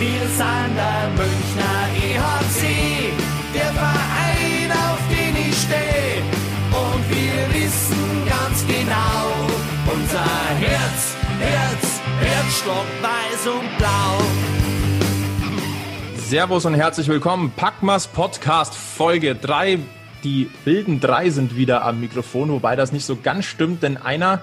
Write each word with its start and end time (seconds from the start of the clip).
Wir 0.00 0.08
sind 0.08 0.76
der 0.76 1.10
Münchner 1.10 1.88
EHC, 1.94 3.12
der 3.54 3.66
Verein, 3.66 4.72
auf 4.72 4.98
den 5.10 5.36
ich 5.36 5.54
stehe. 5.54 6.22
Und 6.72 7.10
wir 7.10 7.54
wissen 7.54 8.24
ganz 8.26 8.66
genau, 8.66 9.92
unser 9.92 10.24
Herz, 10.58 11.16
Herz, 11.38 12.00
Herzschlag 12.18 12.86
weiß 13.02 13.46
und 13.48 13.76
blau. 13.76 14.22
Servus 16.16 16.64
und 16.64 16.76
herzlich 16.76 17.08
willkommen. 17.08 17.52
Packmas 17.54 18.06
Podcast 18.06 18.74
Folge 18.74 19.34
3. 19.34 19.80
Die 20.24 20.50
wilden 20.64 21.00
drei 21.00 21.28
sind 21.28 21.56
wieder 21.56 21.84
am 21.84 22.00
Mikrofon, 22.00 22.48
wobei 22.48 22.74
das 22.74 22.92
nicht 22.92 23.04
so 23.04 23.18
ganz 23.22 23.44
stimmt, 23.44 23.82
denn 23.82 23.98
einer 23.98 24.40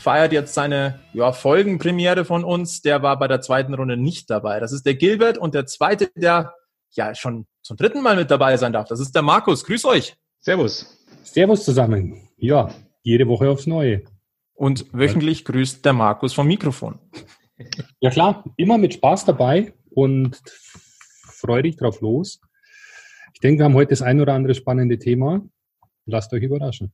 feiert 0.00 0.32
jetzt 0.32 0.54
seine 0.54 1.00
ja, 1.12 1.32
Folgenpremiere 1.32 2.24
von 2.24 2.44
uns. 2.44 2.82
Der 2.82 3.02
war 3.02 3.18
bei 3.18 3.28
der 3.28 3.40
zweiten 3.40 3.74
Runde 3.74 3.96
nicht 3.96 4.30
dabei. 4.30 4.60
Das 4.60 4.72
ist 4.72 4.84
der 4.86 4.94
Gilbert 4.94 5.38
und 5.38 5.54
der 5.54 5.66
zweite, 5.66 6.10
der 6.16 6.54
ja 6.92 7.14
schon 7.14 7.46
zum 7.62 7.76
dritten 7.76 8.02
Mal 8.02 8.16
mit 8.16 8.30
dabei 8.30 8.56
sein 8.56 8.72
darf. 8.72 8.88
Das 8.88 9.00
ist 9.00 9.14
der 9.14 9.22
Markus. 9.22 9.64
Grüß 9.64 9.84
euch. 9.84 10.16
Servus. 10.40 10.98
Servus 11.22 11.64
zusammen. 11.64 12.28
Ja, 12.36 12.70
jede 13.02 13.28
Woche 13.28 13.48
aufs 13.50 13.66
Neue. 13.66 14.02
Und 14.54 14.86
wöchentlich 14.92 15.44
grüßt 15.44 15.84
der 15.84 15.92
Markus 15.92 16.34
vom 16.34 16.46
Mikrofon. 16.46 16.98
Ja 18.00 18.10
klar, 18.10 18.44
immer 18.56 18.78
mit 18.78 18.94
Spaß 18.94 19.26
dabei 19.26 19.74
und 19.90 20.40
freudig 21.24 21.76
drauf 21.76 22.00
los. 22.00 22.40
Ich 23.34 23.40
denke, 23.40 23.60
wir 23.60 23.64
haben 23.66 23.74
heute 23.74 23.90
das 23.90 24.02
ein 24.02 24.20
oder 24.20 24.34
andere 24.34 24.54
spannende 24.54 24.98
Thema. 24.98 25.42
Lasst 26.06 26.32
euch 26.32 26.42
überraschen. 26.42 26.92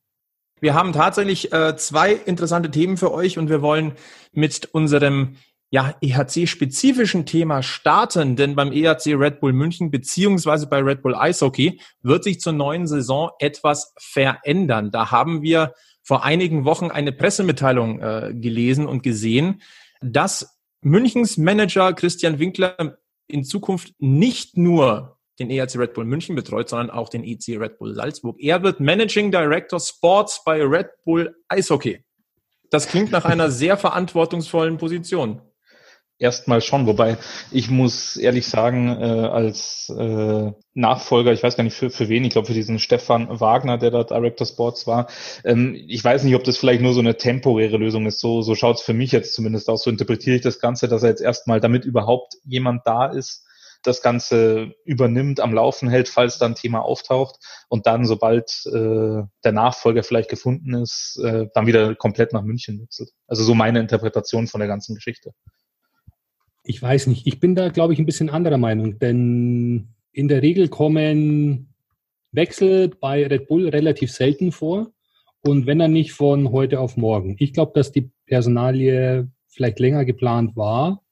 Wir 0.61 0.75
haben 0.75 0.93
tatsächlich 0.93 1.53
äh, 1.53 1.77
zwei 1.77 2.13
interessante 2.13 2.71
Themen 2.71 2.97
für 2.97 3.13
euch 3.13 3.39
und 3.39 3.51
wir 3.51 3.61
wollen 3.61 3.93
mit 4.33 4.67
unserem 4.73 5.37
ja, 5.71 5.95
EHC-spezifischen 6.01 7.27
Thema 7.27 7.63
starten, 7.63 8.37
denn 8.37 8.55
beim 8.55 8.73
EHC 8.73 9.15
Red 9.15 9.41
Bull 9.41 9.53
München 9.53 9.91
beziehungsweise 9.91 10.67
bei 10.69 10.79
Red 10.79 11.03
Bull 11.03 11.15
Eishockey 11.15 11.81
wird 12.03 12.25
sich 12.25 12.41
zur 12.41 12.53
neuen 12.53 12.87
Saison 12.87 13.31
etwas 13.39 13.93
verändern. 13.99 14.91
Da 14.91 15.11
haben 15.11 15.43
wir 15.43 15.75
vor 16.03 16.25
einigen 16.25 16.65
Wochen 16.65 16.91
eine 16.91 17.13
Pressemitteilung 17.13 18.01
äh, 18.01 18.33
gelesen 18.33 18.87
und 18.87 19.03
gesehen, 19.03 19.61
dass 20.01 20.57
Münchens 20.81 21.37
Manager 21.37 21.93
Christian 21.93 22.39
Winkler 22.39 22.97
in 23.27 23.45
Zukunft 23.45 23.93
nicht 23.99 24.57
nur 24.57 25.16
den 25.39 25.51
ERC 25.51 25.77
Red 25.77 25.95
Bull 25.95 26.05
München 26.05 26.35
betreut, 26.35 26.69
sondern 26.69 26.91
auch 26.91 27.09
den 27.09 27.25
EC 27.25 27.59
Red 27.61 27.79
Bull 27.79 27.95
Salzburg. 27.95 28.37
Er 28.41 28.63
wird 28.63 28.81
Managing 28.81 29.31
Director 29.31 29.81
Sports 29.81 30.43
bei 30.45 30.63
Red 30.63 30.89
Bull 31.05 31.35
Eishockey. 31.49 32.05
Das 32.71 32.89
klingt 32.89 33.13
nach 33.13 33.25
einer 33.25 33.51
sehr 33.51 33.77
verantwortungsvollen 33.77 34.77
Position. 34.79 35.41
Erstmal 36.19 36.63
schon, 36.63 36.87
wobei 36.87 37.19
ich 37.51 37.69
muss 37.69 38.17
ehrlich 38.17 38.47
sagen, 38.47 38.89
äh, 38.89 39.05
als 39.05 39.93
äh, 39.95 40.51
Nachfolger, 40.73 41.33
ich 41.35 41.43
weiß 41.43 41.59
gar 41.59 41.65
nicht 41.65 41.77
für, 41.77 41.91
für 41.91 42.09
wen, 42.09 42.25
ich 42.25 42.31
glaube 42.31 42.47
für 42.47 42.55
diesen 42.55 42.79
Stefan 42.79 43.29
Wagner, 43.39 43.77
der 43.77 43.91
da 43.91 44.03
Director 44.03 44.47
Sports 44.47 44.87
war, 44.87 45.09
ähm, 45.45 45.75
ich 45.75 46.03
weiß 46.03 46.25
nicht, 46.25 46.35
ob 46.35 46.43
das 46.43 46.57
vielleicht 46.57 46.81
nur 46.81 46.95
so 46.95 47.01
eine 47.01 47.19
temporäre 47.19 47.77
Lösung 47.77 48.07
ist. 48.07 48.19
So, 48.19 48.41
so 48.41 48.55
schaut 48.55 48.77
es 48.77 48.83
für 48.83 48.95
mich 48.95 49.13
jetzt 49.13 49.35
zumindest 49.35 49.69
aus. 49.69 49.83
So 49.83 49.91
interpretiere 49.91 50.37
ich 50.37 50.43
das 50.43 50.59
Ganze, 50.59 50.89
dass 50.89 51.03
er 51.03 51.11
jetzt 51.11 51.21
erstmal, 51.21 51.61
damit 51.61 51.85
überhaupt 51.85 52.33
jemand 52.45 52.87
da 52.87 53.07
ist, 53.07 53.46
das 53.83 54.03
Ganze 54.03 54.75
übernimmt, 54.85 55.41
am 55.41 55.53
Laufen 55.53 55.89
hält, 55.89 56.09
falls 56.09 56.39
da 56.39 56.47
ein 56.47 56.55
Thema 56.55 56.81
auftaucht 56.81 57.37
und 57.69 57.87
dann, 57.87 58.05
sobald 58.05 58.51
äh, 58.67 59.23
der 59.45 59.53
Nachfolger 59.53 60.03
vielleicht 60.03 60.31
gefunden 60.31 60.75
ist, 60.75 61.21
äh, 61.25 61.47
dann 61.55 61.67
wieder 61.67 61.95
komplett 61.95 62.33
nach 62.33 62.43
München 62.43 62.81
wechselt. 62.81 63.11
Also 63.27 63.45
so 63.45 63.55
meine 63.55 63.81
Interpretation 63.81 64.47
von 64.47 64.61
der 64.61 64.69
ganzen 64.69 64.95
Geschichte. 64.95 65.33
Ich 66.65 66.83
weiß 66.83 67.07
nicht. 67.07 67.27
Ich 67.27 67.39
bin 67.39 67.55
da, 67.55 67.69
glaube 67.69 67.93
ich, 67.93 67.99
ein 67.99 68.07
bisschen 68.07 68.31
anderer 68.31 68.59
Meinung, 68.59 68.99
denn 68.99 69.95
in 70.13 70.29
der 70.29 70.43
Regel 70.43 70.69
kommen 70.69 71.75
Wechsel 72.33 72.89
bei 72.89 73.27
Red 73.27 73.47
Bull 73.47 73.69
relativ 73.69 74.11
selten 74.13 74.51
vor. 74.51 74.91
Und 75.43 75.67
wenn 75.67 75.79
dann 75.79 75.93
nicht 75.93 76.13
von 76.13 76.51
heute 76.51 76.81
auf 76.81 76.97
morgen. 76.97 77.37
Ich 77.39 77.53
glaube, 77.53 77.73
dass 77.75 77.93
die 77.93 78.11
Personalie 78.27 79.31
vielleicht 79.47 79.79
länger 79.79 80.05
geplant 80.05 80.57
war 80.57 81.06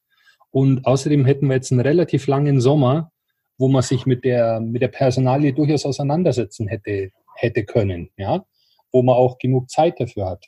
und 0.55 0.87
außerdem 0.87 1.25
hätten 1.25 1.49
wir 1.49 1.57
jetzt 1.57 1.73
einen 1.73 1.81
relativ 1.81 2.29
langen 2.29 2.61
Sommer, 2.61 3.11
wo 3.59 3.67
man 3.67 3.83
sich 3.83 4.07
mit 4.07 4.25
der, 4.25 4.61
mit 4.61 4.83
der 4.83 4.89
Personalie 4.89 5.53
durchaus 5.53 5.85
auseinandersetzen 5.85 6.69
hätte, 6.69 7.11
hätte 7.35 7.65
können, 7.65 8.11
ja, 8.17 8.47
wo 8.93 9.03
man 9.03 9.17
auch 9.17 9.39
genug 9.39 9.69
Zeit 9.69 9.99
dafür 9.99 10.27
hat. 10.27 10.45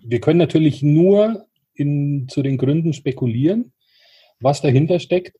Wir 0.00 0.22
können 0.22 0.38
natürlich 0.38 0.82
nur 0.82 1.44
in, 1.74 2.28
zu 2.30 2.42
den 2.42 2.56
Gründen 2.56 2.94
spekulieren, 2.94 3.74
was 4.40 4.62
dahinter 4.62 4.98
steckt. 4.98 5.36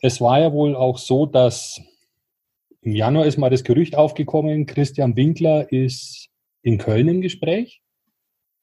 Es 0.00 0.22
war 0.22 0.40
ja 0.40 0.54
wohl 0.54 0.74
auch 0.74 0.96
so, 0.96 1.26
dass 1.26 1.82
im 2.80 2.94
Januar 2.94 3.26
ist 3.26 3.36
mal 3.36 3.50
das 3.50 3.64
Gerücht 3.64 3.96
aufgekommen, 3.96 4.64
Christian 4.64 5.14
Winkler 5.14 5.70
ist 5.70 6.30
in 6.62 6.78
Köln 6.78 7.08
im 7.08 7.20
Gespräch. 7.20 7.82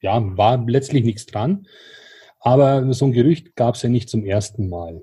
Ja, 0.02 0.20
war 0.36 0.66
letztlich 0.66 1.04
nichts 1.04 1.28
dran. 1.28 1.68
Aber 2.46 2.94
so 2.94 3.06
ein 3.06 3.12
Gerücht 3.12 3.56
gab 3.56 3.74
es 3.74 3.82
ja 3.82 3.90
nicht 3.90 4.08
zum 4.08 4.24
ersten 4.24 4.70
Mal. 4.70 5.02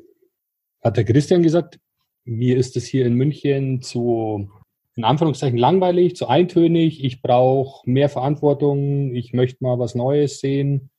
Hat 0.80 0.96
der 0.96 1.04
Christian 1.04 1.42
gesagt, 1.42 1.80
mir 2.24 2.56
ist 2.56 2.76
es 2.76 2.86
hier 2.86 3.04
in 3.04 3.14
München 3.14 3.82
zu, 3.82 4.48
in 4.94 5.02
Anführungszeichen, 5.02 5.58
langweilig, 5.58 6.14
zu 6.14 6.28
eintönig, 6.28 7.02
ich 7.02 7.20
brauche 7.20 7.90
mehr 7.90 8.08
Verantwortung, 8.08 9.12
ich 9.16 9.32
möchte 9.32 9.64
mal 9.64 9.80
was 9.80 9.96
Neues 9.96 10.38
sehen. 10.38 10.90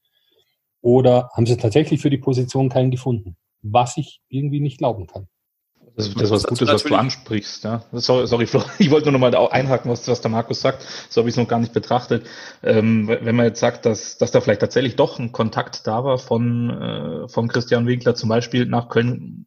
Oder 0.82 1.30
haben 1.34 1.46
sie 1.46 1.56
tatsächlich 1.56 2.02
für 2.02 2.10
die 2.10 2.18
Position 2.18 2.68
keinen 2.68 2.92
gefunden? 2.92 3.38
Was 3.62 3.96
ich 3.96 4.20
irgendwie 4.28 4.60
nicht 4.60 4.80
glauben 4.80 5.08
kann. 5.08 5.30
Das, 5.96 6.12
das 6.12 6.24
ist 6.24 6.32
was 6.32 6.44
Gutes, 6.46 6.68
was 6.68 6.84
du 6.84 6.96
ansprichst. 6.96 7.64
Ja. 7.66 7.84
Sorry, 7.92 8.26
sorry, 8.26 8.48
Flo. 8.48 8.64
Ich 8.80 8.90
wollte 8.90 9.12
nur 9.12 9.20
noch 9.20 9.32
mal 9.32 9.36
einhaken, 9.52 9.92
was, 9.92 10.08
was 10.08 10.22
der 10.22 10.32
Markus 10.32 10.62
sagt. 10.62 10.86
So 11.10 11.22
habe 11.22 11.30
ich 11.30 11.34
es 11.34 11.38
noch 11.38 11.48
gar 11.48 11.60
nicht 11.60 11.74
betrachtet. 11.74 12.26
Ähm, 12.64 13.08
wenn 13.08 13.36
man 13.36 13.46
jetzt 13.46 13.60
sagt, 13.60 13.86
dass, 13.86 14.18
dass 14.18 14.32
da 14.32 14.42
vielleicht 14.42 14.62
tatsächlich 14.62 14.96
doch 14.96 15.20
ein 15.20 15.32
Kontakt 15.32 15.86
da 15.86 16.04
war 16.04 16.18
von, 16.18 16.70
äh, 16.70 17.28
von 17.28 17.48
Christian 17.48 17.86
Winkler 17.86 18.16
zum 18.16 18.30
Beispiel 18.30 18.66
nach 18.66 18.90
Köln 18.90 19.46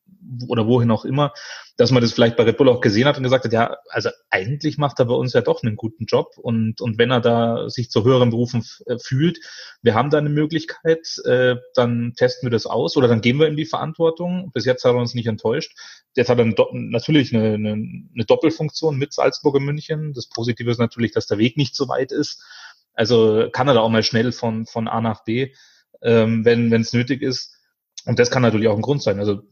oder 0.49 0.67
wohin 0.67 0.91
auch 0.91 1.05
immer, 1.05 1.33
dass 1.77 1.91
man 1.91 2.03
das 2.03 2.13
vielleicht 2.13 2.37
bei 2.37 2.45
Red 2.45 2.57
Bull 2.57 2.69
auch 2.69 2.81
gesehen 2.81 3.07
hat 3.07 3.17
und 3.17 3.23
gesagt 3.23 3.45
hat, 3.45 3.53
ja, 3.53 3.77
also 3.91 4.11
eigentlich 4.31 4.79
macht 4.79 4.99
er 4.99 5.07
bei 5.07 5.15
uns 5.15 5.33
ja 5.33 5.41
doch 5.41 5.63
einen 5.63 5.77
guten 5.77 6.07
Job 6.07 6.37
und, 6.39 6.81
und 6.81 6.99
wenn 6.99 7.11
er 7.11 7.21
da 7.21 7.69
sich 7.69 7.91
zu 7.91 8.05
höheren 8.05 8.31
Berufen 8.31 8.65
äh, 8.87 8.97
fühlt, 8.99 9.39
wir 9.83 9.95
haben 9.95 10.11
da 10.11 10.19
eine 10.19 10.31
Möglichkeit, 10.31 11.07
äh, 11.25 11.57
dann 11.75 12.15
testen 12.17 12.47
wir 12.47 12.51
das 12.51 12.67
aus 12.67 12.97
oder 12.97 13.09
dann 13.09 13.21
gehen 13.21 13.39
wir 13.39 13.47
in 13.47 13.57
die 13.57 13.67
Verantwortung. 13.67 14.51
Bis 14.53 14.65
jetzt 14.65 14.85
hat 14.85 14.95
er 14.95 14.99
uns 14.99 15.15
nicht 15.15 15.27
enttäuscht. 15.27 15.77
Jetzt 16.15 16.29
hat 16.29 16.39
er 16.39 16.47
natürlich 16.73 17.35
eine, 17.35 17.55
eine, 17.55 17.73
eine 17.73 18.25
Doppelfunktion 18.27 18.97
mit 18.97 19.13
Salzburg 19.13 19.57
und 19.57 19.65
München. 19.65 20.13
Das 20.15 20.29
Positive 20.29 20.71
ist 20.71 20.79
natürlich, 20.79 21.13
dass 21.13 21.27
der 21.27 21.39
Weg 21.39 21.57
nicht 21.57 21.77
so 21.77 21.89
weit 21.89 22.11
ist. 22.11 22.43
Also 22.95 23.49
kann 23.53 23.69
er 23.69 23.75
da 23.75 23.81
auch 23.81 23.91
mal 23.91 24.03
schnell 24.03 24.33
von, 24.33 24.67
von 24.67 24.89
A 24.89 25.01
nach 25.01 25.25
B, 25.25 25.53
ähm, 26.03 26.45
wenn 26.45 26.73
es 26.73 26.95
nötig 26.95 27.23
ist. 27.23 27.55
Und 28.07 28.19
das 28.19 28.31
kann 28.31 28.43
natürlich 28.43 28.69
auch 28.69 28.77
ein 28.77 28.83
Grund 28.83 29.03
sein. 29.03 29.19
Also 29.19 29.43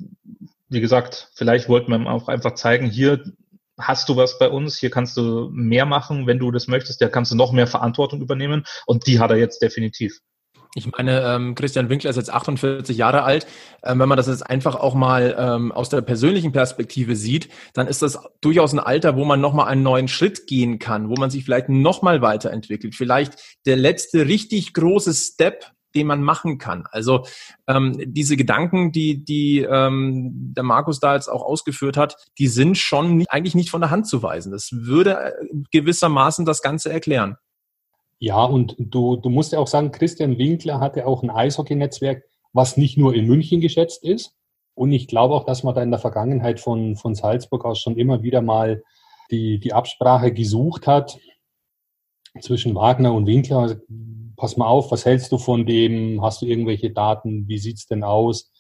wie 0.68 0.80
gesagt, 0.80 1.30
vielleicht 1.34 1.68
wollten 1.68 1.90
wir 1.90 2.10
auch 2.10 2.28
einfach 2.28 2.54
zeigen, 2.54 2.86
hier 2.86 3.22
hast 3.78 4.08
du 4.08 4.16
was 4.16 4.38
bei 4.38 4.48
uns, 4.48 4.78
hier 4.78 4.90
kannst 4.90 5.16
du 5.16 5.48
mehr 5.52 5.86
machen, 5.86 6.26
wenn 6.26 6.38
du 6.38 6.50
das 6.50 6.68
möchtest, 6.68 7.00
da 7.00 7.08
kannst 7.08 7.32
du 7.32 7.36
noch 7.36 7.52
mehr 7.52 7.66
Verantwortung 7.66 8.20
übernehmen 8.20 8.64
und 8.86 9.06
die 9.06 9.18
hat 9.18 9.30
er 9.30 9.36
jetzt 9.36 9.62
definitiv. 9.62 10.20
Ich 10.76 10.90
meine, 10.90 11.22
ähm, 11.22 11.54
Christian 11.54 11.88
Winkler 11.88 12.10
ist 12.10 12.16
jetzt 12.16 12.32
48 12.32 12.96
Jahre 12.96 13.22
alt. 13.22 13.46
Ähm, 13.84 14.00
wenn 14.00 14.08
man 14.08 14.16
das 14.16 14.26
jetzt 14.26 14.42
einfach 14.42 14.74
auch 14.74 14.94
mal 14.94 15.36
ähm, 15.38 15.70
aus 15.70 15.88
der 15.88 16.00
persönlichen 16.00 16.50
Perspektive 16.50 17.14
sieht, 17.14 17.48
dann 17.74 17.86
ist 17.86 18.02
das 18.02 18.18
durchaus 18.40 18.72
ein 18.72 18.80
Alter, 18.80 19.16
wo 19.16 19.24
man 19.24 19.40
nochmal 19.40 19.68
einen 19.68 19.84
neuen 19.84 20.08
Schritt 20.08 20.48
gehen 20.48 20.80
kann, 20.80 21.08
wo 21.08 21.14
man 21.14 21.30
sich 21.30 21.44
vielleicht 21.44 21.68
nochmal 21.68 22.22
weiterentwickelt. 22.22 22.96
Vielleicht 22.96 23.34
der 23.66 23.76
letzte 23.76 24.26
richtig 24.26 24.74
große 24.74 25.14
Step 25.14 25.64
den 25.94 26.06
man 26.06 26.22
machen 26.22 26.58
kann. 26.58 26.84
Also 26.90 27.24
ähm, 27.66 27.96
diese 28.06 28.36
Gedanken, 28.36 28.92
die, 28.92 29.24
die 29.24 29.60
ähm, 29.60 30.52
der 30.56 30.64
Markus 30.64 31.00
da 31.00 31.14
jetzt 31.14 31.28
auch 31.28 31.42
ausgeführt 31.42 31.96
hat, 31.96 32.16
die 32.38 32.48
sind 32.48 32.76
schon 32.78 33.16
nicht, 33.16 33.30
eigentlich 33.30 33.54
nicht 33.54 33.70
von 33.70 33.80
der 33.80 33.90
Hand 33.90 34.06
zu 34.06 34.22
weisen. 34.22 34.52
Das 34.52 34.70
würde 34.72 35.16
äh, 35.18 35.32
gewissermaßen 35.70 36.44
das 36.44 36.62
Ganze 36.62 36.92
erklären. 36.92 37.36
Ja, 38.18 38.42
und 38.42 38.74
du, 38.78 39.16
du 39.16 39.28
musst 39.28 39.52
ja 39.52 39.58
auch 39.58 39.66
sagen, 39.66 39.92
Christian 39.92 40.38
Winkler 40.38 40.80
hatte 40.80 41.06
auch 41.06 41.22
ein 41.22 41.30
Eishockey-Netzwerk, 41.30 42.24
was 42.52 42.76
nicht 42.76 42.96
nur 42.96 43.14
in 43.14 43.26
München 43.26 43.60
geschätzt 43.60 44.04
ist. 44.04 44.34
Und 44.74 44.92
ich 44.92 45.08
glaube 45.08 45.34
auch, 45.34 45.44
dass 45.44 45.62
man 45.62 45.74
da 45.74 45.82
in 45.82 45.90
der 45.90 46.00
Vergangenheit 46.00 46.58
von, 46.60 46.96
von 46.96 47.14
Salzburg 47.14 47.64
aus 47.64 47.80
schon 47.80 47.96
immer 47.96 48.22
wieder 48.22 48.42
mal 48.42 48.82
die, 49.30 49.58
die 49.60 49.72
Absprache 49.72 50.32
gesucht 50.32 50.86
hat 50.86 51.18
zwischen 52.40 52.74
Wagner 52.74 53.14
und 53.14 53.26
Winkler 53.26 53.76
pass 54.36 54.56
mal 54.56 54.66
auf, 54.66 54.90
was 54.90 55.04
hältst 55.04 55.32
du 55.32 55.38
von 55.38 55.66
dem? 55.66 56.22
Hast 56.22 56.42
du 56.42 56.46
irgendwelche 56.46 56.90
Daten? 56.90 57.48
Wie 57.48 57.58
sieht's 57.58 57.86
denn 57.86 58.04
aus? 58.04 58.52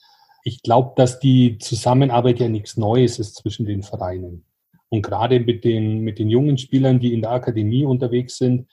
Ich 0.44 0.62
glaube, 0.62 0.92
dass 0.96 1.20
die 1.20 1.58
Zusammenarbeit 1.58 2.40
ja 2.40 2.48
nichts 2.48 2.76
Neues 2.76 3.18
ist 3.18 3.36
zwischen 3.36 3.66
den 3.66 3.82
Vereinen. 3.82 4.44
Und 4.90 5.02
gerade 5.02 5.40
mit 5.40 5.64
den, 5.64 6.00
mit 6.00 6.18
den 6.18 6.28
jungen 6.28 6.58
Spielern, 6.58 7.00
die 7.00 7.14
in 7.14 7.22
der 7.22 7.32
Akademie 7.32 7.84
unterwegs 7.84 8.36
sind, 8.36 8.68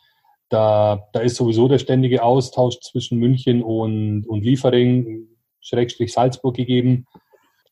da, 0.50 1.08
da 1.14 1.22
ist 1.22 1.38
sowieso 1.38 1.68
der 1.68 1.80
ständige 1.80 2.24
Austausch 2.24 2.80
zwischen 2.82 3.18
München 3.18 3.64
und, 3.64 4.28
und 4.28 4.44
Liefering, 4.44 5.28
Schrägstrich 5.62 6.12
Salzburg 6.12 6.56
gegeben. 6.56 7.06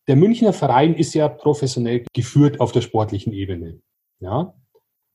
der 0.08 0.16
Münchner 0.16 0.54
Verein 0.54 0.96
ist 0.96 1.14
ja 1.14 1.28
professionell 1.28 2.06
geführt 2.14 2.62
auf 2.62 2.72
der 2.72 2.82
sportlichen 2.82 3.34
Ebene. 3.34 3.82
Ja. 4.20 4.54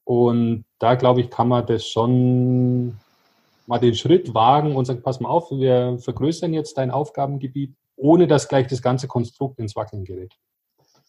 Und 0.05 0.67
da 0.79 0.95
glaube 0.95 1.23
ich, 1.23 1.31
kann 1.31 1.49
man 1.49 1.67
das 1.67 1.89
schon 1.89 2.99
mal 3.67 3.79
den 3.79 3.95
Schritt 3.95 4.35
wagen 4.35 4.77
und 4.77 4.85
sagen, 4.85 5.03
pass 5.03 5.21
mal 5.21 5.29
auf, 5.29 5.51
wir 5.51 5.99
vergrößern 5.99 6.53
jetzt 6.53 6.79
dein 6.79 6.91
Aufgabengebiet, 6.91 7.75
ohne 7.97 8.27
dass 8.27 8.49
gleich 8.49 8.67
das 8.67 8.83
ganze 8.83 9.09
Konstrukt 9.09 9.59
ins 9.59 9.77
Wackeln 9.77 10.05
gerät. 10.05 10.35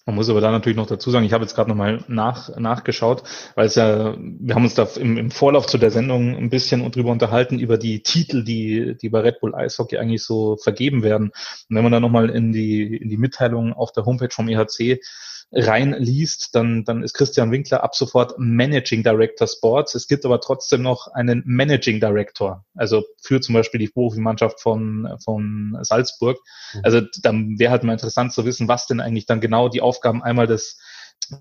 Man 0.08 0.16
muss 0.16 0.30
aber 0.30 0.40
da 0.40 0.52
natürlich 0.52 0.78
noch 0.78 0.86
dazu 0.86 1.10
sagen, 1.10 1.26
ich 1.26 1.34
habe 1.34 1.44
jetzt 1.44 1.56
gerade 1.56 1.68
nochmal 1.68 2.04
nach, 2.08 2.56
nachgeschaut, 2.58 3.24
weil 3.56 3.66
es 3.66 3.74
ja, 3.74 4.16
wir 4.20 4.54
haben 4.54 4.64
uns 4.64 4.76
da 4.76 4.88
im, 5.00 5.18
im 5.18 5.32
Vorlauf 5.32 5.66
zu 5.66 5.80
der 5.80 5.90
Sendung 5.90 6.36
ein 6.36 6.52
bisschen 6.52 6.92
drüber 6.92 7.12
unterhalten, 7.12 7.58
über 7.58 7.80
die 7.80 8.04
Titel, 8.04 8.44
die, 8.44 8.96
die 9.02 9.10
bei 9.10 9.22
Red 9.22 9.40
Bull 9.40 9.56
Eishockey 9.56 9.98
eigentlich 9.98 10.24
so 10.24 10.58
vergeben 10.58 11.02
werden. 11.02 11.32
Und 11.70 11.76
wenn 11.76 11.82
man 11.82 11.92
da 11.92 12.00
nochmal 12.00 12.30
in 12.30 12.52
die, 12.52 12.96
in 12.98 13.10
die 13.10 13.18
Mitteilungen 13.18 13.74
auf 13.74 13.94
der 13.94 14.06
Homepage 14.06 14.30
vom 14.30 14.48
EHC 14.48 15.02
reinliest, 15.52 16.54
dann, 16.54 16.84
dann 16.84 17.04
ist 17.04 17.14
Christian 17.14 17.52
Winkler 17.52 17.84
ab 17.84 17.96
sofort 17.96 18.38
Managing 18.38 19.04
Director 19.04 19.48
Sports. 19.48 19.96
Es 19.96 20.08
gibt 20.08 20.26
aber 20.26 20.42
trotzdem 20.42 20.82
noch 20.82 21.08
einen 21.08 21.44
Managing 21.46 22.00
Director, 22.00 22.66
also 22.76 23.04
für 23.22 23.40
zum 23.40 23.54
Beispiel 23.54 23.80
die 23.80 23.88
Profimannschaft 23.88 24.62
von, 24.62 25.18
von 25.24 25.78
Salzburg. 25.82 26.38
Mhm. 26.74 26.82
Also 26.84 27.02
dann 27.22 27.60
wäre 27.60 27.72
halt 27.72 27.84
mal 27.84 27.94
interessant 27.94 28.34
zu 28.34 28.46
wissen, 28.46 28.68
was 28.68 28.88
denn 28.88 29.00
eigentlich 29.00 29.26
dann 29.28 29.40
genau 29.40 29.70
die 29.70 29.82
Aufgaben 29.82 30.24
einmal 30.24 30.48
des 30.48 30.78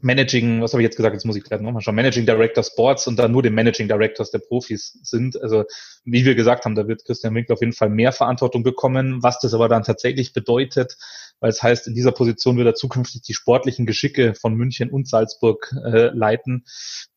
Managing, 0.01 0.63
was 0.63 0.73
habe 0.73 0.83
ich 0.83 0.87
jetzt 0.87 0.97
gesagt, 0.97 1.15
jetzt 1.15 1.27
muss 1.27 1.37
ich 1.37 1.45
gerade 1.45 1.63
nochmal 1.63 1.83
schauen, 1.83 1.95
Managing 1.95 2.25
Director 2.25 2.65
Sports 2.65 3.07
und 3.07 3.17
dann 3.19 3.33
nur 3.33 3.43
den 3.43 3.55
Managing 3.55 3.87
Directors 3.87 4.31
der 4.31 4.39
Profis 4.39 4.99
sind. 5.03 5.41
Also 5.43 5.65
wie 6.05 6.25
wir 6.25 6.35
gesagt 6.35 6.65
haben, 6.65 6.75
da 6.75 6.89
wird 6.89 7.05
Christian 7.05 7.35
Winkler 7.35 7.55
auf 7.55 7.61
jeden 7.61 7.75
Fall 7.75 7.91
mehr 7.91 8.13
Verantwortung 8.13 8.63
bekommen. 8.63 9.23
Was 9.23 9.41
das 9.41 9.53
aber 9.53 9.69
dann 9.69 9.83
tatsächlich 9.83 10.33
bedeutet, 10.33 10.97
weil 11.45 11.51
es 11.51 11.63
heißt, 11.63 11.87
in 11.89 11.95
dieser 11.95 12.13
Position 12.13 12.57
wird 12.57 12.67
er 12.69 12.75
zukünftig 12.75 13.21
die 13.21 13.35
sportlichen 13.35 13.85
Geschicke 13.85 14.35
von 14.35 14.55
München 14.55 14.89
und 14.89 15.07
Salzburg 15.07 15.75
äh, 15.85 16.07
leiten, 16.07 16.65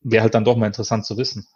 wäre 0.02 0.24
halt 0.24 0.34
dann 0.34 0.44
doch 0.44 0.54
mal 0.54 0.66
interessant 0.66 1.06
zu 1.06 1.16
wissen. 1.16 1.46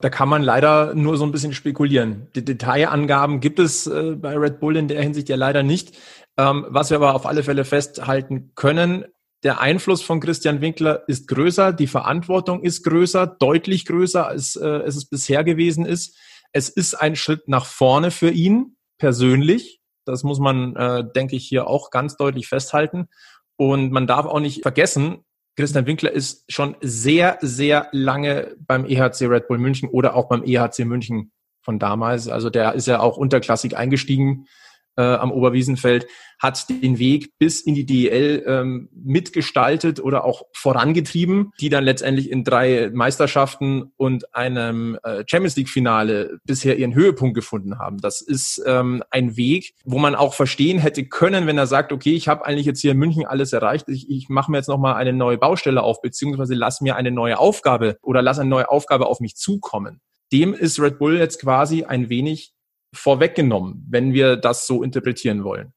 Da 0.00 0.10
kann 0.10 0.28
man 0.28 0.42
leider 0.42 0.94
nur 0.94 1.16
so 1.16 1.24
ein 1.24 1.32
bisschen 1.32 1.54
spekulieren. 1.54 2.28
Die 2.34 2.44
Detailangaben 2.44 3.40
gibt 3.40 3.58
es 3.58 3.86
äh, 3.86 4.14
bei 4.14 4.36
Red 4.36 4.60
Bull 4.60 4.76
in 4.76 4.88
der 4.88 5.00
Hinsicht 5.00 5.30
ja 5.30 5.36
leider 5.36 5.62
nicht. 5.62 5.96
Ähm, 6.36 6.66
was 6.68 6.90
wir 6.90 6.98
aber 6.98 7.14
auf 7.14 7.24
alle 7.24 7.42
Fälle 7.42 7.64
festhalten 7.64 8.52
können, 8.54 9.06
der 9.42 9.62
Einfluss 9.62 10.02
von 10.02 10.20
Christian 10.20 10.60
Winkler 10.60 11.02
ist 11.08 11.28
größer, 11.28 11.72
die 11.72 11.86
Verantwortung 11.86 12.62
ist 12.62 12.82
größer, 12.82 13.26
deutlich 13.26 13.86
größer, 13.86 14.28
als 14.28 14.54
äh, 14.56 14.66
es 14.66 15.08
bisher 15.08 15.44
gewesen 15.44 15.86
ist. 15.86 16.14
Es 16.52 16.68
ist 16.68 16.92
ein 16.92 17.16
Schritt 17.16 17.48
nach 17.48 17.64
vorne 17.64 18.10
für 18.10 18.28
ihn 18.28 18.76
persönlich. 18.98 19.80
Das 20.06 20.22
muss 20.22 20.38
man, 20.38 20.74
äh, 20.76 21.04
denke 21.14 21.36
ich, 21.36 21.46
hier 21.46 21.66
auch 21.66 21.90
ganz 21.90 22.16
deutlich 22.16 22.48
festhalten. 22.48 23.08
Und 23.56 23.92
man 23.92 24.06
darf 24.06 24.26
auch 24.26 24.40
nicht 24.40 24.62
vergessen, 24.62 25.24
Christian 25.56 25.86
Winkler 25.86 26.12
ist 26.12 26.44
schon 26.52 26.76
sehr, 26.82 27.38
sehr 27.40 27.88
lange 27.92 28.54
beim 28.58 28.84
EHC 28.84 29.22
Red 29.22 29.48
Bull 29.48 29.58
München 29.58 29.88
oder 29.88 30.14
auch 30.14 30.28
beim 30.28 30.44
EHC 30.44 30.84
München 30.84 31.32
von 31.62 31.78
damals. 31.78 32.28
Also 32.28 32.50
der 32.50 32.74
ist 32.74 32.86
ja 32.86 33.00
auch 33.00 33.16
unterklassig 33.16 33.76
eingestiegen 33.76 34.46
äh, 34.96 35.02
am 35.02 35.30
Oberwiesenfeld, 35.30 36.06
hat 36.38 36.68
den 36.68 36.98
Weg 36.98 37.38
bis 37.38 37.60
in 37.60 37.74
die 37.74 37.86
DEL 37.86 38.44
ähm, 38.46 38.88
mitgestaltet 38.92 40.00
oder 40.00 40.24
auch 40.24 40.42
vorangetrieben, 40.52 41.52
die 41.60 41.68
dann 41.68 41.84
letztendlich 41.84 42.30
in 42.30 42.44
drei 42.44 42.90
Meisterschaften 42.92 43.92
und 43.96 44.34
einem 44.34 44.98
äh, 45.02 45.24
Champions 45.26 45.56
League-Finale 45.56 46.38
bisher 46.44 46.76
ihren 46.76 46.94
Höhepunkt 46.94 47.34
gefunden 47.34 47.78
haben. 47.78 47.98
Das 47.98 48.20
ist 48.20 48.62
ähm, 48.66 49.02
ein 49.10 49.36
Weg, 49.36 49.74
wo 49.84 49.98
man 49.98 50.14
auch 50.14 50.34
verstehen 50.34 50.78
hätte 50.78 51.06
können, 51.06 51.46
wenn 51.46 51.58
er 51.58 51.66
sagt, 51.66 51.92
okay, 51.92 52.14
ich 52.14 52.28
habe 52.28 52.44
eigentlich 52.44 52.66
jetzt 52.66 52.80
hier 52.80 52.92
in 52.92 52.98
München 52.98 53.26
alles 53.26 53.52
erreicht, 53.52 53.88
ich, 53.88 54.10
ich 54.10 54.28
mache 54.28 54.50
mir 54.50 54.58
jetzt 54.58 54.68
nochmal 54.68 54.94
eine 54.94 55.12
neue 55.12 55.38
Baustelle 55.38 55.82
auf, 55.82 56.02
beziehungsweise 56.02 56.54
lass 56.54 56.80
mir 56.80 56.96
eine 56.96 57.10
neue 57.10 57.38
Aufgabe 57.38 57.96
oder 58.02 58.22
lass 58.22 58.38
eine 58.38 58.50
neue 58.50 58.70
Aufgabe 58.70 59.06
auf 59.06 59.20
mich 59.20 59.36
zukommen. 59.36 60.00
Dem 60.32 60.54
ist 60.54 60.80
Red 60.80 60.98
Bull 60.98 61.18
jetzt 61.18 61.40
quasi 61.40 61.84
ein 61.84 62.08
wenig 62.08 62.55
vorweggenommen, 62.96 63.86
wenn 63.88 64.12
wir 64.12 64.36
das 64.36 64.66
so 64.66 64.82
interpretieren 64.82 65.44
wollen. 65.44 65.72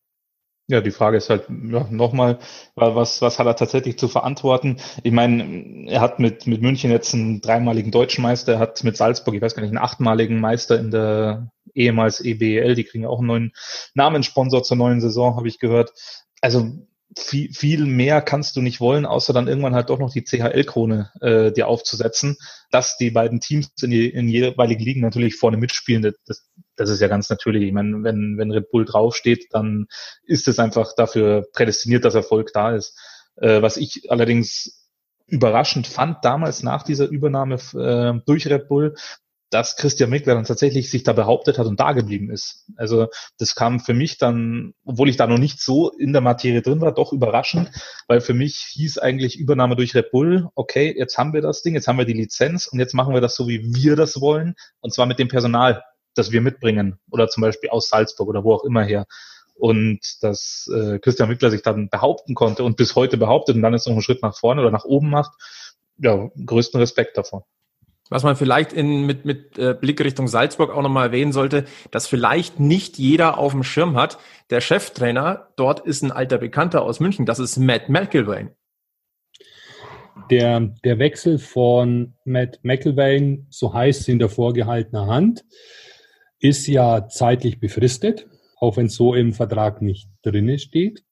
Ja, 0.70 0.82
die 0.82 0.92
Frage 0.92 1.18
ist 1.18 1.32
halt 1.32 1.46
ja, 1.50 1.88
nochmal, 1.90 2.38
was, 2.76 3.24
was 3.24 3.40
hat 3.40 3.48
er 3.48 3.56
tatsächlich 3.56 3.98
zu 3.98 4.08
verantworten? 4.08 4.78
Ich 5.02 5.12
meine, 5.12 5.90
er 5.90 6.00
hat 6.00 6.20
mit, 6.20 6.46
mit 6.46 6.62
München 6.62 6.92
jetzt 6.92 7.12
einen 7.16 7.42
dreimaligen 7.42 7.92
deutschen 7.92 8.22
Meister, 8.22 8.54
er 8.54 8.60
hat 8.60 8.84
mit 8.84 8.96
Salzburg, 8.96 9.34
ich 9.34 9.42
weiß 9.42 9.56
gar 9.56 9.64
nicht, 9.64 9.72
einen 9.72 9.84
achtmaligen 9.84 10.40
Meister 10.40 10.80
in 10.80 10.92
der 10.92 11.52
ehemals 11.74 12.22
EBL, 12.22 12.76
die 12.76 12.84
kriegen 12.84 13.08
auch 13.08 13.18
einen 13.18 13.28
neuen 13.28 13.52
Namenssponsor 13.96 14.62
zur 14.62 14.78
neuen 14.78 15.02
Saison, 15.02 15.36
habe 15.38 15.48
ich 15.48 15.58
gehört. 15.58 15.92
Also 16.40 16.70
viel, 17.18 17.52
viel 17.52 17.86
mehr 17.86 18.22
kannst 18.22 18.56
du 18.56 18.62
nicht 18.62 18.80
wollen, 18.80 19.08
außer 19.08 19.34
dann 19.34 19.48
irgendwann 19.48 19.74
halt 19.74 19.90
doch 19.90 19.98
noch 19.98 20.12
die 20.12 20.24
CHL-Krone 20.24 21.12
äh, 21.22 21.52
dir 21.52 21.68
aufzusetzen, 21.68 22.38
dass 22.70 22.98
die 22.98 23.10
beiden 23.10 23.40
Teams 23.40 23.72
in, 23.82 23.90
die, 23.90 24.08
in 24.08 24.30
jeweiligen 24.30 24.84
Ligen 24.84 25.02
natürlich 25.02 25.36
vorne 25.36 25.58
mitspielen. 25.58 26.14
Das, 26.28 26.48
das 26.80 26.90
ist 26.90 27.02
ja 27.02 27.08
ganz 27.08 27.30
natürlich. 27.30 27.64
Ich 27.64 27.74
meine, 27.74 28.04
wenn, 28.04 28.38
wenn 28.38 28.52
Red 28.52 28.72
Bull 28.72 28.86
draufsteht, 28.86 29.48
dann 29.52 29.88
ist 30.24 30.48
es 30.48 30.60
einfach 30.60 30.94
dafür 30.96 31.46
prädestiniert, 31.54 32.06
dass 32.06 32.16
Erfolg 32.16 32.52
da 32.54 32.76
ist. 32.76 32.98
Äh, 33.36 33.62
was 33.62 33.78
ich 33.78 34.10
allerdings 34.10 34.88
überraschend 35.28 35.88
fand 35.88 36.24
damals 36.24 36.64
nach 36.64 36.84
dieser 36.84 37.08
Übernahme 37.08 37.56
äh, 37.56 38.20
durch 38.26 38.48
Red 38.48 38.68
Bull, 38.68 38.96
dass 39.50 39.76
Christian 39.76 40.12
Mickler 40.12 40.36
dann 40.36 40.44
tatsächlich 40.44 40.92
sich 40.92 41.04
da 41.04 41.14
behauptet 41.14 41.58
hat 41.58 41.66
und 41.66 41.80
da 41.80 41.94
geblieben 41.94 42.30
ist. 42.30 42.68
Also 42.76 43.08
das 43.40 43.56
kam 43.56 43.80
für 43.80 43.94
mich 43.94 44.18
dann, 44.18 44.74
obwohl 44.86 45.10
ich 45.10 45.18
da 45.18 45.26
noch 45.26 45.40
nicht 45.40 45.60
so 45.60 45.92
in 45.92 46.14
der 46.14 46.22
Materie 46.22 46.62
drin 46.62 46.82
war, 46.82 46.94
doch 46.94 47.12
überraschend, 47.14 47.70
weil 48.08 48.22
für 48.22 48.34
mich 48.34 48.58
hieß 48.74 49.00
eigentlich 49.00 49.40
Übernahme 49.40 49.76
durch 49.76 49.96
Red 49.96 50.12
Bull, 50.12 50.50
okay, 50.56 50.94
jetzt 50.96 51.18
haben 51.18 51.34
wir 51.34 51.42
das 51.42 51.64
Ding, 51.64 51.74
jetzt 51.74 51.88
haben 51.88 51.98
wir 51.98 52.06
die 52.06 52.14
Lizenz 52.14 52.68
und 52.68 52.80
jetzt 52.80 52.94
machen 52.94 53.14
wir 53.14 53.22
das 53.22 53.36
so, 53.36 53.48
wie 53.48 53.74
wir 53.74 53.96
das 53.96 54.22
wollen, 54.22 54.54
und 54.82 54.94
zwar 54.94 55.08
mit 55.08 55.18
dem 55.18 55.30
Personal, 55.30 55.84
das 56.20 56.32
wir 56.32 56.42
mitbringen 56.42 57.00
oder 57.10 57.28
zum 57.28 57.42
Beispiel 57.42 57.70
aus 57.70 57.90
Salzburg 57.90 58.28
oder 58.30 58.44
wo 58.44 58.54
auch 58.54 58.64
immer 58.64 58.84
her. 58.84 59.06
Und 59.56 60.00
dass 60.22 60.70
äh, 60.74 61.00
Christian 61.00 61.28
Mickler 61.30 61.52
sich 61.52 61.62
dann 61.62 61.90
behaupten 61.90 62.34
konnte 62.34 62.64
und 62.64 62.78
bis 62.78 62.96
heute 62.96 63.18
behauptet 63.18 63.56
und 63.56 63.62
dann 63.62 63.74
jetzt 63.74 63.88
noch 63.88 63.94
einen 63.94 64.02
Schritt 64.02 64.22
nach 64.22 64.38
vorne 64.38 64.62
oder 64.62 64.72
nach 64.72 64.86
oben 64.86 65.10
macht, 65.10 65.32
ja, 65.98 66.30
größten 66.46 66.80
Respekt 66.80 67.18
davon. 67.18 67.42
Was 68.10 68.24
man 68.24 68.36
vielleicht 68.36 68.74
in, 68.74 69.06
mit, 69.06 69.26
mit 69.26 69.58
äh, 69.60 69.76
Blick 69.80 70.04
Richtung 70.04 70.28
Salzburg 70.28 70.72
auch 70.72 70.82
nochmal 70.82 71.08
erwähnen 71.08 71.32
sollte, 71.32 71.66
dass 71.92 72.08
vielleicht 72.08 72.60
nicht 72.60 72.98
jeder 72.98 73.38
auf 73.38 73.52
dem 73.52 73.64
Schirm 73.64 73.96
hat. 73.96 74.18
Der 74.50 74.62
Cheftrainer 74.62 75.50
dort 75.58 75.82
ist 75.82 76.02
ein 76.02 76.12
alter 76.12 76.40
Bekannter 76.40 76.82
aus 76.82 77.00
München, 77.00 77.26
das 77.26 77.38
ist 77.38 77.58
Matt 77.58 77.88
McIlvain. 77.88 78.56
Der, 80.32 80.60
der 80.84 81.00
Wechsel 81.00 81.38
von 81.38 82.16
Matt 82.26 82.60
McIlvain, 82.64 83.48
so 83.50 83.74
heißt 83.74 84.02
es 84.02 84.08
in 84.08 84.20
der 84.20 84.30
vorgehaltener 84.30 85.08
Hand, 85.08 85.46
ist 86.40 86.68
ja 86.68 87.08
zeitlich 87.08 87.60
befristet, 87.60 88.28
auch 88.60 88.78
wenn 88.78 88.88
es 88.88 88.96
so 88.96 89.14
im 89.14 89.34
Vertrag 89.34 89.82
nicht 89.82 90.10
drinne 90.22 90.60
steht. 90.60 91.04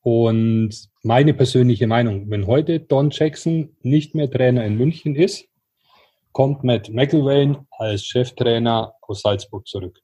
Und 0.00 0.88
meine 1.02 1.34
persönliche 1.34 1.86
Meinung, 1.86 2.28
wenn 2.30 2.46
heute 2.46 2.80
Don 2.80 3.10
Jackson 3.10 3.76
nicht 3.82 4.14
mehr 4.14 4.30
Trainer 4.30 4.64
in 4.64 4.76
München 4.76 5.14
ist, 5.14 5.46
kommt 6.32 6.64
Matt 6.64 6.90
McIlvain 6.90 7.58
als 7.70 8.04
Cheftrainer 8.04 8.94
aus 9.02 9.22
Salzburg 9.22 9.66
zurück. 9.66 10.00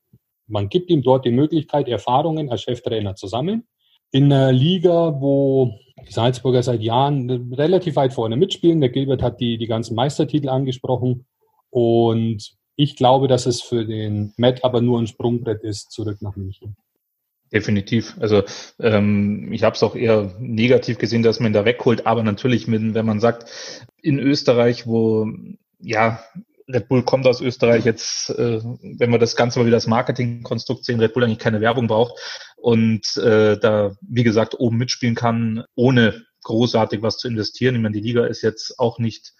Man 0.46 0.68
gibt 0.68 0.90
ihm 0.90 1.02
dort 1.02 1.24
die 1.24 1.30
Möglichkeit, 1.30 1.88
Erfahrungen 1.88 2.50
als 2.50 2.62
Cheftrainer 2.62 3.14
zu 3.16 3.26
sammeln. 3.26 3.64
In 4.10 4.32
einer 4.32 4.52
Liga, 4.52 5.20
wo 5.20 5.74
die 6.06 6.12
Salzburger 6.12 6.62
seit 6.62 6.80
Jahren 6.80 7.52
relativ 7.52 7.96
weit 7.96 8.14
vorne 8.14 8.36
mitspielen. 8.36 8.80
Der 8.80 8.90
Gilbert 8.90 9.22
hat 9.22 9.40
die, 9.40 9.58
die 9.58 9.66
ganzen 9.66 9.94
Meistertitel 9.94 10.48
angesprochen. 10.48 11.26
Und 11.70 12.57
ich 12.78 12.94
glaube, 12.94 13.26
dass 13.26 13.46
es 13.46 13.60
für 13.60 13.84
den 13.84 14.32
Matt 14.36 14.62
aber 14.62 14.80
nur 14.80 15.00
ein 15.00 15.08
Sprungbrett 15.08 15.64
ist, 15.64 15.90
zurück 15.90 16.22
nach 16.22 16.36
München. 16.36 16.76
Definitiv. 17.52 18.14
Also 18.20 18.44
ähm, 18.78 19.52
ich 19.52 19.64
habe 19.64 19.74
es 19.74 19.82
auch 19.82 19.96
eher 19.96 20.36
negativ 20.38 20.98
gesehen, 20.98 21.24
dass 21.24 21.40
man 21.40 21.52
da 21.52 21.64
wegholt. 21.64 22.06
Aber 22.06 22.22
natürlich, 22.22 22.68
mit, 22.68 22.94
wenn 22.94 23.04
man 23.04 23.18
sagt, 23.18 23.50
in 24.00 24.20
Österreich, 24.20 24.86
wo 24.86 25.26
ja, 25.80 26.22
Red 26.68 26.88
Bull 26.88 27.02
kommt 27.02 27.26
aus 27.26 27.40
Österreich 27.40 27.84
jetzt, 27.84 28.30
äh, 28.30 28.60
wenn 28.62 29.10
wir 29.10 29.18
das 29.18 29.34
Ganze 29.34 29.58
mal 29.58 29.66
wieder 29.66 29.76
das 29.76 29.88
Marketingkonstrukt 29.88 30.84
sehen, 30.84 31.00
Red 31.00 31.14
Bull 31.14 31.24
eigentlich 31.24 31.38
keine 31.38 31.60
Werbung 31.60 31.88
braucht 31.88 32.20
und 32.56 33.16
äh, 33.16 33.58
da, 33.58 33.96
wie 34.02 34.22
gesagt, 34.22 34.54
oben 34.60 34.76
mitspielen 34.76 35.16
kann, 35.16 35.64
ohne 35.74 36.22
großartig 36.42 37.02
was 37.02 37.16
zu 37.16 37.26
investieren. 37.26 37.74
Ich 37.74 37.80
meine, 37.80 37.94
die 37.94 38.06
Liga 38.06 38.26
ist 38.26 38.42
jetzt 38.42 38.78
auch 38.78 39.00
nicht 39.00 39.32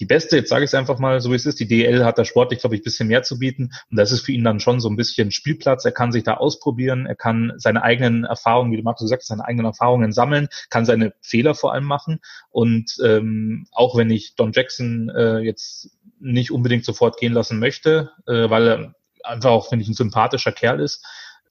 die 0.00 0.06
beste, 0.06 0.36
jetzt 0.36 0.50
sage 0.50 0.64
ich 0.64 0.70
es 0.70 0.74
einfach 0.74 0.98
mal 0.98 1.20
so 1.20 1.30
wie 1.30 1.36
es 1.36 1.46
ist. 1.46 1.58
Die 1.58 1.66
DL 1.66 2.04
hat 2.04 2.18
da 2.18 2.24
sportlich, 2.24 2.60
glaube 2.60 2.76
ich, 2.76 2.82
bisschen 2.82 3.08
mehr 3.08 3.22
zu 3.22 3.38
bieten. 3.38 3.70
Und 3.90 3.96
das 3.96 4.12
ist 4.12 4.22
für 4.22 4.32
ihn 4.32 4.44
dann 4.44 4.60
schon 4.60 4.80
so 4.80 4.88
ein 4.88 4.96
bisschen 4.96 5.30
Spielplatz. 5.30 5.84
Er 5.84 5.92
kann 5.92 6.12
sich 6.12 6.22
da 6.22 6.34
ausprobieren, 6.34 7.06
er 7.06 7.14
kann 7.14 7.52
seine 7.56 7.82
eigenen 7.82 8.24
Erfahrungen, 8.24 8.72
wie 8.72 8.76
du 8.76 8.82
Markus 8.82 9.04
gesagt 9.04 9.22
hast, 9.22 9.28
seine 9.28 9.44
eigenen 9.44 9.66
Erfahrungen 9.66 10.12
sammeln, 10.12 10.48
kann 10.70 10.84
seine 10.84 11.14
Fehler 11.22 11.54
vor 11.54 11.72
allem 11.72 11.84
machen. 11.84 12.20
Und 12.50 12.96
ähm, 13.02 13.66
auch 13.72 13.96
wenn 13.96 14.10
ich 14.10 14.34
Don 14.36 14.52
Jackson 14.52 15.08
äh, 15.08 15.38
jetzt 15.38 15.90
nicht 16.20 16.50
unbedingt 16.50 16.84
sofort 16.84 17.18
gehen 17.18 17.32
lassen 17.32 17.58
möchte, 17.58 18.10
äh, 18.26 18.50
weil 18.50 18.68
er 18.68 18.94
einfach 19.22 19.50
auch, 19.50 19.68
finde 19.68 19.82
ich, 19.82 19.88
ein 19.88 19.94
sympathischer 19.94 20.52
Kerl 20.52 20.80
ist 20.80 21.04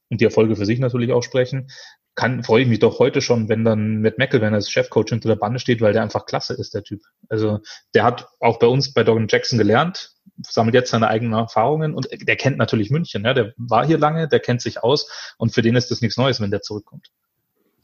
und 0.10 0.22
die 0.22 0.26
Erfolge 0.26 0.56
für 0.56 0.66
sich 0.66 0.80
natürlich 0.80 1.12
auch 1.12 1.24
sprechen, 1.24 1.70
kann, 2.16 2.44
freue 2.44 2.64
ich 2.64 2.68
mich 2.68 2.80
doch 2.80 3.00
heute 3.00 3.22
schon, 3.22 3.50
wenn 3.50 3.66
dann 3.66 3.98
mit 3.98 4.18
McElwain 4.18 4.54
als 4.54 4.70
Chefcoach 4.70 5.10
hinter 5.10 5.28
der 5.28 5.36
Bande 5.36 5.60
steht, 5.60 5.82
weil 5.82 5.94
der 5.94 6.02
einfach 6.02 6.26
klasse 6.26 6.54
ist, 6.54 6.74
der 6.74 6.84
Typ. 6.84 7.02
Also 7.30 7.60
der 7.94 8.04
hat 8.04 8.28
auch 8.40 8.58
bei 8.58 8.68
uns 8.68 8.94
bei 8.94 9.04
Dogan 9.04 9.28
Jackson 9.30 9.60
gelernt, 9.60 10.16
sammelt 10.42 10.76
jetzt 10.76 10.92
seine 10.92 11.10
eigenen 11.10 11.34
Erfahrungen 11.34 11.94
und 11.94 12.08
der 12.12 12.36
kennt 12.38 12.58
natürlich 12.58 12.90
München, 12.90 13.26
ja, 13.26 13.34
der 13.34 13.54
war 13.58 13.86
hier 13.86 13.98
lange, 13.98 14.28
der 14.28 14.40
kennt 14.40 14.62
sich 14.62 14.82
aus 14.82 15.36
und 15.38 15.54
für 15.54 15.62
den 15.62 15.76
ist 15.76 15.92
das 15.92 16.02
nichts 16.02 16.18
Neues, 16.18 16.40
wenn 16.40 16.52
der 16.52 16.62
zurückkommt. 16.62 17.12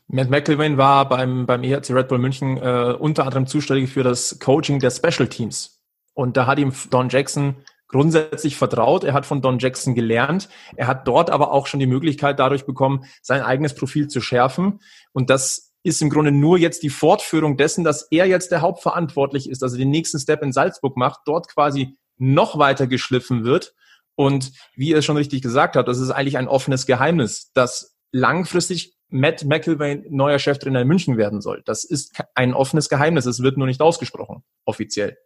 Matt 0.07 0.29
McElwain 0.29 0.77
war 0.77 1.07
beim, 1.07 1.45
beim 1.45 1.63
EHC 1.63 1.91
Red 1.91 2.07
Bull 2.09 2.17
München 2.17 2.57
äh, 2.57 2.95
unter 2.97 3.23
anderem 3.23 3.47
zuständig 3.47 3.89
für 3.89 4.03
das 4.03 4.39
Coaching 4.39 4.79
der 4.79 4.91
Special 4.91 5.27
Teams. 5.27 5.81
Und 6.13 6.35
da 6.35 6.47
hat 6.47 6.59
ihm 6.59 6.73
Don 6.89 7.07
Jackson 7.07 7.55
grundsätzlich 7.91 8.55
vertraut. 8.55 9.03
Er 9.03 9.13
hat 9.13 9.25
von 9.25 9.41
Don 9.41 9.59
Jackson 9.59 9.93
gelernt. 9.93 10.49
Er 10.75 10.87
hat 10.87 11.07
dort 11.07 11.29
aber 11.29 11.51
auch 11.51 11.67
schon 11.67 11.79
die 11.79 11.87
Möglichkeit 11.87 12.39
dadurch 12.39 12.65
bekommen, 12.65 13.05
sein 13.21 13.41
eigenes 13.41 13.75
Profil 13.75 14.07
zu 14.07 14.21
schärfen. 14.21 14.79
Und 15.13 15.29
das 15.29 15.73
ist 15.83 16.01
im 16.01 16.09
Grunde 16.09 16.31
nur 16.31 16.57
jetzt 16.57 16.83
die 16.83 16.89
Fortführung 16.89 17.57
dessen, 17.57 17.83
dass 17.83 18.07
er 18.11 18.25
jetzt 18.25 18.51
der 18.51 18.61
Hauptverantwortlich 18.61 19.49
ist, 19.49 19.63
also 19.63 19.77
den 19.77 19.89
nächsten 19.89 20.19
Step 20.19 20.41
in 20.41 20.51
Salzburg 20.51 20.95
macht, 20.95 21.21
dort 21.25 21.47
quasi 21.47 21.97
noch 22.17 22.57
weiter 22.57 22.87
geschliffen 22.87 23.43
wird. 23.43 23.73
Und 24.15 24.51
wie 24.75 24.89
ihr 24.89 25.01
schon 25.01 25.17
richtig 25.17 25.41
gesagt 25.41 25.75
habt, 25.75 25.87
das 25.87 25.99
ist 25.99 26.11
eigentlich 26.11 26.37
ein 26.37 26.47
offenes 26.47 26.85
Geheimnis, 26.85 27.51
dass 27.53 27.97
langfristig 28.11 28.95
Matt 29.09 29.43
McIlvain 29.43 30.05
neuer 30.09 30.39
Cheftrainer 30.39 30.81
in 30.81 30.87
München 30.87 31.17
werden 31.17 31.41
soll. 31.41 31.63
Das 31.65 31.83
ist 31.83 32.21
ein 32.35 32.53
offenes 32.53 32.87
Geheimnis. 32.87 33.25
Es 33.25 33.41
wird 33.41 33.57
nur 33.57 33.67
nicht 33.67 33.81
ausgesprochen, 33.81 34.43
offiziell. 34.65 35.17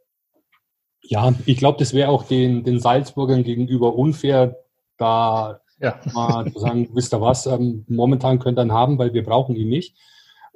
Ja, 1.08 1.34
ich 1.46 1.58
glaube, 1.58 1.78
das 1.78 1.94
wäre 1.94 2.10
auch 2.10 2.24
den, 2.24 2.64
den 2.64 2.80
Salzburgern 2.80 3.44
gegenüber 3.44 3.96
unfair, 3.96 4.58
da 4.98 5.62
ja. 5.80 6.00
mal 6.14 6.52
zu 6.52 6.60
sagen, 6.60 6.90
wisst 6.94 7.14
ihr 7.14 7.22
was, 7.22 7.46
ähm, 7.46 7.86
momentan 7.88 8.40
könnt 8.40 8.58
ihr 8.58 8.64
ihn 8.64 8.72
haben, 8.72 8.98
weil 8.98 9.14
wir 9.14 9.24
brauchen 9.24 9.56
ihn 9.56 9.70
nicht. 9.70 9.96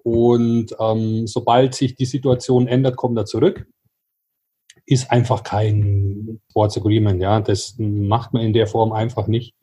Und 0.03 0.75
ähm, 0.79 1.27
sobald 1.27 1.75
sich 1.75 1.95
die 1.95 2.05
Situation 2.05 2.67
ändert, 2.67 2.95
kommt 2.95 3.17
er 3.17 3.25
zurück. 3.25 3.67
Ist 4.85 5.11
einfach 5.11 5.43
kein 5.43 6.39
Sports 6.49 6.77
Agreement, 6.77 7.21
ja. 7.21 7.39
Das 7.41 7.75
macht 7.77 8.33
man 8.33 8.43
in 8.43 8.53
der 8.53 8.65
Form 8.65 8.91
einfach 8.91 9.27
nicht. 9.27 9.55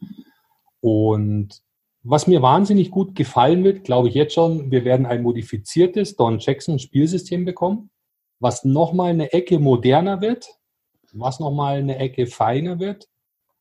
Und 0.81 1.63
was 2.05 2.29
mir 2.29 2.43
wahnsinnig 2.43 2.93
gut 2.93 3.17
gefallen 3.17 3.65
wird, 3.65 3.83
glaube 3.83 4.09
ich 4.09 4.15
jetzt 4.15 4.35
schon, 4.35 4.71
wir 4.71 4.85
werden 4.85 5.07
ein 5.07 5.23
modifiziertes 5.23 6.15
Don 6.15 6.39
Jackson 6.39 6.79
Spielsystem 6.79 7.45
bekommen, 7.45 7.91
was 8.39 8.65
nochmal 8.65 9.11
eine 9.11 9.33
Ecke 9.33 9.59
moderner 9.59 10.21
wird, 10.21 10.47
was 11.19 11.41
nochmal 11.41 11.79
eine 11.79 11.99
Ecke 11.99 12.27
feiner 12.27 12.79
wird. 12.79 13.09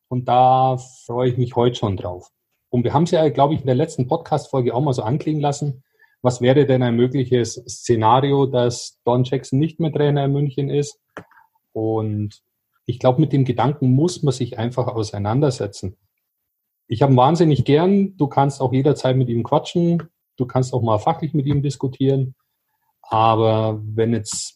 Und 0.08 0.28
da 0.28 0.76
freue 0.76 1.30
ich 1.30 1.38
mich 1.38 1.56
heute 1.56 1.76
schon 1.76 1.96
drauf. 1.96 2.30
Und 2.70 2.84
wir 2.84 2.92
haben 2.92 3.04
es 3.04 3.10
ja, 3.10 3.28
glaube 3.28 3.54
ich, 3.54 3.60
in 3.60 3.66
der 3.66 3.74
letzten 3.74 4.06
Podcast-Folge 4.06 4.74
auch 4.74 4.80
mal 4.80 4.92
so 4.92 5.02
anklingen 5.02 5.40
lassen. 5.40 5.82
Was 6.22 6.40
wäre 6.40 6.66
denn 6.66 6.82
ein 6.82 6.96
mögliches 6.96 7.54
Szenario, 7.54 8.46
dass 8.46 8.98
Don 9.04 9.24
Jackson 9.24 9.58
nicht 9.58 9.80
mehr 9.80 9.92
Trainer 9.92 10.24
in 10.24 10.32
München 10.32 10.70
ist? 10.70 11.00
Und 11.72 12.42
ich 12.86 12.98
glaube, 12.98 13.20
mit 13.20 13.32
dem 13.32 13.44
Gedanken 13.44 13.92
muss 13.92 14.22
man 14.22 14.32
sich 14.32 14.58
einfach 14.58 14.86
auseinandersetzen. 14.88 15.96
Ich 16.88 17.02
habe 17.02 17.16
wahnsinnig 17.16 17.64
gern. 17.64 18.16
Du 18.16 18.28
kannst 18.28 18.60
auch 18.60 18.72
jederzeit 18.72 19.16
mit 19.16 19.28
ihm 19.28 19.42
quatschen. 19.42 20.04
Du 20.36 20.46
kannst 20.46 20.72
auch 20.72 20.82
mal 20.82 20.98
fachlich 20.98 21.34
mit 21.34 21.46
ihm 21.46 21.62
diskutieren. 21.62 22.34
Aber 23.02 23.80
wenn 23.82 24.12
jetzt 24.12 24.55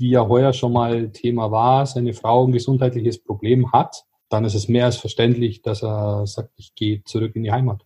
die 0.00 0.10
ja 0.10 0.26
heuer 0.26 0.52
schon 0.52 0.72
mal 0.72 1.10
Thema 1.10 1.50
war, 1.50 1.86
seine 1.86 2.14
Frau 2.14 2.46
ein 2.46 2.52
gesundheitliches 2.52 3.22
Problem 3.22 3.72
hat, 3.72 4.04
dann 4.30 4.44
ist 4.44 4.54
es 4.54 4.68
mehr 4.68 4.86
als 4.86 4.96
verständlich, 4.96 5.62
dass 5.62 5.82
er 5.82 6.26
sagt, 6.26 6.50
ich 6.56 6.74
gehe 6.74 7.04
zurück 7.04 7.36
in 7.36 7.42
die 7.42 7.52
Heimat. 7.52 7.82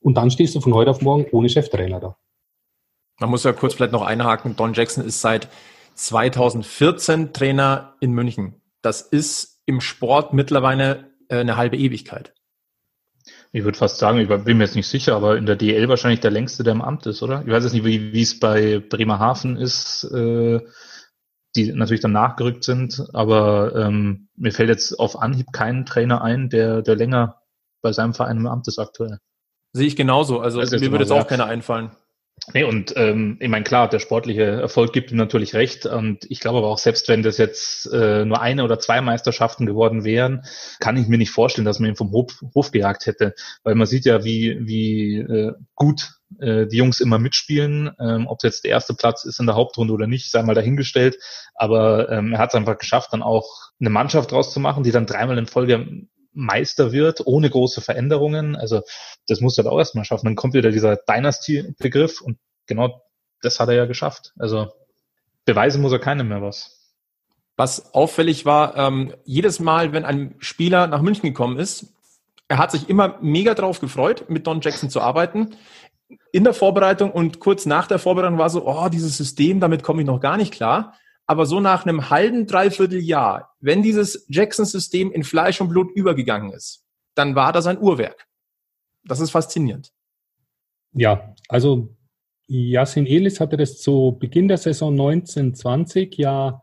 Und 0.00 0.14
dann 0.14 0.30
stehst 0.30 0.54
du 0.54 0.60
von 0.60 0.74
heute 0.74 0.90
auf 0.90 1.02
morgen 1.02 1.26
ohne 1.32 1.48
Cheftrainer 1.48 2.00
da. 2.00 2.16
Man 3.20 3.30
muss 3.30 3.44
ja 3.44 3.52
kurz 3.52 3.74
vielleicht 3.74 3.92
noch 3.92 4.02
einhaken. 4.02 4.56
Don 4.56 4.74
Jackson 4.74 5.04
ist 5.04 5.20
seit 5.20 5.48
2014 5.94 7.32
Trainer 7.32 7.94
in 8.00 8.12
München. 8.12 8.60
Das 8.82 9.02
ist 9.02 9.62
im 9.66 9.80
Sport 9.80 10.32
mittlerweile 10.32 11.10
äh, 11.28 11.38
eine 11.38 11.56
halbe 11.56 11.76
Ewigkeit. 11.76 12.34
Ich 13.52 13.64
würde 13.64 13.78
fast 13.78 13.98
sagen, 13.98 14.18
ich 14.18 14.28
bin 14.28 14.58
mir 14.58 14.64
jetzt 14.64 14.74
nicht 14.74 14.88
sicher, 14.88 15.14
aber 15.14 15.36
in 15.36 15.46
der 15.46 15.56
DL 15.56 15.88
wahrscheinlich 15.88 16.20
der 16.20 16.32
längste, 16.32 16.64
der 16.64 16.72
im 16.72 16.82
Amt 16.82 17.06
ist, 17.06 17.22
oder? 17.22 17.42
Ich 17.46 17.52
weiß 17.52 17.64
jetzt 17.64 17.72
nicht, 17.72 17.84
wie, 17.84 18.12
wie 18.12 18.22
es 18.22 18.38
bei 18.38 18.80
Bremerhaven 18.80 19.56
ist. 19.56 20.04
Äh, 20.12 20.60
die 21.56 21.72
natürlich 21.72 22.00
dann 22.00 22.12
nachgerückt 22.12 22.64
sind. 22.64 23.04
Aber 23.12 23.74
ähm, 23.76 24.28
mir 24.36 24.52
fällt 24.52 24.68
jetzt 24.68 24.98
auf 24.98 25.20
Anhieb 25.20 25.52
kein 25.52 25.86
Trainer 25.86 26.22
ein, 26.22 26.50
der, 26.50 26.82
der 26.82 26.96
länger 26.96 27.40
bei 27.82 27.92
seinem 27.92 28.14
Verein 28.14 28.38
im 28.38 28.46
Amt 28.46 28.68
ist 28.68 28.78
aktuell. 28.78 29.18
Sehe 29.72 29.86
ich 29.86 29.96
genauso. 29.96 30.40
Also 30.40 30.60
mir 30.60 30.90
würde 30.90 31.04
jetzt 31.04 31.10
auch 31.10 31.26
keiner 31.26 31.46
einfallen. 31.46 31.90
Nee, 32.52 32.64
und 32.64 32.92
ähm, 32.96 33.38
ich 33.40 33.48
meine, 33.48 33.64
klar, 33.64 33.88
der 33.88 34.00
sportliche 34.00 34.42
Erfolg 34.42 34.92
gibt 34.92 35.10
ihm 35.10 35.16
natürlich 35.16 35.54
recht. 35.54 35.86
Und 35.86 36.30
ich 36.30 36.40
glaube 36.40 36.58
aber 36.58 36.66
auch, 36.68 36.78
selbst 36.78 37.08
wenn 37.08 37.22
das 37.22 37.38
jetzt 37.38 37.86
äh, 37.86 38.24
nur 38.24 38.40
eine 38.40 38.64
oder 38.64 38.78
zwei 38.78 39.00
Meisterschaften 39.00 39.64
geworden 39.64 40.04
wären, 40.04 40.42
kann 40.78 40.96
ich 40.96 41.08
mir 41.08 41.16
nicht 41.16 41.30
vorstellen, 41.30 41.64
dass 41.64 41.78
man 41.78 41.88
ihn 41.88 41.96
vom 41.96 42.10
Hof, 42.10 42.42
Hof 42.54 42.70
gejagt 42.70 43.06
hätte. 43.06 43.34
Weil 43.62 43.76
man 43.76 43.86
sieht 43.86 44.04
ja, 44.04 44.24
wie, 44.24 44.58
wie 44.60 45.16
äh, 45.20 45.52
gut 45.74 46.12
äh, 46.38 46.66
die 46.66 46.76
Jungs 46.76 47.00
immer 47.00 47.18
mitspielen. 47.18 47.92
Ähm, 47.98 48.26
Ob 48.26 48.38
es 48.40 48.42
jetzt 48.42 48.64
der 48.64 48.72
erste 48.72 48.94
Platz 48.94 49.24
ist 49.24 49.40
in 49.40 49.46
der 49.46 49.54
Hauptrunde 49.54 49.94
oder 49.94 50.06
nicht, 50.06 50.30
sei 50.30 50.42
mal 50.42 50.54
dahingestellt. 50.54 51.16
Aber 51.54 52.10
ähm, 52.10 52.34
er 52.34 52.40
hat 52.40 52.50
es 52.50 52.56
einfach 52.56 52.76
geschafft, 52.76 53.12
dann 53.12 53.22
auch 53.22 53.70
eine 53.80 53.90
Mannschaft 53.90 54.32
draus 54.32 54.52
zu 54.52 54.60
machen, 54.60 54.84
die 54.84 54.92
dann 54.92 55.06
dreimal 55.06 55.38
in 55.38 55.46
Folge 55.46 56.06
Meister 56.34 56.92
wird, 56.92 57.26
ohne 57.26 57.48
große 57.48 57.80
Veränderungen. 57.80 58.56
Also 58.56 58.82
das 59.28 59.40
muss 59.40 59.56
er 59.56 59.70
auch 59.70 59.78
erstmal 59.78 60.04
schaffen. 60.04 60.26
Dann 60.26 60.36
kommt 60.36 60.54
wieder 60.54 60.70
dieser 60.70 60.96
Dynasty-Begriff 60.96 62.20
und 62.20 62.38
genau 62.66 63.02
das 63.40 63.60
hat 63.60 63.68
er 63.68 63.74
ja 63.74 63.86
geschafft. 63.86 64.32
Also 64.38 64.72
beweisen 65.44 65.82
muss 65.82 65.92
er 65.92 65.98
keinem 65.98 66.28
mehr 66.28 66.42
was. 66.42 66.80
Was 67.56 67.94
auffällig 67.94 68.44
war, 68.44 68.76
ähm, 68.76 69.14
jedes 69.24 69.60
Mal, 69.60 69.92
wenn 69.92 70.04
ein 70.04 70.34
Spieler 70.38 70.88
nach 70.88 71.02
München 71.02 71.22
gekommen 71.28 71.58
ist, 71.58 71.94
er 72.48 72.58
hat 72.58 72.72
sich 72.72 72.88
immer 72.88 73.18
mega 73.20 73.54
drauf 73.54 73.80
gefreut, 73.80 74.28
mit 74.28 74.46
Don 74.46 74.60
Jackson 74.60 74.90
zu 74.90 75.00
arbeiten. 75.00 75.56
In 76.32 76.44
der 76.44 76.52
Vorbereitung 76.52 77.10
und 77.10 77.40
kurz 77.40 77.64
nach 77.64 77.86
der 77.86 77.98
Vorbereitung 77.98 78.38
war 78.38 78.50
so, 78.50 78.66
oh, 78.66 78.88
dieses 78.88 79.16
System, 79.16 79.60
damit 79.60 79.82
komme 79.82 80.02
ich 80.02 80.06
noch 80.06 80.20
gar 80.20 80.36
nicht 80.36 80.52
klar. 80.52 80.94
Aber 81.26 81.46
so 81.46 81.60
nach 81.60 81.86
einem 81.86 82.10
halben, 82.10 82.46
dreiviertel 82.46 83.00
Jahr, 83.00 83.54
wenn 83.60 83.82
dieses 83.82 84.26
Jackson-System 84.28 85.10
in 85.12 85.24
Fleisch 85.24 85.60
und 85.60 85.70
Blut 85.70 85.90
übergegangen 85.94 86.52
ist, 86.52 86.84
dann 87.14 87.34
war 87.34 87.52
das 87.52 87.66
ein 87.66 87.78
Uhrwerk. 87.78 88.26
Das 89.04 89.20
ist 89.20 89.30
faszinierend. 89.30 89.92
Ja, 90.92 91.34
also 91.48 91.94
Yasin 92.46 93.06
Elis 93.06 93.40
hatte 93.40 93.56
das 93.56 93.78
zu 93.78 94.16
Beginn 94.18 94.48
der 94.48 94.58
Saison 94.58 94.92
1920 94.92 96.16
ja 96.16 96.62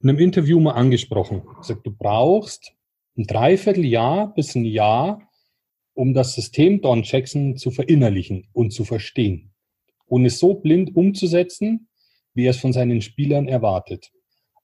in 0.00 0.08
einem 0.08 0.18
Interview 0.18 0.60
mal 0.60 0.72
angesprochen. 0.72 1.42
Er 1.58 1.64
sagt, 1.64 1.86
du 1.86 1.90
brauchst 1.90 2.72
ein 3.16 3.26
Dreivierteljahr 3.26 4.32
bis 4.34 4.54
ein 4.54 4.64
Jahr, 4.64 5.22
um 5.94 6.14
das 6.14 6.34
System 6.34 6.80
Don 6.80 7.02
Jackson 7.02 7.56
zu 7.56 7.70
verinnerlichen 7.70 8.46
und 8.52 8.72
zu 8.72 8.84
verstehen 8.84 9.52
und 10.06 10.24
es 10.24 10.38
so 10.38 10.54
blind 10.54 10.94
umzusetzen, 10.94 11.88
wie 12.36 12.46
er 12.46 12.50
es 12.50 12.58
von 12.58 12.72
seinen 12.72 13.00
Spielern 13.00 13.48
erwartet. 13.48 14.12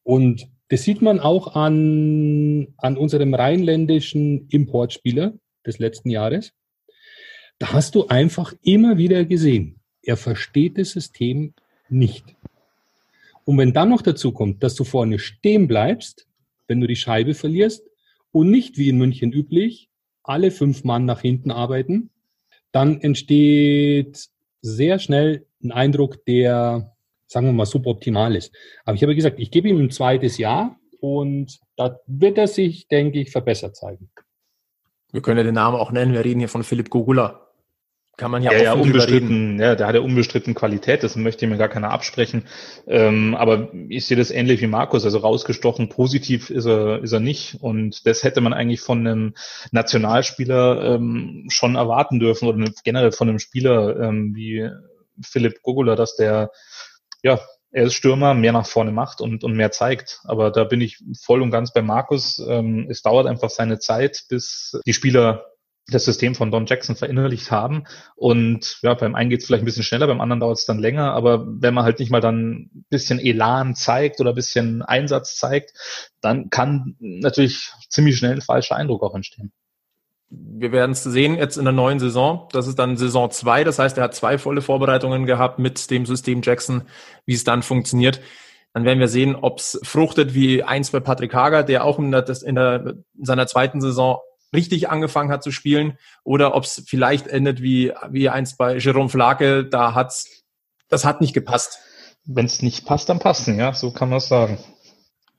Und 0.04 0.46
das 0.68 0.82
sieht 0.84 1.02
man 1.02 1.20
auch 1.20 1.54
an, 1.56 2.68
an 2.76 2.96
unserem 2.96 3.34
rheinländischen 3.34 4.48
Importspieler 4.48 5.34
des 5.66 5.78
letzten 5.78 6.10
Jahres. 6.10 6.52
Da 7.58 7.72
hast 7.72 7.94
du 7.94 8.08
einfach 8.08 8.54
immer 8.62 8.98
wieder 8.98 9.24
gesehen, 9.24 9.80
er 10.02 10.16
versteht 10.16 10.78
das 10.78 10.90
System 10.90 11.54
nicht. 11.88 12.24
Und 13.44 13.58
wenn 13.58 13.72
dann 13.72 13.88
noch 13.88 14.02
dazu 14.02 14.32
kommt, 14.32 14.62
dass 14.62 14.74
du 14.74 14.84
vorne 14.84 15.18
stehen 15.18 15.66
bleibst, 15.66 16.26
wenn 16.68 16.80
du 16.80 16.86
die 16.86 16.96
Scheibe 16.96 17.34
verlierst 17.34 17.82
und 18.30 18.50
nicht 18.50 18.78
wie 18.78 18.88
in 18.88 18.98
München 18.98 19.32
üblich 19.32 19.88
alle 20.22 20.50
fünf 20.50 20.84
Mann 20.84 21.04
nach 21.04 21.20
hinten 21.20 21.50
arbeiten, 21.50 22.10
dann 22.70 23.00
entsteht 23.00 24.28
sehr 24.60 24.98
schnell 24.98 25.46
ein 25.62 25.72
Eindruck, 25.72 26.24
der 26.24 26.94
sagen 27.32 27.46
wir 27.46 27.52
mal, 27.52 27.66
suboptimal 27.66 28.36
ist. 28.36 28.54
Aber 28.84 28.94
ich 28.94 29.02
habe 29.02 29.14
gesagt, 29.14 29.40
ich 29.40 29.50
gebe 29.50 29.68
ihm 29.68 29.78
ein 29.78 29.90
zweites 29.90 30.38
Jahr 30.38 30.78
und 31.00 31.58
da 31.76 31.98
wird 32.06 32.38
er 32.38 32.46
sich, 32.46 32.88
denke 32.88 33.20
ich, 33.20 33.30
verbessert 33.30 33.76
zeigen. 33.76 34.10
Wir 35.12 35.20
können 35.20 35.38
ja 35.38 35.44
den 35.44 35.54
Namen 35.54 35.76
auch 35.76 35.92
nennen. 35.92 36.12
Wir 36.12 36.24
reden 36.24 36.40
hier 36.40 36.48
von 36.48 36.64
Philipp 36.64 36.90
Gogula. 36.90 37.42
Kann 38.18 38.30
man 38.30 38.42
ja, 38.42 38.52
ja, 38.52 38.62
ja 38.62 38.72
unbestritten, 38.74 39.58
ja, 39.58 39.74
der 39.74 39.86
hat 39.86 39.94
ja 39.94 40.02
unbestritten 40.02 40.54
Qualität, 40.54 41.02
das 41.02 41.16
möchte 41.16 41.46
mir 41.46 41.56
gar 41.56 41.70
keiner 41.70 41.90
absprechen. 41.90 42.44
Ähm, 42.86 43.34
aber 43.34 43.72
ich 43.88 44.04
sehe 44.04 44.18
das 44.18 44.30
ähnlich 44.30 44.60
wie 44.60 44.66
Markus, 44.66 45.06
also 45.06 45.18
rausgestochen 45.18 45.88
positiv 45.88 46.50
ist 46.50 46.66
er, 46.66 47.02
ist 47.02 47.12
er 47.12 47.20
nicht. 47.20 47.56
Und 47.62 48.06
das 48.06 48.22
hätte 48.22 48.42
man 48.42 48.52
eigentlich 48.52 48.82
von 48.82 49.06
einem 49.06 49.34
Nationalspieler 49.70 50.94
ähm, 50.94 51.46
schon 51.48 51.74
erwarten 51.76 52.20
dürfen 52.20 52.48
oder 52.48 52.70
generell 52.84 53.12
von 53.12 53.30
einem 53.30 53.38
Spieler 53.38 53.98
ähm, 53.98 54.34
wie 54.34 54.68
Philipp 55.22 55.62
Gogula, 55.62 55.96
dass 55.96 56.14
der 56.14 56.50
ja, 57.22 57.40
er 57.70 57.84
ist 57.84 57.94
Stürmer, 57.94 58.34
mehr 58.34 58.52
nach 58.52 58.66
vorne 58.66 58.92
macht 58.92 59.20
und, 59.20 59.44
und 59.44 59.54
mehr 59.54 59.70
zeigt. 59.70 60.20
Aber 60.24 60.50
da 60.50 60.64
bin 60.64 60.80
ich 60.80 61.02
voll 61.20 61.40
und 61.40 61.50
ganz 61.50 61.72
bei 61.72 61.82
Markus. 61.82 62.38
Ähm, 62.38 62.86
es 62.90 63.02
dauert 63.02 63.26
einfach 63.26 63.50
seine 63.50 63.78
Zeit, 63.78 64.24
bis 64.28 64.78
die 64.86 64.92
Spieler 64.92 65.46
das 65.88 66.04
System 66.04 66.34
von 66.34 66.50
Don 66.50 66.66
Jackson 66.66 66.96
verinnerlicht 66.96 67.50
haben. 67.50 67.84
Und 68.14 68.78
ja, 68.82 68.94
beim 68.94 69.14
einen 69.14 69.30
geht 69.30 69.40
es 69.40 69.46
vielleicht 69.46 69.62
ein 69.62 69.66
bisschen 69.66 69.82
schneller, 69.82 70.06
beim 70.06 70.20
anderen 70.20 70.40
dauert 70.40 70.58
es 70.58 70.66
dann 70.66 70.78
länger. 70.78 71.12
Aber 71.12 71.44
wenn 71.46 71.74
man 71.74 71.84
halt 71.84 71.98
nicht 71.98 72.10
mal 72.10 72.20
dann 72.20 72.68
ein 72.74 72.84
bisschen 72.90 73.18
Elan 73.18 73.74
zeigt 73.74 74.20
oder 74.20 74.30
ein 74.30 74.36
bisschen 74.36 74.82
Einsatz 74.82 75.36
zeigt, 75.36 75.72
dann 76.20 76.50
kann 76.50 76.96
natürlich 76.98 77.72
ziemlich 77.88 78.18
schnell 78.18 78.32
ein 78.34 78.42
falscher 78.42 78.76
Eindruck 78.76 79.02
auch 79.02 79.14
entstehen. 79.14 79.52
Wir 80.34 80.72
werden 80.72 80.92
es 80.92 81.02
sehen 81.02 81.36
jetzt 81.36 81.58
in 81.58 81.64
der 81.64 81.72
neuen 81.72 81.98
Saison. 81.98 82.48
Das 82.52 82.66
ist 82.66 82.78
dann 82.78 82.96
Saison 82.96 83.30
zwei. 83.30 83.64
Das 83.64 83.78
heißt, 83.78 83.98
er 83.98 84.04
hat 84.04 84.14
zwei 84.14 84.38
volle 84.38 84.62
Vorbereitungen 84.62 85.26
gehabt 85.26 85.58
mit 85.58 85.90
dem 85.90 86.06
System 86.06 86.40
Jackson, 86.42 86.82
wie 87.26 87.34
es 87.34 87.44
dann 87.44 87.62
funktioniert. 87.62 88.20
Dann 88.72 88.84
werden 88.84 89.00
wir 89.00 89.08
sehen, 89.08 89.36
ob 89.36 89.58
es 89.58 89.78
fruchtet 89.82 90.32
wie 90.32 90.62
eins 90.62 90.90
bei 90.90 91.00
Patrick 91.00 91.34
Hager, 91.34 91.62
der 91.62 91.84
auch 91.84 91.98
in, 91.98 92.10
der, 92.10 92.26
in, 92.44 92.54
der, 92.54 92.94
in 93.18 93.24
seiner 93.24 93.46
zweiten 93.46 93.80
Saison 93.82 94.18
richtig 94.54 94.90
angefangen 94.90 95.30
hat 95.30 95.42
zu 95.42 95.50
spielen 95.50 95.98
oder 96.24 96.54
ob 96.54 96.64
es 96.64 96.82
vielleicht 96.86 97.26
endet 97.26 97.62
wie, 97.62 97.92
wie 98.10 98.28
eins 98.28 98.56
bei 98.56 98.76
Jerome 98.76 99.08
Flake, 99.08 99.64
da 99.66 99.94
hat's, 99.94 100.44
das 100.88 101.04
hat 101.04 101.20
nicht 101.20 101.34
gepasst. 101.34 101.78
Wenn 102.24 102.46
es 102.46 102.62
nicht 102.62 102.86
passt, 102.86 103.08
dann 103.08 103.18
passen, 103.18 103.58
ja, 103.58 103.72
so 103.72 103.90
kann 103.90 104.08
man 104.08 104.18
es 104.18 104.28
sagen. 104.28 104.58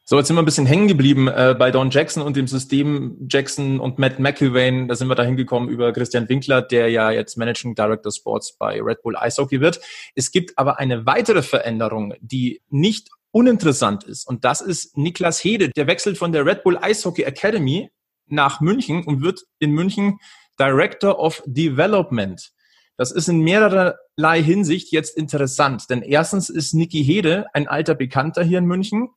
So, 0.05 0.17
jetzt 0.17 0.27
sind 0.27 0.35
wir 0.35 0.41
ein 0.41 0.45
bisschen 0.45 0.65
hängen 0.65 0.89
geblieben 0.89 1.29
äh, 1.29 1.55
bei 1.57 1.71
Don 1.71 1.89
Jackson 1.89 2.23
und 2.23 2.35
dem 2.35 2.45
System 2.45 3.25
Jackson 3.29 3.79
und 3.79 3.99
Matt 3.99 4.19
McIlvain. 4.19 4.89
Da 4.89 4.95
sind 4.95 5.07
wir 5.07 5.15
da 5.15 5.23
hingekommen 5.23 5.69
über 5.69 5.93
Christian 5.93 6.27
Winkler, 6.27 6.61
der 6.61 6.89
ja 6.89 7.09
jetzt 7.11 7.37
Managing 7.37 7.73
Director 7.73 8.11
Sports 8.11 8.57
bei 8.57 8.81
Red 8.81 9.01
Bull 9.01 9.15
Eishockey 9.15 9.61
wird. 9.61 9.79
Es 10.13 10.31
gibt 10.31 10.57
aber 10.57 10.77
eine 10.77 11.05
weitere 11.05 11.41
Veränderung, 11.41 12.15
die 12.19 12.61
nicht 12.67 13.11
uninteressant 13.31 14.03
ist. 14.03 14.27
Und 14.27 14.43
das 14.43 14.59
ist 14.59 14.97
Niklas 14.97 15.41
Hede. 15.41 15.69
Der 15.69 15.87
wechselt 15.87 16.17
von 16.17 16.33
der 16.33 16.45
Red 16.45 16.63
Bull 16.63 16.77
Eishockey 16.77 17.23
Academy 17.23 17.89
nach 18.27 18.59
München 18.59 19.05
und 19.05 19.21
wird 19.21 19.43
in 19.59 19.71
München 19.71 20.19
Director 20.59 21.17
of 21.17 21.41
Development. 21.45 22.51
Das 22.97 23.13
ist 23.13 23.29
in 23.29 23.39
mehrerlei 23.39 24.43
Hinsicht 24.43 24.91
jetzt 24.91 25.17
interessant, 25.17 25.89
denn 25.89 26.01
erstens 26.01 26.49
ist 26.49 26.73
Niki 26.73 27.05
Hede 27.05 27.45
ein 27.53 27.69
alter 27.69 27.95
Bekannter 27.95 28.43
hier 28.43 28.57
in 28.57 28.65
München 28.65 29.07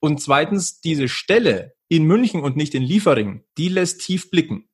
und 0.00 0.20
zweitens 0.20 0.80
diese 0.80 1.08
Stelle 1.08 1.74
in 1.88 2.04
München 2.04 2.42
und 2.42 2.56
nicht 2.56 2.74
in 2.74 2.82
Liefering, 2.82 3.44
die 3.58 3.68
lässt 3.68 4.00
tief 4.00 4.30
blicken. 4.30 4.68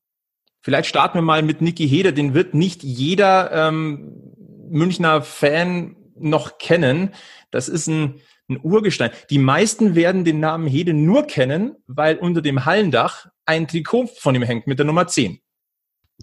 Vielleicht 0.63 0.89
starten 0.89 1.19
wir 1.19 1.23
mal 1.23 1.43
mit 1.43 1.61
Niki 1.61 1.89
Hede, 1.89 2.13
den 2.13 2.35
wird 2.35 2.55
nicht 2.55 2.83
jeder 2.83 3.53
ähm, 3.53 4.33
Münchner 4.69 5.23
Fan 5.23 5.97
noch 6.19 6.59
kennen. 6.59 7.15
Das 7.51 7.69
ist 7.69 7.87
ein 7.87 8.21
ein 8.49 8.61
Urgestein. 8.63 9.11
Die 9.31 9.39
meisten 9.39 9.95
werden 9.95 10.25
den 10.25 10.41
Namen 10.41 10.67
Hede 10.67 10.95
nur 10.95 11.25
kennen, 11.25 11.77
weil 11.87 12.17
unter 12.17 12.43
dem 12.43 12.65
Hallendach 12.65 13.27
ein 13.45 13.67
Trikot 13.67 14.07
von 14.07 14.35
ihm 14.35 14.43
hängt 14.43 14.67
mit 14.67 14.79
der 14.79 14.87
Nummer 14.87 15.07
10. 15.07 15.41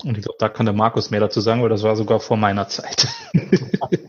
Und 0.03 0.17
ich 0.17 0.23
glaube, 0.23 0.37
da 0.39 0.49
kann 0.49 0.65
der 0.65 0.73
Markus 0.73 1.11
mehr 1.11 1.19
dazu 1.19 1.39
sagen, 1.39 1.61
weil 1.61 1.69
das 1.69 1.83
war 1.83 1.95
sogar 1.95 2.19
vor 2.19 2.37
meiner 2.37 2.67
Zeit. 2.67 3.07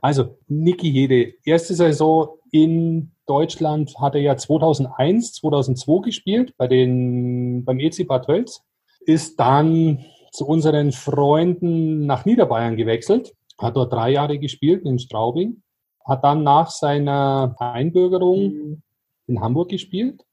also, 0.00 0.38
Niki 0.46 0.90
Hede, 0.90 1.34
erste 1.44 1.74
Saison 1.74 2.38
in 2.50 3.12
Deutschland 3.26 3.94
hat 3.98 4.14
er 4.14 4.20
ja 4.20 4.36
2001, 4.36 5.34
2002 5.34 6.04
gespielt 6.04 6.54
bei 6.56 6.68
den, 6.68 7.64
beim 7.64 7.78
EC 7.78 8.06
Bad 8.06 8.26
Tölz, 8.26 8.62
ist 9.00 9.38
dann 9.38 10.04
zu 10.32 10.46
unseren 10.46 10.92
Freunden 10.92 12.06
nach 12.06 12.24
Niederbayern 12.24 12.76
gewechselt, 12.76 13.34
hat 13.58 13.76
dort 13.76 13.92
drei 13.92 14.10
Jahre 14.10 14.38
gespielt 14.38 14.84
in 14.84 14.98
Straubing 14.98 15.62
hat 16.06 16.22
dann 16.22 16.42
nach 16.42 16.70
seiner 16.70 17.56
Einbürgerung 17.58 18.82
in 19.26 19.40
Hamburg 19.40 19.68
gespielt, 19.68 20.24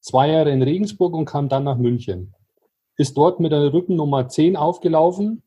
zwei 0.00 0.30
Jahre 0.30 0.50
in 0.50 0.62
Regensburg 0.62 1.14
und 1.14 1.26
kam 1.26 1.48
dann 1.48 1.64
nach 1.64 1.76
München. 1.76 2.34
Ist 2.96 3.16
dort 3.16 3.38
mit 3.38 3.52
der 3.52 3.72
Rückennummer 3.72 4.28
10 4.28 4.56
aufgelaufen, 4.56 5.42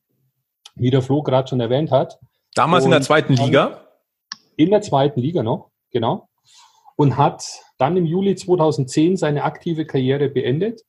wie 0.76 0.92
der 0.92 1.02
Flo 1.02 1.24
gerade 1.24 1.48
schon 1.48 1.60
erwähnt 1.60 1.92
hat. 1.92 2.20
Damals 2.54 2.84
und 2.84 2.90
in 2.90 2.92
der 2.92 3.02
zweiten 3.02 3.34
Liga? 3.34 3.88
In 4.56 4.70
der 4.70 4.82
zweiten 4.82 5.20
Liga 5.20 5.42
noch, 5.42 5.72
genau. 5.92 6.30
Und 6.96 7.18
hat 7.18 7.44
dann 7.78 7.98
im 7.98 8.06
Juli 8.06 8.36
2010 8.36 9.18
seine 9.18 9.44
aktive 9.44 9.86
Karriere 9.86 10.30
beendet. 10.30 10.84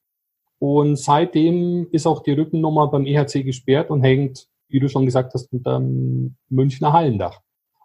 Und 0.59 0.97
seitdem 0.97 1.89
ist 1.93 2.07
auch 2.07 2.23
die 2.23 2.33
Rückennummer 2.33 2.89
beim 2.89 3.07
EHC 3.07 3.43
gesperrt 3.45 3.91
und 3.91 4.03
hängt, 4.03 4.49
wie 4.69 4.81
du 4.81 4.89
schon 4.89 5.05
gesagt 5.05 5.35
hast, 5.35 5.53
unter 5.53 5.79
dem 5.79 6.37
Münchner 6.49 6.93
Hallendach. 6.93 7.41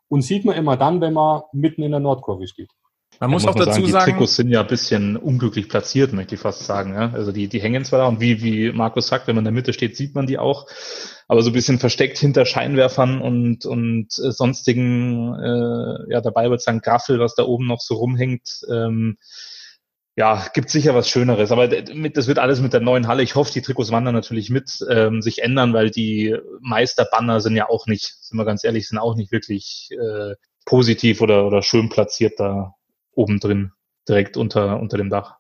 Und 0.08 0.22
sieht 0.22 0.46
man 0.46 0.56
immer 0.56 0.76
dann, 0.76 1.02
wenn 1.02 1.14
man 1.14 1.44
mitten 1.54 1.84
in 1.84 1.92
der 1.92 2.00
Nordkurve 2.00 2.48
steht. 2.48 2.72
Man 3.20 3.32
muss, 3.32 3.44
muss 3.44 3.52
auch 3.52 3.58
man 3.58 3.68
dazu 3.68 3.82
sagen, 3.82 3.92
sagen, 3.92 4.06
die 4.06 4.12
Trikots 4.12 4.36
sind 4.38 4.50
ja 4.50 4.62
ein 4.62 4.68
bisschen 4.68 5.18
unglücklich 5.18 5.68
platziert, 5.68 6.14
möchte 6.14 6.36
ich 6.36 6.42
fast 6.42 6.66
sagen. 6.66 6.94
Ja? 6.94 7.12
Also 7.14 7.34
die, 7.34 7.50
die 7.50 7.62
hängen 7.62 7.84
zwar 7.84 8.00
da 8.00 8.08
und 8.08 8.22
wie, 8.22 8.42
wie 8.42 8.72
Markus 8.72 9.08
sagt, 9.08 9.28
wenn 9.28 9.36
man 9.36 9.42
in 9.42 9.54
der 9.54 9.54
Mitte 9.54 9.74
steht, 9.74 9.98
sieht 9.98 10.16
man 10.16 10.26
die 10.26 10.38
auch, 10.38 10.68
aber 11.28 11.42
so 11.42 11.50
ein 11.50 11.54
bisschen 11.54 11.80
versteckt 11.80 12.18
hinter 12.18 12.46
Scheinwerfern 12.46 13.22
und, 13.22 13.66
und 13.66 14.08
äh, 14.20 14.32
sonstigen, 14.32 15.36
äh, 15.36 16.14
ja, 16.14 16.22
dabei 16.22 16.50
wird 16.50 16.62
sagen 16.62 16.80
Graffel, 16.80 17.20
was 17.20 17.36
da 17.36 17.44
oben 17.44 17.68
noch 17.68 17.82
so 17.82 17.96
rumhängt. 17.96 18.62
Ähm, 18.72 19.18
ja, 20.16 20.48
gibt 20.54 20.70
sicher 20.70 20.96
was 20.96 21.10
Schöneres. 21.10 21.52
Aber 21.52 21.68
das 21.68 22.28
wird 22.28 22.40
alles 22.40 22.62
mit 22.62 22.74
der 22.74 22.82
neuen 22.82 23.08
Halle. 23.08 23.24
Ich 23.24 23.36
hoffe, 23.36 23.52
die 23.54 23.62
Trikots 23.62 23.92
wandern 23.92 24.16
natürlich 24.16 24.50
mit 24.50 24.86
ähm, 24.90 25.22
sich 25.22 25.44
ändern, 25.44 25.74
weil 25.74 25.92
die 25.92 26.36
Meisterbanner 26.62 27.42
sind 27.42 27.56
ja 27.56 27.70
auch 27.70 27.86
nicht, 27.86 28.18
sind 28.22 28.38
wir 28.38 28.46
ganz 28.46 28.64
ehrlich, 28.64 28.88
sind 28.88 28.98
auch 28.98 29.16
nicht 29.16 29.32
wirklich 29.32 29.90
äh, 29.92 30.36
positiv 30.66 31.22
oder, 31.22 31.46
oder 31.46 31.62
schön 31.62 31.90
platziert 31.90 32.40
da 32.40 32.76
oben 33.20 33.40
drin, 33.40 33.72
direkt 34.08 34.38
unter, 34.38 34.80
unter 34.80 34.98
dem 34.98 35.10
Dach. 35.10 35.36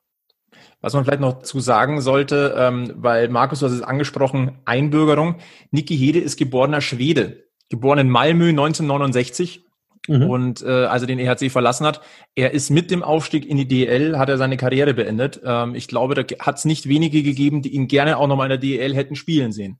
Was 0.81 0.93
man 0.93 1.03
vielleicht 1.03 1.21
noch 1.21 1.41
zu 1.41 1.59
sagen 1.59 2.01
sollte, 2.01 2.55
ähm, 2.57 2.93
weil 2.95 3.29
Markus, 3.29 3.59
du 3.59 3.65
hast 3.65 3.73
es 3.73 3.81
angesprochen, 3.81 4.59
Einbürgerung. 4.65 5.35
Niki 5.71 5.97
Hede 5.97 6.19
ist 6.19 6.37
geborener 6.37 6.81
Schwede, 6.81 7.45
geboren 7.69 7.99
in 7.99 8.09
Malmö 8.09 8.49
1969 8.49 9.65
mhm. 10.07 10.29
und 10.29 10.61
äh, 10.61 10.85
als 10.85 11.03
er 11.03 11.07
den 11.07 11.19
EHC 11.19 11.51
verlassen 11.51 11.85
hat. 11.85 12.01
Er 12.35 12.51
ist 12.51 12.69
mit 12.69 12.91
dem 12.91 13.03
Aufstieg 13.03 13.45
in 13.45 13.57
die 13.57 13.67
DL, 13.67 14.17
hat 14.17 14.29
er 14.29 14.37
seine 14.37 14.57
Karriere 14.57 14.93
beendet. 14.93 15.41
Ähm, 15.43 15.75
ich 15.75 15.87
glaube, 15.87 16.15
da 16.15 16.23
hat 16.39 16.57
es 16.57 16.65
nicht 16.65 16.87
wenige 16.87 17.23
gegeben, 17.23 17.61
die 17.61 17.73
ihn 17.73 17.87
gerne 17.87 18.17
auch 18.17 18.27
nochmal 18.27 18.47
in 18.47 18.51
der 18.51 18.57
DL 18.57 18.95
hätten 18.95 19.15
spielen 19.15 19.51
sehen. 19.51 19.79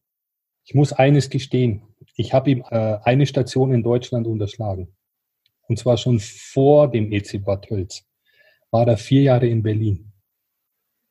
Ich 0.66 0.76
muss 0.76 0.94
eines 0.94 1.30
gestehen. 1.30 1.82
Ich 2.16 2.34
habe 2.34 2.52
ihm 2.52 2.64
äh, 2.70 2.98
eine 3.04 3.26
Station 3.26 3.72
in 3.72 3.84
Deutschland 3.84 4.28
unterschlagen. 4.28 4.94
Und 5.70 5.78
zwar 5.78 5.98
schon 5.98 6.20
vor 6.20 6.90
dem 6.90 7.12
EC 7.12 7.46
Bad 7.46 7.66
Tölz. 7.66 8.04
War 8.72 8.88
er 8.88 8.98
vier 8.98 9.22
Jahre 9.22 9.48
in 9.48 9.64
Berlin. 9.64 10.12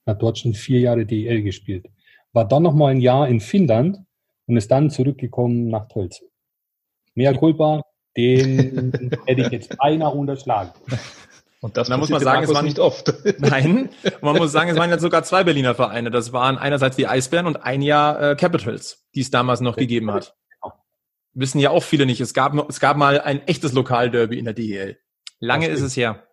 Hat 0.05 0.21
dort 0.21 0.38
schon 0.38 0.53
vier 0.53 0.81
Jahre 0.81 1.07
DL 1.07 1.42
gespielt. 1.42 1.87
War 2.33 2.47
dann 2.47 2.64
noch 2.64 2.75
mal 2.75 2.88
ein 2.88 3.01
Jahr 3.01 3.29
in 3.29 3.40
Finnland 3.40 3.99
und 4.47 4.57
ist 4.57 4.71
dann 4.71 4.90
zurückgekommen 4.90 5.68
nach 5.68 5.87
Tölz. 5.88 6.23
Mehr 7.14 7.35
Culpa, 7.35 7.83
den 8.16 9.11
hätte 9.27 9.42
ich 9.42 9.51
jetzt 9.51 9.79
beinahe 9.79 10.11
unterschlagen. 10.11 10.73
Und 11.61 11.77
das 11.77 11.88
muss 11.88 12.09
man 12.09 12.23
sagen, 12.23 12.44
es 12.44 12.55
war 12.55 12.62
nicht 12.62 12.79
oft. 12.79 13.12
Nein, 13.38 13.88
man 14.21 14.37
muss 14.37 14.53
sagen, 14.53 14.71
es 14.71 14.77
waren 14.77 14.90
jetzt 14.90 15.03
sogar 15.03 15.25
zwei 15.25 15.42
Berliner 15.42 15.75
Vereine. 15.75 16.12
Das 16.12 16.33
waren 16.33 16.57
einerseits 16.57 16.94
die 16.94 17.09
Eisbären 17.09 17.47
und 17.47 17.57
ein 17.57 17.83
Jahr 17.83 18.23
äh, 18.23 18.37
Capitals, 18.37 19.09
die 19.16 19.23
es 19.23 19.33
damals 19.33 19.61
noch 19.61 19.75
gegeben 19.75 20.12
hat. 20.12 20.37
Wissen 21.34 21.60
ja 21.60 21.70
auch 21.70 21.82
viele 21.82 22.06
nicht. 22.06 22.20
Es 22.20 22.34
gab, 22.34 22.54
es 22.68 22.80
gab 22.80 22.96
mal 22.96 23.20
ein 23.20 23.46
echtes 23.46 23.72
Lokalderby 23.72 24.38
in 24.38 24.44
der 24.44 24.54
DEL. 24.54 24.98
Lange 25.40 25.68
ist 25.68 25.82
es 25.82 25.96
her. 25.96 26.24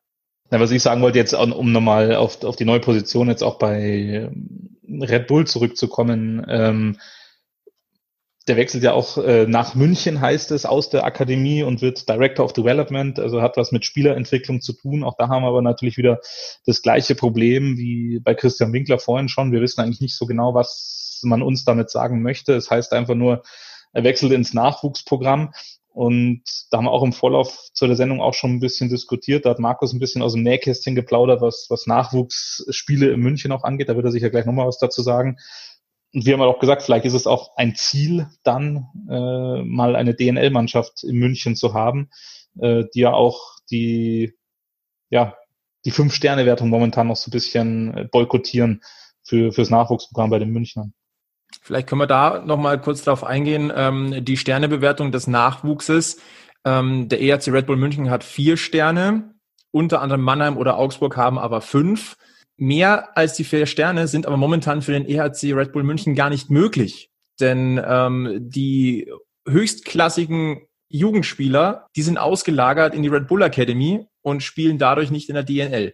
Ja, 0.52 0.60
was 0.60 0.72
ich 0.72 0.82
sagen 0.82 1.02
wollte 1.02 1.18
jetzt, 1.18 1.34
um 1.34 1.72
nochmal 1.72 2.16
auf, 2.16 2.44
auf 2.44 2.56
die 2.56 2.66
neue 2.66 2.80
Position 2.80 3.30
jetzt 3.30 3.44
auch 3.44 3.58
bei 3.58 3.82
ähm, 3.82 4.78
Red 4.88 5.28
Bull 5.28 5.48
zurückzukommen, 5.48 6.46
ähm, 6.48 6.98
der 8.48 8.58
wechselt 8.58 8.84
ja 8.84 8.94
auch 8.94 9.18
äh, 9.18 9.48
nach 9.48 9.74
München, 9.74 10.22
heißt 10.22 10.52
es, 10.52 10.68
aus 10.68 10.92
der 10.92 11.04
Akademie 11.04 11.64
und 11.64 11.82
wird 11.82 12.08
Director 12.08 12.46
of 12.46 12.54
Development, 12.54 13.20
also 13.20 13.42
hat 13.42 13.58
was 13.58 13.72
mit 13.72 13.86
Spielerentwicklung 13.86 14.62
zu 14.62 14.74
tun. 14.74 15.04
Auch 15.04 15.16
da 15.18 15.30
haben 15.30 15.42
wir 15.42 15.48
aber 15.48 15.64
natürlich 15.64 15.98
wieder 15.98 16.20
das 16.66 16.84
gleiche 16.84 17.16
Problem 17.16 17.78
wie 17.78 18.20
bei 18.20 18.36
Christian 18.36 18.72
Winkler 18.72 19.00
vorhin 19.00 19.30
schon. 19.30 19.52
Wir 19.52 19.62
wissen 19.62 19.82
eigentlich 19.82 20.02
nicht 20.02 20.16
so 20.16 20.28
genau, 20.28 20.54
was 20.54 21.22
man 21.24 21.42
uns 21.42 21.66
damit 21.66 21.90
sagen 21.90 22.22
möchte. 22.22 22.54
Es 22.54 22.70
heißt 22.70 22.94
einfach 22.94 23.16
nur, 23.16 23.42
er 23.96 24.04
wechselt 24.04 24.34
ins 24.34 24.54
Nachwuchsprogramm. 24.54 25.54
Und 25.88 26.44
da 26.70 26.78
haben 26.78 26.86
wir 26.86 26.92
auch 26.92 27.04
im 27.04 27.14
Vorlauf 27.14 27.70
zu 27.74 27.88
der 27.88 27.96
Sendung 27.96 28.20
auch 28.20 28.34
schon 28.34 28.52
ein 28.52 28.60
bisschen 28.60 28.90
diskutiert. 28.90 29.46
Da 29.46 29.52
hat 29.52 29.60
Markus 29.60 29.94
ein 29.94 30.00
bisschen 30.00 30.22
aus 30.22 30.34
dem 30.34 30.44
Nähkästchen 30.44 30.94
geplaudert, 30.94 31.42
was, 31.42 31.68
was 31.70 31.88
Nachwuchsspiele 31.88 33.10
in 33.12 33.22
München 33.22 33.54
auch 33.54 33.64
angeht. 33.64 33.88
Da 33.88 33.96
wird 33.96 34.06
er 34.06 34.12
sicher 34.12 34.30
gleich 34.30 34.46
nochmal 34.46 34.68
was 34.68 34.80
dazu 34.80 35.02
sagen. 35.02 35.38
Und 36.14 36.26
wir 36.26 36.34
haben 36.34 36.42
auch 36.42 36.60
gesagt, 36.60 36.84
vielleicht 36.84 37.06
ist 37.06 37.14
es 37.14 37.26
auch 37.26 37.56
ein 37.56 37.76
Ziel, 37.76 38.28
dann 38.44 38.88
äh, 39.10 39.64
mal 39.64 39.96
eine 39.96 40.14
DNL-Mannschaft 40.14 41.06
in 41.06 41.16
München 41.16 41.56
zu 41.56 41.74
haben, 41.74 42.10
äh, 42.60 42.84
die 42.94 43.00
ja 43.00 43.14
auch 43.14 43.56
die, 43.72 44.34
ja, 45.10 45.38
die 45.86 45.92
Fünf-Sterne-Wertung 45.92 46.68
momentan 46.68 47.08
noch 47.08 47.16
so 47.16 47.30
ein 47.30 47.32
bisschen 47.32 47.96
äh, 47.96 48.04
boykottieren 48.12 48.82
für 49.24 49.54
fürs 49.54 49.70
Nachwuchsprogramm 49.70 50.30
bei 50.30 50.40
den 50.40 50.50
Münchnern. 50.50 50.94
Vielleicht 51.62 51.88
können 51.88 52.02
wir 52.02 52.08
da 52.08 52.44
noch 52.46 52.58
mal 52.58 52.80
kurz 52.80 53.04
drauf 53.04 53.24
eingehen. 53.24 53.72
Ähm, 53.76 54.24
die 54.24 54.38
Sternebewertung 54.38 55.12
des 55.12 55.28
Nachwuchses. 55.28 56.18
Ähm, 56.66 57.10
der 57.10 57.22
ERC 57.22 57.48
Red 57.48 57.68
Bull 57.68 57.78
München 57.78 58.10
hat 58.10 58.24
vier 58.24 58.58
Sterne. 58.58 59.36
Unter 59.72 60.02
anderem 60.02 60.22
Mannheim 60.22 60.58
oder 60.58 60.78
Augsburg 60.78 61.18
haben 61.18 61.38
aber 61.38 61.62
fünf. 61.62 62.16
mehr 62.58 63.18
als 63.18 63.34
die 63.34 63.44
vier 63.44 63.66
Sterne 63.66 64.08
sind 64.08 64.26
aber 64.26 64.38
momentan 64.38 64.82
für 64.82 64.94
den 64.94 65.06
EHC 65.06 65.54
Red 65.54 65.74
Bull 65.74 65.84
München 65.84 66.16
gar 66.16 66.30
nicht 66.30 66.50
möglich. 66.50 67.10
Denn 67.40 67.82
ähm, 67.86 68.38
die 68.40 69.12
höchstklassigen 69.48 70.62
Jugendspieler, 70.88 71.88
die 71.96 72.02
sind 72.02 72.18
ausgelagert 72.18 72.96
in 72.96 73.04
die 73.04 73.10
Red 73.10 73.28
Bull 73.28 73.42
Academy 73.42 74.06
und 74.22 74.44
spielen 74.44 74.78
dadurch 74.78 75.12
nicht 75.12 75.30
in 75.30 75.36
der 75.36 75.44
DNL. 75.44 75.94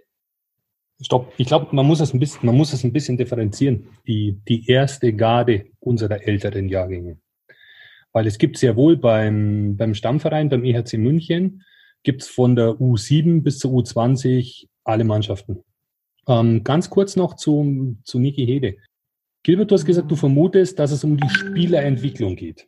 Stopp. 1.01 1.33
Ich 1.37 1.47
glaube, 1.47 1.75
man 1.75 1.85
muss 1.85 1.99
es 1.99 2.13
ein 2.13 2.19
bisschen, 2.19 2.45
man 2.45 2.55
muss 2.55 2.73
es 2.73 2.83
ein 2.83 2.93
bisschen 2.93 3.17
differenzieren. 3.17 3.87
Die, 4.07 4.39
die 4.47 4.69
erste 4.69 5.13
Garde 5.13 5.65
unserer 5.79 6.27
älteren 6.27 6.69
Jahrgänge. 6.69 7.17
Weil 8.13 8.27
es 8.27 8.37
gibt 8.37 8.57
sehr 8.57 8.75
wohl 8.75 8.97
beim, 8.97 9.77
beim 9.77 9.93
Stammverein, 9.93 10.49
beim 10.49 10.63
EHC 10.63 10.97
München, 10.97 11.63
gibt's 12.03 12.27
von 12.27 12.55
der 12.55 12.71
U7 12.71 13.41
bis 13.41 13.59
zur 13.59 13.71
U20 13.71 14.67
alle 14.83 15.03
Mannschaften. 15.03 15.63
Ähm, 16.27 16.63
ganz 16.63 16.89
kurz 16.89 17.15
noch 17.15 17.35
zu, 17.35 17.97
zu 18.03 18.19
Niki 18.19 18.45
Hede. 18.45 18.77
Gilbert, 19.43 19.71
du 19.71 19.75
hast 19.75 19.85
gesagt, 19.85 20.11
du 20.11 20.15
vermutest, 20.15 20.77
dass 20.77 20.91
es 20.91 21.03
um 21.03 21.17
die 21.17 21.29
Spielerentwicklung 21.29 22.35
geht. 22.35 22.67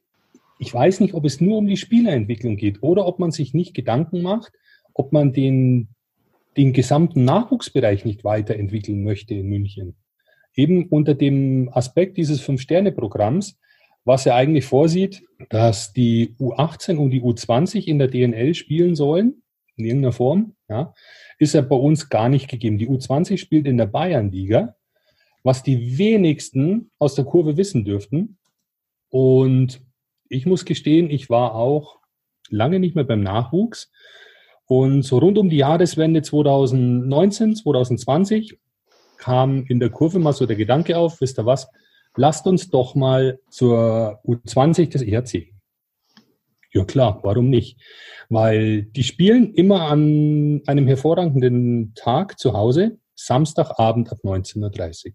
Ich 0.58 0.74
weiß 0.74 1.02
nicht, 1.02 1.14
ob 1.14 1.26
es 1.26 1.42
nur 1.42 1.58
um 1.58 1.68
die 1.68 1.78
Spielerentwicklung 1.78 2.58
geht 2.58 2.82
oder 2.82 3.06
ob 3.06 3.20
man 3.20 3.32
sich 3.32 3.54
nicht 3.54 3.76
Gedanken 3.76 4.22
macht, 4.22 4.54
ob 4.94 5.12
man 5.14 5.34
den, 5.34 5.90
den 6.58 6.74
gesamten 6.74 7.26
Nachwuchsbereich 7.26 8.06
nicht 8.06 8.24
weiterentwickeln 8.24 9.04
möchte 9.04 9.34
in 9.34 9.48
München. 9.48 9.96
Eben 10.56 10.88
unter 10.90 11.16
dem 11.16 11.70
Aspekt 11.74 12.18
dieses 12.18 12.42
Fünf-Sterne-Programms, 12.42 13.60
was 14.06 14.26
er 14.26 14.36
eigentlich 14.36 14.66
vorsieht, 14.66 15.24
dass 15.50 15.94
die 15.94 16.36
U18 16.40 16.98
und 16.98 17.12
die 17.12 17.22
U20 17.22 17.86
in 17.86 18.00
der 18.00 18.10
DNL 18.10 18.54
spielen 18.54 18.96
sollen, 18.96 19.42
in 19.76 19.86
irgendeiner 19.86 20.12
Form, 20.12 20.56
ja, 20.70 20.94
ist 21.40 21.54
ja 21.54 21.62
bei 21.62 21.76
uns 21.76 22.10
gar 22.10 22.30
nicht 22.30 22.48
gegeben. 22.48 22.78
Die 22.78 22.90
U20 22.90 23.38
spielt 23.38 23.66
in 23.66 23.78
der 23.78 23.88
Bayernliga, 23.88 24.76
was 25.42 25.64
die 25.64 25.98
wenigsten 25.98 26.92
aus 27.00 27.16
der 27.16 27.26
Kurve 27.26 27.58
wissen 27.58 27.84
dürften. 27.84 28.38
Und 29.10 29.82
ich 30.30 30.46
muss 30.46 30.66
gestehen, 30.66 31.10
ich 31.10 31.30
war 31.30 31.56
auch 31.56 32.00
lange 32.50 32.80
nicht 32.80 32.96
mehr 32.96 33.04
beim 33.04 33.22
Nachwuchs. 33.22 33.92
Und 34.76 35.04
so 35.04 35.20
rund 35.20 35.38
um 35.38 35.52
die 35.52 35.58
Jahreswende 35.58 36.24
2019, 36.24 37.58
2020 37.58 38.58
kam 39.20 39.68
in 39.68 39.80
der 39.80 39.92
Kurve 39.92 40.18
mal 40.18 40.34
so 40.34 40.48
der 40.48 40.56
Gedanke 40.56 40.98
auf, 40.98 41.22
wisst 41.22 41.38
ihr 41.38 41.46
was, 41.46 41.68
lasst 42.18 42.48
uns 42.48 42.72
doch 42.72 42.96
mal 42.96 43.40
zur 43.52 44.20
U20 44.26 44.90
des 44.90 45.04
ERC. 45.04 45.54
Ja 46.74 46.86
klar, 46.86 47.20
warum 47.22 47.52
nicht? 47.52 47.80
Weil 48.30 48.82
die 48.82 49.04
spielen 49.04 49.54
immer 49.54 49.82
an 49.92 50.64
einem 50.66 50.88
hervorragenden 50.88 51.94
Tag 51.94 52.40
zu 52.40 52.54
Hause, 52.54 52.98
Samstagabend 53.14 54.12
ab 54.12 54.18
19.30 54.24 55.06
Uhr. 55.06 55.14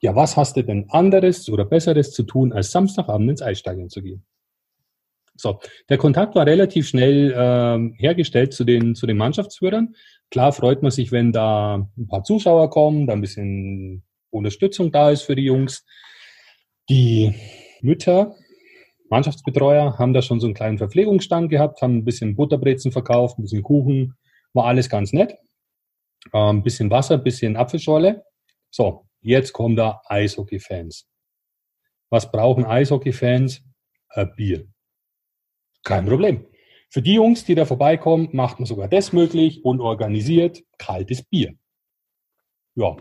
Ja, 0.00 0.16
was 0.16 0.34
hast 0.38 0.56
du 0.56 0.64
denn 0.64 0.86
anderes 0.88 1.50
oder 1.50 1.66
besseres 1.66 2.12
zu 2.12 2.22
tun, 2.22 2.54
als 2.54 2.70
Samstagabend 2.70 3.28
ins 3.28 3.42
Eisstadion 3.42 3.90
zu 3.90 4.00
gehen? 4.00 4.24
So, 5.36 5.58
der 5.88 5.98
Kontakt 5.98 6.34
war 6.34 6.46
relativ 6.46 6.88
schnell 6.88 7.34
ähm, 7.36 7.94
hergestellt 7.98 8.52
zu 8.52 8.64
den, 8.64 8.94
zu 8.94 9.06
den 9.06 9.16
Mannschaftsführern. 9.16 9.94
Klar 10.30 10.52
freut 10.52 10.82
man 10.82 10.90
sich, 10.90 11.12
wenn 11.12 11.32
da 11.32 11.88
ein 11.96 12.06
paar 12.06 12.22
Zuschauer 12.22 12.70
kommen, 12.70 13.06
da 13.06 13.12
ein 13.12 13.20
bisschen 13.20 14.04
Unterstützung 14.30 14.92
da 14.92 15.10
ist 15.10 15.22
für 15.22 15.34
die 15.34 15.44
Jungs. 15.44 15.84
Die 16.88 17.34
Mütter, 17.80 18.34
Mannschaftsbetreuer, 19.10 19.98
haben 19.98 20.12
da 20.12 20.22
schon 20.22 20.40
so 20.40 20.46
einen 20.46 20.54
kleinen 20.54 20.78
Verpflegungsstand 20.78 21.50
gehabt, 21.50 21.82
haben 21.82 21.98
ein 21.98 22.04
bisschen 22.04 22.36
Butterbrezen 22.36 22.92
verkauft, 22.92 23.38
ein 23.38 23.42
bisschen 23.42 23.62
Kuchen, 23.62 24.14
war 24.52 24.66
alles 24.66 24.88
ganz 24.88 25.12
nett. 25.12 25.36
Ein 26.32 26.56
ähm, 26.56 26.62
bisschen 26.62 26.90
Wasser, 26.90 27.14
ein 27.14 27.24
bisschen 27.24 27.56
Apfelschorle. 27.56 28.24
So, 28.70 29.06
jetzt 29.20 29.52
kommen 29.52 29.76
da 29.76 30.00
Eishockey-Fans. 30.06 31.06
Was 32.10 32.30
brauchen 32.30 32.64
Eishockey-Fans? 32.64 33.62
Ein 34.10 34.32
Bier. 34.36 34.73
Kein 35.84 36.06
Problem. 36.06 36.46
Für 36.88 37.02
die 37.02 37.14
Jungs, 37.14 37.44
die 37.44 37.54
da 37.54 37.66
vorbeikommen, 37.66 38.30
macht 38.32 38.58
man 38.58 38.66
sogar 38.66 38.88
das 38.88 39.12
möglich 39.12 39.64
und 39.64 39.80
organisiert 39.80 40.62
kaltes 40.78 41.22
Bier. 41.22 41.54
Ja, 42.74 42.96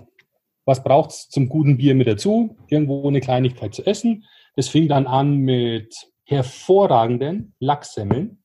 was 0.65 0.84
braucht's 0.84 1.30
zum 1.30 1.50
guten 1.50 1.78
Bier 1.78 1.96
mit 1.96 2.08
dazu? 2.08 2.58
Irgendwo 2.67 3.08
eine 3.08 3.22
Kleinigkeit 3.22 3.74
zu 3.74 3.86
essen. 3.86 4.26
Das 4.56 4.69
fing 4.69 4.88
dann 4.88 5.08
an 5.08 5.38
mit 5.38 5.93
hervorragenden 6.26 7.54
Lachssemmeln. 7.60 8.43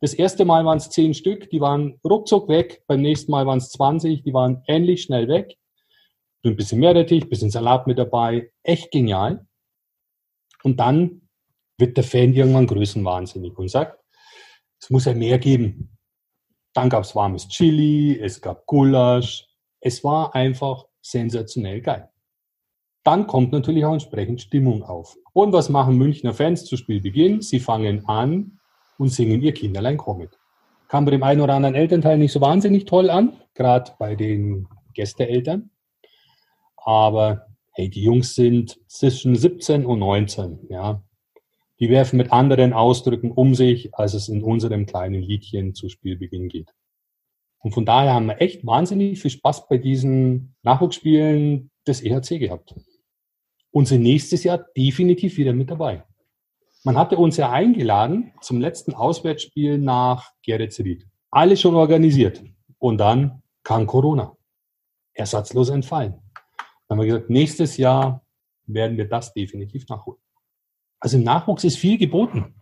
Das 0.00 0.14
erste 0.14 0.44
Mal 0.44 0.64
waren 0.64 0.78
es 0.78 0.90
zehn 0.90 1.14
Stück, 1.14 1.48
die 1.50 1.60
waren 1.60 1.98
ruckzuck 2.04 2.48
weg. 2.48 2.82
Beim 2.86 3.00
nächsten 3.00 3.30
Mal 3.30 3.46
waren 3.46 3.58
es 3.58 3.70
20, 3.70 4.22
die 4.22 4.34
waren 4.34 4.62
ähnlich 4.66 5.02
schnell 5.02 5.28
weg. 5.28 5.56
Ein 6.44 6.56
bisschen 6.56 6.80
Meerrettich, 6.80 7.28
bisschen 7.28 7.50
Salat 7.50 7.86
mit 7.86 7.98
dabei. 7.98 8.50
Echt 8.62 8.90
genial. 8.90 9.46
Und 10.62 10.78
dann 10.78 11.22
wird 11.78 11.96
der 11.96 12.04
Fan 12.04 12.32
irgendwann 12.32 12.66
größenwahnsinnig 12.66 13.56
und 13.58 13.68
sagt, 13.68 13.98
es 14.80 14.90
muss 14.90 15.06
ja 15.06 15.14
mehr 15.14 15.38
geben. 15.38 15.96
Dann 16.72 16.88
gab 16.88 17.04
es 17.04 17.14
warmes 17.14 17.48
Chili, 17.48 18.18
es 18.20 18.40
gab 18.40 18.66
Gulasch. 18.66 19.46
Es 19.80 20.02
war 20.02 20.34
einfach 20.34 20.84
sensationell 21.00 21.80
geil. 21.80 22.08
Dann 23.04 23.26
kommt 23.26 23.52
natürlich 23.52 23.84
auch 23.84 23.92
entsprechend 23.92 24.40
Stimmung 24.40 24.82
auf. 24.82 25.16
Und 25.32 25.52
was 25.52 25.68
machen 25.68 25.96
Münchner 25.96 26.32
Fans 26.32 26.64
zu 26.64 26.76
Spielbeginn? 26.76 27.42
Sie 27.42 27.60
fangen 27.60 28.06
an 28.08 28.58
und 28.98 29.10
singen 29.10 29.42
ihr 29.42 29.52
Kinderlein 29.52 29.98
Comet. 29.98 30.38
Kam 30.88 31.04
bei 31.04 31.10
dem 31.10 31.22
einen 31.22 31.40
oder 31.40 31.54
anderen 31.54 31.74
Elternteil 31.74 32.18
nicht 32.18 32.32
so 32.32 32.40
wahnsinnig 32.40 32.86
toll 32.86 33.10
an, 33.10 33.40
gerade 33.54 33.92
bei 33.98 34.14
den 34.14 34.68
Gästeeltern. 34.94 35.70
Aber 36.76 37.46
hey, 37.72 37.90
die 37.90 38.02
Jungs 38.02 38.34
sind 38.34 38.78
zwischen 38.86 39.36
17 39.36 39.84
und 39.84 39.98
19, 39.98 40.66
ja. 40.70 41.02
Die 41.80 41.90
werfen 41.90 42.16
mit 42.16 42.32
anderen 42.32 42.72
Ausdrücken 42.72 43.32
um 43.32 43.54
sich, 43.54 43.94
als 43.94 44.14
es 44.14 44.28
in 44.28 44.42
unserem 44.42 44.86
kleinen 44.86 45.22
Liedchen 45.22 45.74
zu 45.74 45.88
Spielbeginn 45.88 46.48
geht. 46.48 46.72
Und 47.58 47.72
von 47.72 47.84
daher 47.84 48.14
haben 48.14 48.26
wir 48.26 48.40
echt 48.40 48.64
wahnsinnig 48.66 49.20
viel 49.20 49.30
Spaß 49.30 49.68
bei 49.68 49.78
diesen 49.78 50.54
Nachwuchsspielen 50.62 51.70
des 51.86 52.02
EHC 52.02 52.38
gehabt. 52.38 52.74
Und 53.70 53.86
sind 53.86 54.02
nächstes 54.02 54.44
Jahr 54.44 54.66
definitiv 54.76 55.36
wieder 55.36 55.52
mit 55.52 55.70
dabei. 55.70 56.04
Man 56.84 56.98
hatte 56.98 57.16
uns 57.16 57.38
ja 57.38 57.50
eingeladen 57.50 58.32
zum 58.42 58.60
letzten 58.60 58.94
Auswärtsspiel 58.94 59.78
nach 59.78 60.32
Geretsried. 60.44 61.06
Alles 61.30 61.60
schon 61.60 61.74
organisiert. 61.74 62.44
Und 62.78 62.98
dann 62.98 63.42
kam 63.62 63.86
Corona. 63.86 64.36
Ersatzlos 65.14 65.70
entfallen. 65.70 66.20
Dann 66.86 66.98
haben 66.98 67.00
wir 67.00 67.06
gesagt, 67.06 67.30
nächstes 67.30 67.78
Jahr 67.78 68.24
werden 68.66 68.98
wir 68.98 69.08
das 69.08 69.32
definitiv 69.32 69.88
nachholen. 69.88 70.20
Also 71.04 71.18
im 71.18 71.22
Nachwuchs 71.22 71.64
ist 71.64 71.76
viel 71.76 71.98
geboten. 71.98 72.54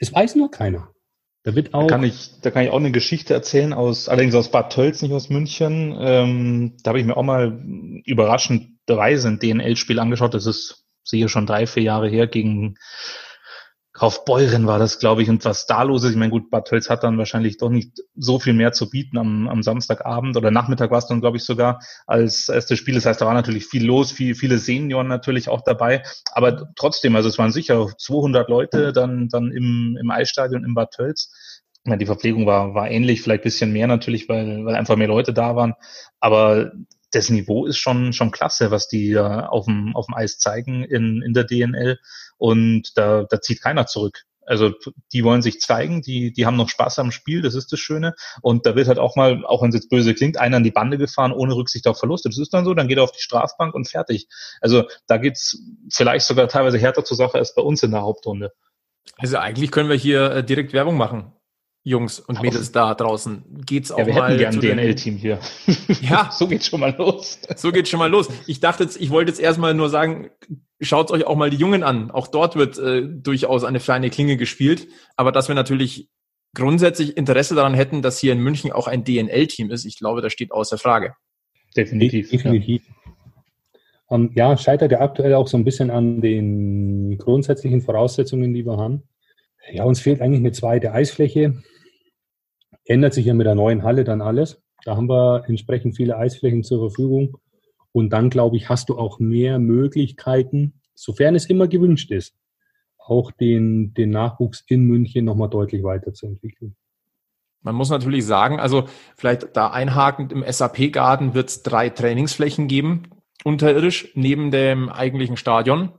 Das 0.00 0.12
weiß 0.12 0.34
nur 0.34 0.50
keiner. 0.50 0.88
Da 1.44 1.54
wird 1.54 1.74
auch. 1.74 1.86
Da 1.86 1.94
kann 1.94 2.02
ich, 2.02 2.40
da 2.40 2.50
kann 2.50 2.64
ich 2.64 2.70
auch 2.70 2.78
eine 2.78 2.90
Geschichte 2.90 3.34
erzählen 3.34 3.72
aus, 3.72 4.08
allerdings 4.08 4.34
aus 4.34 4.50
Bad 4.50 4.72
Tölz, 4.72 5.00
nicht 5.00 5.12
aus 5.12 5.30
München. 5.30 5.96
Ähm, 5.96 6.76
da 6.82 6.88
habe 6.88 6.98
ich 6.98 7.06
mir 7.06 7.16
auch 7.16 7.22
mal 7.22 7.62
überraschenderweise 8.04 9.28
ein 9.28 9.38
DNL-Spiel 9.38 10.00
angeschaut. 10.00 10.34
Das 10.34 10.46
ist 10.46 10.86
sicher 11.04 11.28
schon 11.28 11.46
drei, 11.46 11.68
vier 11.68 11.84
Jahre 11.84 12.08
her 12.08 12.26
gegen 12.26 12.74
Kaufbeuren 13.94 14.66
war 14.66 14.80
das, 14.80 14.98
glaube 14.98 15.22
ich, 15.22 15.30
und 15.30 15.44
was 15.44 15.66
da 15.66 15.84
los 15.84 16.02
ist. 16.02 16.10
Ich 16.10 16.16
meine, 16.16 16.32
gut, 16.32 16.50
Bad 16.50 16.66
Tölz 16.66 16.90
hat 16.90 17.04
dann 17.04 17.16
wahrscheinlich 17.16 17.58
doch 17.58 17.70
nicht 17.70 18.02
so 18.16 18.40
viel 18.40 18.52
mehr 18.52 18.72
zu 18.72 18.90
bieten 18.90 19.16
am, 19.16 19.48
am 19.48 19.62
Samstagabend 19.62 20.36
oder 20.36 20.50
Nachmittag 20.50 20.90
war 20.90 20.98
es 20.98 21.06
dann, 21.06 21.20
glaube 21.20 21.36
ich, 21.36 21.44
sogar 21.44 21.78
als 22.08 22.48
erstes 22.48 22.80
Spiel. 22.80 22.96
Das 22.96 23.06
heißt, 23.06 23.20
da 23.20 23.26
war 23.26 23.34
natürlich 23.34 23.66
viel 23.66 23.86
los, 23.86 24.10
viel, 24.10 24.34
viele 24.34 24.58
Senioren 24.58 25.06
natürlich 25.06 25.48
auch 25.48 25.60
dabei. 25.60 26.02
Aber 26.32 26.72
trotzdem, 26.74 27.14
also 27.14 27.28
es 27.28 27.38
waren 27.38 27.52
sicher 27.52 27.86
200 27.96 28.48
Leute 28.48 28.92
dann, 28.92 29.28
dann 29.28 29.52
im, 29.52 29.96
im 30.00 30.10
Eisstadion 30.10 30.64
in 30.64 30.74
Bad 30.74 30.90
Tölz. 30.90 31.32
Ich 31.84 31.88
meine, 31.88 31.98
die 31.98 32.06
Verpflegung 32.06 32.46
war, 32.46 32.74
war 32.74 32.90
ähnlich, 32.90 33.22
vielleicht 33.22 33.44
bisschen 33.44 33.72
mehr 33.72 33.86
natürlich, 33.86 34.28
weil, 34.28 34.64
weil 34.64 34.74
einfach 34.74 34.96
mehr 34.96 35.06
Leute 35.06 35.32
da 35.32 35.54
waren. 35.54 35.74
Aber 36.18 36.72
das 37.14 37.30
Niveau 37.30 37.66
ist 37.66 37.78
schon, 37.78 38.12
schon 38.12 38.30
klasse, 38.30 38.70
was 38.70 38.88
die 38.88 39.18
auf, 39.18 39.66
dem, 39.66 39.94
auf 39.94 40.06
dem 40.06 40.14
Eis 40.14 40.38
zeigen 40.38 40.84
in, 40.84 41.22
in 41.22 41.32
der 41.32 41.44
DNL. 41.44 41.98
Und 42.36 42.96
da, 42.96 43.24
da 43.28 43.40
zieht 43.40 43.62
keiner 43.62 43.86
zurück. 43.86 44.24
Also 44.46 44.72
die 45.12 45.24
wollen 45.24 45.42
sich 45.42 45.60
zeigen, 45.60 46.02
die, 46.02 46.32
die 46.32 46.44
haben 46.44 46.56
noch 46.56 46.68
Spaß 46.68 46.98
am 46.98 47.12
Spiel, 47.12 47.40
das 47.40 47.54
ist 47.54 47.72
das 47.72 47.80
Schöne. 47.80 48.14
Und 48.42 48.66
da 48.66 48.76
wird 48.76 48.88
halt 48.88 48.98
auch 48.98 49.16
mal, 49.16 49.44
auch 49.46 49.62
wenn 49.62 49.70
es 49.70 49.74
jetzt 49.74 49.88
böse 49.88 50.14
klingt, 50.14 50.36
einer 50.38 50.58
an 50.58 50.64
die 50.64 50.70
Bande 50.70 50.98
gefahren, 50.98 51.32
ohne 51.32 51.56
Rücksicht 51.56 51.86
auf 51.86 51.98
Verluste. 51.98 52.28
Das 52.28 52.38
ist 52.38 52.52
dann 52.52 52.64
so, 52.64 52.74
dann 52.74 52.88
geht 52.88 52.98
er 52.98 53.04
auf 53.04 53.12
die 53.12 53.22
Strafbank 53.22 53.74
und 53.74 53.88
fertig. 53.88 54.28
Also 54.60 54.84
da 55.06 55.16
geht's 55.16 55.58
vielleicht 55.90 56.26
sogar 56.26 56.48
teilweise 56.48 56.78
härter 56.78 57.04
zur 57.04 57.16
Sache 57.16 57.38
als 57.38 57.54
bei 57.54 57.62
uns 57.62 57.82
in 57.82 57.92
der 57.92 58.02
Hauptrunde. 58.02 58.52
Also 59.16 59.38
eigentlich 59.38 59.70
können 59.70 59.88
wir 59.88 59.96
hier 59.96 60.30
äh, 60.30 60.44
direkt 60.44 60.72
Werbung 60.72 60.96
machen. 60.96 61.32
Jungs 61.86 62.18
und 62.18 62.40
Mädels 62.40 62.72
da 62.72 62.94
draußen. 62.94 63.44
Geht's 63.66 63.92
auch 63.92 63.98
ja, 63.98 64.06
wir 64.06 64.14
mal 64.14 64.30
hätten 64.30 64.38
gern 64.38 64.54
ein 64.54 64.60
DNL-Team 64.60 65.16
hier. 65.16 65.38
Ja. 66.00 66.30
so 66.32 66.48
geht's 66.48 66.66
schon 66.66 66.80
mal 66.80 66.94
los. 66.96 67.38
So 67.56 67.72
geht's 67.72 67.90
schon 67.90 67.98
mal 67.98 68.10
los. 68.10 68.28
Ich 68.46 68.60
dachte 68.60 68.84
jetzt, 68.84 68.98
ich 68.98 69.10
wollte 69.10 69.30
jetzt 69.30 69.40
erstmal 69.40 69.74
nur 69.74 69.90
sagen, 69.90 70.30
schaut 70.80 71.10
euch 71.10 71.26
auch 71.26 71.36
mal 71.36 71.50
die 71.50 71.58
Jungen 71.58 71.82
an. 71.82 72.10
Auch 72.10 72.26
dort 72.26 72.56
wird 72.56 72.78
äh, 72.78 73.02
durchaus 73.06 73.64
eine 73.64 73.80
feine 73.80 74.08
Klinge 74.08 74.38
gespielt. 74.38 74.88
Aber 75.16 75.30
dass 75.30 75.48
wir 75.48 75.54
natürlich 75.54 76.08
grundsätzlich 76.54 77.18
Interesse 77.18 77.54
daran 77.54 77.74
hätten, 77.74 78.00
dass 78.00 78.18
hier 78.18 78.32
in 78.32 78.40
München 78.40 78.72
auch 78.72 78.86
ein 78.86 79.04
DNL-Team 79.04 79.70
ist, 79.70 79.84
ich 79.84 79.98
glaube, 79.98 80.22
das 80.22 80.32
steht 80.32 80.52
außer 80.52 80.78
Frage. 80.78 81.14
Definitiv. 81.76 82.30
Definitiv. 82.30 82.82
Ja. 82.86 83.12
Um, 84.06 84.22
ähm, 84.22 84.32
ja, 84.34 84.56
scheitert 84.56 84.92
ja 84.92 85.00
aktuell 85.00 85.34
auch 85.34 85.48
so 85.48 85.58
ein 85.58 85.64
bisschen 85.64 85.90
an 85.90 86.22
den 86.22 87.18
grundsätzlichen 87.18 87.82
Voraussetzungen, 87.82 88.54
die 88.54 88.64
wir 88.64 88.78
haben. 88.78 89.02
Ja, 89.70 89.84
uns 89.84 90.00
fehlt 90.00 90.20
eigentlich 90.20 90.40
eine 90.40 90.52
zweite 90.52 90.92
Eisfläche. 90.92 91.62
Ändert 92.86 93.14
sich 93.14 93.26
ja 93.26 93.34
mit 93.34 93.46
der 93.46 93.54
neuen 93.54 93.82
Halle 93.82 94.04
dann 94.04 94.20
alles. 94.20 94.62
Da 94.84 94.96
haben 94.96 95.08
wir 95.08 95.44
entsprechend 95.48 95.96
viele 95.96 96.16
Eisflächen 96.16 96.62
zur 96.62 96.80
Verfügung. 96.80 97.38
Und 97.92 98.10
dann, 98.10 98.28
glaube 98.28 98.56
ich, 98.56 98.68
hast 98.68 98.88
du 98.88 98.98
auch 98.98 99.18
mehr 99.18 99.58
Möglichkeiten, 99.58 100.80
sofern 100.94 101.34
es 101.34 101.46
immer 101.46 101.68
gewünscht 101.68 102.10
ist, 102.10 102.34
auch 102.98 103.30
den, 103.30 103.94
den 103.94 104.10
Nachwuchs 104.10 104.64
in 104.66 104.84
München 104.84 105.24
nochmal 105.24 105.48
deutlich 105.48 105.82
weiterzuentwickeln. 105.82 106.76
Man 107.62 107.74
muss 107.74 107.88
natürlich 107.88 108.26
sagen, 108.26 108.60
also 108.60 108.84
vielleicht 109.16 109.56
da 109.56 109.68
einhakend 109.68 110.32
im 110.32 110.44
SAP-Garten 110.46 111.32
wird 111.32 111.48
es 111.48 111.62
drei 111.62 111.88
Trainingsflächen 111.88 112.68
geben, 112.68 113.04
unterirdisch, 113.42 114.10
neben 114.14 114.50
dem 114.50 114.90
eigentlichen 114.90 115.38
Stadion. 115.38 115.92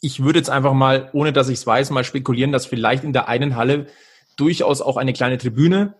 Ich 0.00 0.22
würde 0.22 0.40
jetzt 0.40 0.50
einfach 0.50 0.72
mal, 0.72 1.10
ohne 1.12 1.32
dass 1.32 1.48
ich 1.48 1.58
es 1.58 1.66
weiß, 1.66 1.90
mal 1.90 2.02
spekulieren, 2.02 2.50
dass 2.50 2.66
vielleicht 2.66 3.04
in 3.04 3.12
der 3.12 3.28
einen 3.28 3.54
Halle 3.54 3.86
durchaus 4.36 4.80
auch 4.80 4.96
eine 4.96 5.12
kleine 5.12 5.38
Tribüne 5.38 5.94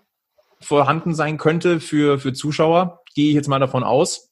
vorhanden 0.60 1.14
sein 1.14 1.38
könnte 1.38 1.80
für, 1.80 2.18
für 2.18 2.32
Zuschauer. 2.32 3.02
Gehe 3.14 3.28
ich 3.30 3.34
jetzt 3.34 3.48
mal 3.48 3.58
davon 3.58 3.82
aus. 3.82 4.30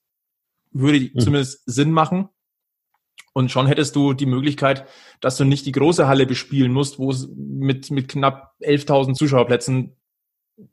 Würde 0.72 1.00
mhm. 1.00 1.18
zumindest 1.18 1.62
Sinn 1.66 1.92
machen. 1.92 2.28
Und 3.32 3.50
schon 3.50 3.66
hättest 3.66 3.94
du 3.94 4.14
die 4.14 4.26
Möglichkeit, 4.26 4.86
dass 5.20 5.36
du 5.36 5.44
nicht 5.44 5.64
die 5.66 5.72
große 5.72 6.08
Halle 6.08 6.26
bespielen 6.26 6.72
musst, 6.72 6.98
wo 6.98 7.10
es 7.10 7.28
mit, 7.36 7.90
mit 7.90 8.08
knapp 8.08 8.54
11.000 8.60 9.14
Zuschauerplätzen 9.14 9.96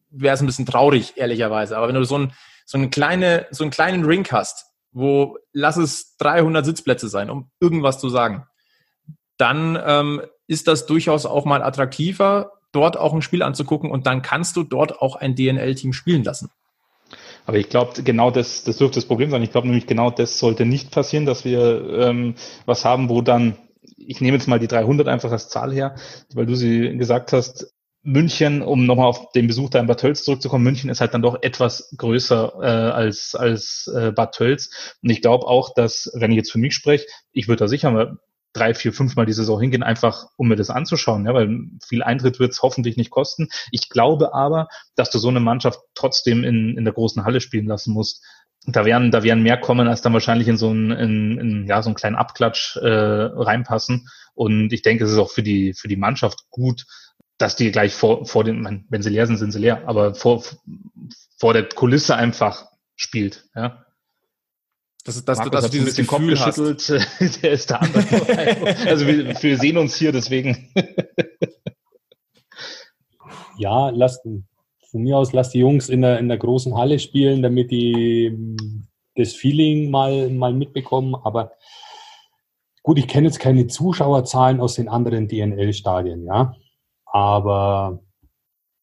wäre 0.09 0.33
es 0.33 0.41
ein 0.41 0.47
bisschen 0.47 0.65
traurig, 0.65 1.13
ehrlicherweise. 1.15 1.77
Aber 1.77 1.87
wenn 1.87 1.95
du 1.95 2.03
so, 2.03 2.17
ein, 2.17 2.33
so, 2.65 2.77
eine 2.77 2.89
kleine, 2.89 3.47
so 3.51 3.63
einen 3.63 3.71
kleinen 3.71 4.05
Ring 4.05 4.25
hast, 4.31 4.65
wo 4.91 5.37
lass 5.51 5.77
es 5.77 6.15
300 6.17 6.65
Sitzplätze 6.65 7.09
sein, 7.09 7.29
um 7.29 7.51
irgendwas 7.59 7.99
zu 7.99 8.09
sagen, 8.09 8.47
dann 9.37 9.77
ähm, 9.85 10.21
ist 10.47 10.67
das 10.67 10.85
durchaus 10.85 11.25
auch 11.25 11.45
mal 11.45 11.61
attraktiver, 11.61 12.53
dort 12.75 12.97
auch 12.97 13.13
ein 13.13 13.21
Spiel 13.21 13.41
anzugucken 13.41 13.89
und 13.89 14.05
dann 14.05 14.21
kannst 14.21 14.55
du 14.57 14.63
dort 14.63 15.01
auch 15.01 15.15
ein 15.15 15.35
DNL-Team 15.35 15.93
spielen 15.93 16.23
lassen. 16.23 16.49
Aber 17.45 17.57
ich 17.57 17.69
glaube, 17.69 18.01
genau 18.03 18.31
das, 18.31 18.63
das 18.63 18.77
dürfte 18.77 18.95
das 18.95 19.05
Problem 19.05 19.29
sein. 19.29 19.43
Ich 19.43 19.51
glaube 19.51 19.67
nämlich, 19.67 19.87
genau 19.87 20.09
das 20.09 20.39
sollte 20.39 20.65
nicht 20.65 20.91
passieren, 20.91 21.25
dass 21.25 21.45
wir 21.45 21.99
ähm, 21.99 22.35
was 22.65 22.85
haben, 22.85 23.09
wo 23.09 23.21
dann, 23.21 23.57
ich 23.97 24.19
nehme 24.19 24.37
jetzt 24.37 24.47
mal 24.47 24.59
die 24.59 24.67
300 24.67 25.07
einfach 25.07 25.31
als 25.31 25.49
Zahl 25.49 25.71
her, 25.71 25.95
weil 26.33 26.47
du 26.47 26.55
sie 26.55 26.97
gesagt 26.97 27.33
hast, 27.33 27.71
München, 28.01 28.61
um 28.61 28.85
nochmal 28.85 29.07
auf 29.07 29.31
den 29.31 29.47
Besuch 29.47 29.71
da 29.71 29.79
in 29.79 29.87
Bad 29.87 29.99
Tölz 29.99 30.23
zurückzukommen, 30.23 30.63
München 30.63 30.91
ist 30.91 31.01
halt 31.01 31.15
dann 31.15 31.23
doch 31.23 31.41
etwas 31.41 31.91
größer 31.97 32.53
äh, 32.61 32.65
als, 32.65 33.33
als 33.33 33.91
äh, 33.95 34.11
Bad 34.11 34.35
Tölz. 34.35 34.95
Und 35.01 35.09
ich 35.09 35.21
glaube 35.21 35.47
auch, 35.47 35.73
dass, 35.73 36.11
wenn 36.13 36.31
ich 36.31 36.37
jetzt 36.37 36.51
für 36.51 36.59
mich 36.59 36.75
spreche, 36.75 37.05
ich 37.31 37.47
würde 37.47 37.61
da 37.61 37.67
sicher 37.67 37.89
mal 37.89 38.17
drei, 38.55 38.73
vier, 38.73 38.93
fünf 38.93 39.15
Mal 39.15 39.25
die 39.25 39.33
Saison 39.33 39.59
hingehen, 39.59 39.83
einfach 39.83 40.27
um 40.37 40.47
mir 40.47 40.55
das 40.55 40.69
anzuschauen, 40.69 41.25
ja, 41.25 41.33
weil 41.33 41.67
viel 41.85 42.03
Eintritt 42.03 42.39
wird 42.39 42.53
es 42.53 42.61
hoffentlich 42.61 42.95
nicht 42.95 43.09
kosten. 43.09 43.49
Ich 43.71 43.89
glaube 43.89 44.33
aber, 44.33 44.67
dass 44.95 45.09
du 45.09 45.19
so 45.19 45.27
eine 45.27 45.41
Mannschaft 45.41 45.79
trotzdem 45.93 46.43
in, 46.43 46.77
in 46.77 46.85
der 46.85 46.93
großen 46.93 47.25
Halle 47.25 47.41
spielen 47.41 47.67
lassen 47.67 47.93
musst. 47.93 48.23
Da 48.65 48.85
werden, 48.85 49.11
da 49.11 49.23
werden 49.23 49.43
mehr 49.43 49.57
kommen, 49.57 49.87
als 49.87 50.01
dann 50.01 50.13
wahrscheinlich 50.13 50.47
in 50.47 50.57
so 50.57 50.69
einen, 50.69 50.91
in, 50.91 51.37
in, 51.37 51.67
ja, 51.67 51.81
so 51.83 51.89
einen 51.89 51.95
kleinen 51.95 52.15
Abklatsch 52.15 52.77
äh, 52.77 52.87
reinpassen. 52.87 54.07
Und 54.33 54.73
ich 54.73 54.81
denke, 54.81 55.03
es 55.03 55.11
ist 55.11 55.17
auch 55.17 55.29
für 55.29 55.43
die, 55.43 55.73
für 55.73 55.87
die 55.87 55.97
Mannschaft 55.97 56.39
gut, 56.49 56.85
dass 57.37 57.55
die 57.55 57.71
gleich 57.71 57.93
vor, 57.93 58.25
vor 58.25 58.43
den, 58.43 58.85
wenn 58.89 59.01
sie 59.01 59.09
leer 59.09 59.27
sind, 59.27 59.37
sind 59.37 59.51
sie 59.51 59.59
leer, 59.59 59.87
aber 59.87 60.15
vor, 60.15 60.43
vor 61.37 61.53
der 61.53 61.67
Kulisse 61.67 62.15
einfach 62.15 62.65
spielt, 62.95 63.45
ja. 63.53 63.84
Das 65.05 65.17
ist, 65.17 65.29
dass 65.29 65.37
Markus 65.37 65.51
du, 65.51 65.61
dass 65.61 65.71
du 65.71 65.77
dieses 65.77 65.99
ein 65.99 66.07
Gefühl 66.07 66.35
Kopf 66.35 66.45
geschüttelt, 66.45 67.39
der 67.43 67.51
ist 67.51 67.69
da 67.69 67.75
andere. 67.75 68.01
also 68.87 69.05
wir, 69.05 69.39
wir 69.39 69.57
sehen 69.59 69.77
uns 69.77 69.95
hier, 69.95 70.11
deswegen. 70.11 70.73
ja, 73.57 73.91
lasst, 73.91 74.23
von 74.23 75.03
mir 75.03 75.15
aus, 75.15 75.31
lass 75.31 75.51
die 75.51 75.59
Jungs 75.59 75.89
in 75.89 76.01
der, 76.01 76.17
in 76.17 76.27
der 76.27 76.39
großen 76.39 76.75
Halle 76.75 76.97
spielen, 76.97 77.43
damit 77.43 77.69
die 77.69 78.35
das 79.15 79.33
Feeling 79.33 79.91
mal, 79.91 80.31
mal 80.31 80.53
mitbekommen. 80.53 81.13
Aber 81.13 81.51
gut, 82.81 82.97
ich 82.97 83.07
kenne 83.07 83.27
jetzt 83.27 83.39
keine 83.39 83.67
Zuschauerzahlen 83.67 84.59
aus 84.59 84.73
den 84.73 84.89
anderen 84.89 85.27
DNL-Stadien, 85.27 86.25
ja. 86.25 86.55
Aber 87.05 87.99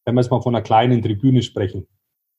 wenn 0.04 0.14
wir 0.14 0.20
jetzt 0.20 0.30
mal 0.30 0.40
von 0.40 0.54
einer 0.54 0.62
kleinen 0.62 1.02
Tribüne 1.02 1.42
sprechen, 1.42 1.88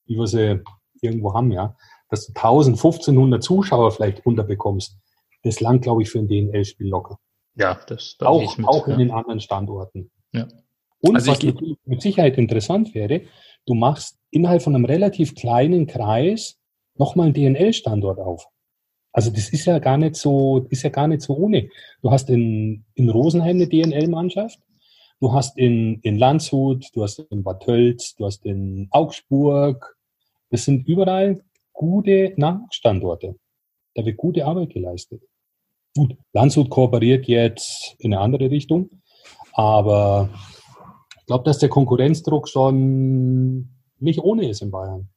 wie 0.06 0.16
wir 0.16 0.28
sie 0.28 0.62
irgendwo 1.02 1.34
haben, 1.34 1.52
ja, 1.52 1.76
dass 2.14 2.28
du 2.28 2.34
1000, 2.34 2.78
1500 2.78 3.44
Zuschauer 3.44 3.92
vielleicht 3.92 4.26
unterbekommst, 4.26 4.98
das 5.44 5.60
langt, 5.60 5.82
glaube 5.82 6.04
ich, 6.04 6.10
für 6.10 6.20
ein 6.20 6.28
DNL-Spiel 6.28 6.88
locker. 6.88 7.20
Ja, 7.56 7.80
das 7.88 8.16
auch, 8.20 8.42
ich 8.42 8.58
mit, 8.58 8.68
auch 8.68 8.88
ja. 8.88 8.94
in 8.94 9.00
den 9.00 9.12
anderen 9.12 9.40
Standorten. 9.40 10.12
Ja. 10.32 10.48
Und 11.02 11.16
also 11.16 11.32
was 11.32 11.44
mit 11.86 12.02
Sicherheit 12.02 12.38
interessant 12.38 12.96
wäre, 12.96 13.22
du 13.66 13.74
machst 13.74 14.18
innerhalb 14.32 14.62
von 14.62 14.76
einem 14.76 14.86
relativ 14.86 15.36
kleinen 15.36 15.88
Kreis 15.88 16.60
nochmal 16.96 17.26
einen 17.26 17.34
DNL-Standort 17.34 18.20
auf. 18.20 18.48
Also 19.12 19.30
das 19.32 19.50
ist 19.50 19.66
ja 19.66 19.80
gar 19.80 19.98
nicht 19.98 20.16
so, 20.16 20.66
ist 20.70 20.84
ja 20.84 20.90
gar 20.90 21.08
nicht 21.08 21.22
so 21.22 21.36
ohne. 21.36 21.70
Du 22.02 22.12
hast 22.12 22.30
in, 22.30 22.86
in 22.94 23.10
Rosenheim 23.10 23.58
eine 23.58 23.68
DNL-Mannschaft, 23.68 24.60
Du 25.24 25.32
hast 25.32 25.58
in, 25.58 26.02
in 26.02 26.18
Landshut, 26.18 26.90
du 26.94 27.02
hast 27.02 27.20
in 27.20 27.44
Bad 27.44 27.64
Tölz, 27.64 28.14
du 28.16 28.26
hast 28.26 28.46
in 28.46 28.90
Augsburg. 28.92 29.96
Das 30.50 30.66
sind 30.66 30.86
überall 30.86 31.42
gute 31.74 32.34
Nachwuchsstandorte. 32.38 33.36
Da 33.96 34.06
wird 34.06 34.18
gute 34.18 34.46
Arbeit 34.46 34.72
geleistet. 34.72 35.22
Gut, 35.96 36.16
Landshut 36.32 36.70
kooperiert 36.70 37.28
jetzt 37.28 37.96
in 38.00 38.14
eine 38.14 38.22
andere 38.22 38.50
Richtung, 38.50 38.90
aber 39.54 40.30
ich 41.20 41.26
glaube, 41.28 41.44
dass 41.44 41.60
der 41.60 41.70
Konkurrenzdruck 41.70 42.50
schon 42.50 43.70
nicht 44.00 44.20
ohne 44.20 44.50
ist 44.50 44.62
in 44.62 44.72
Bayern. 44.72 45.13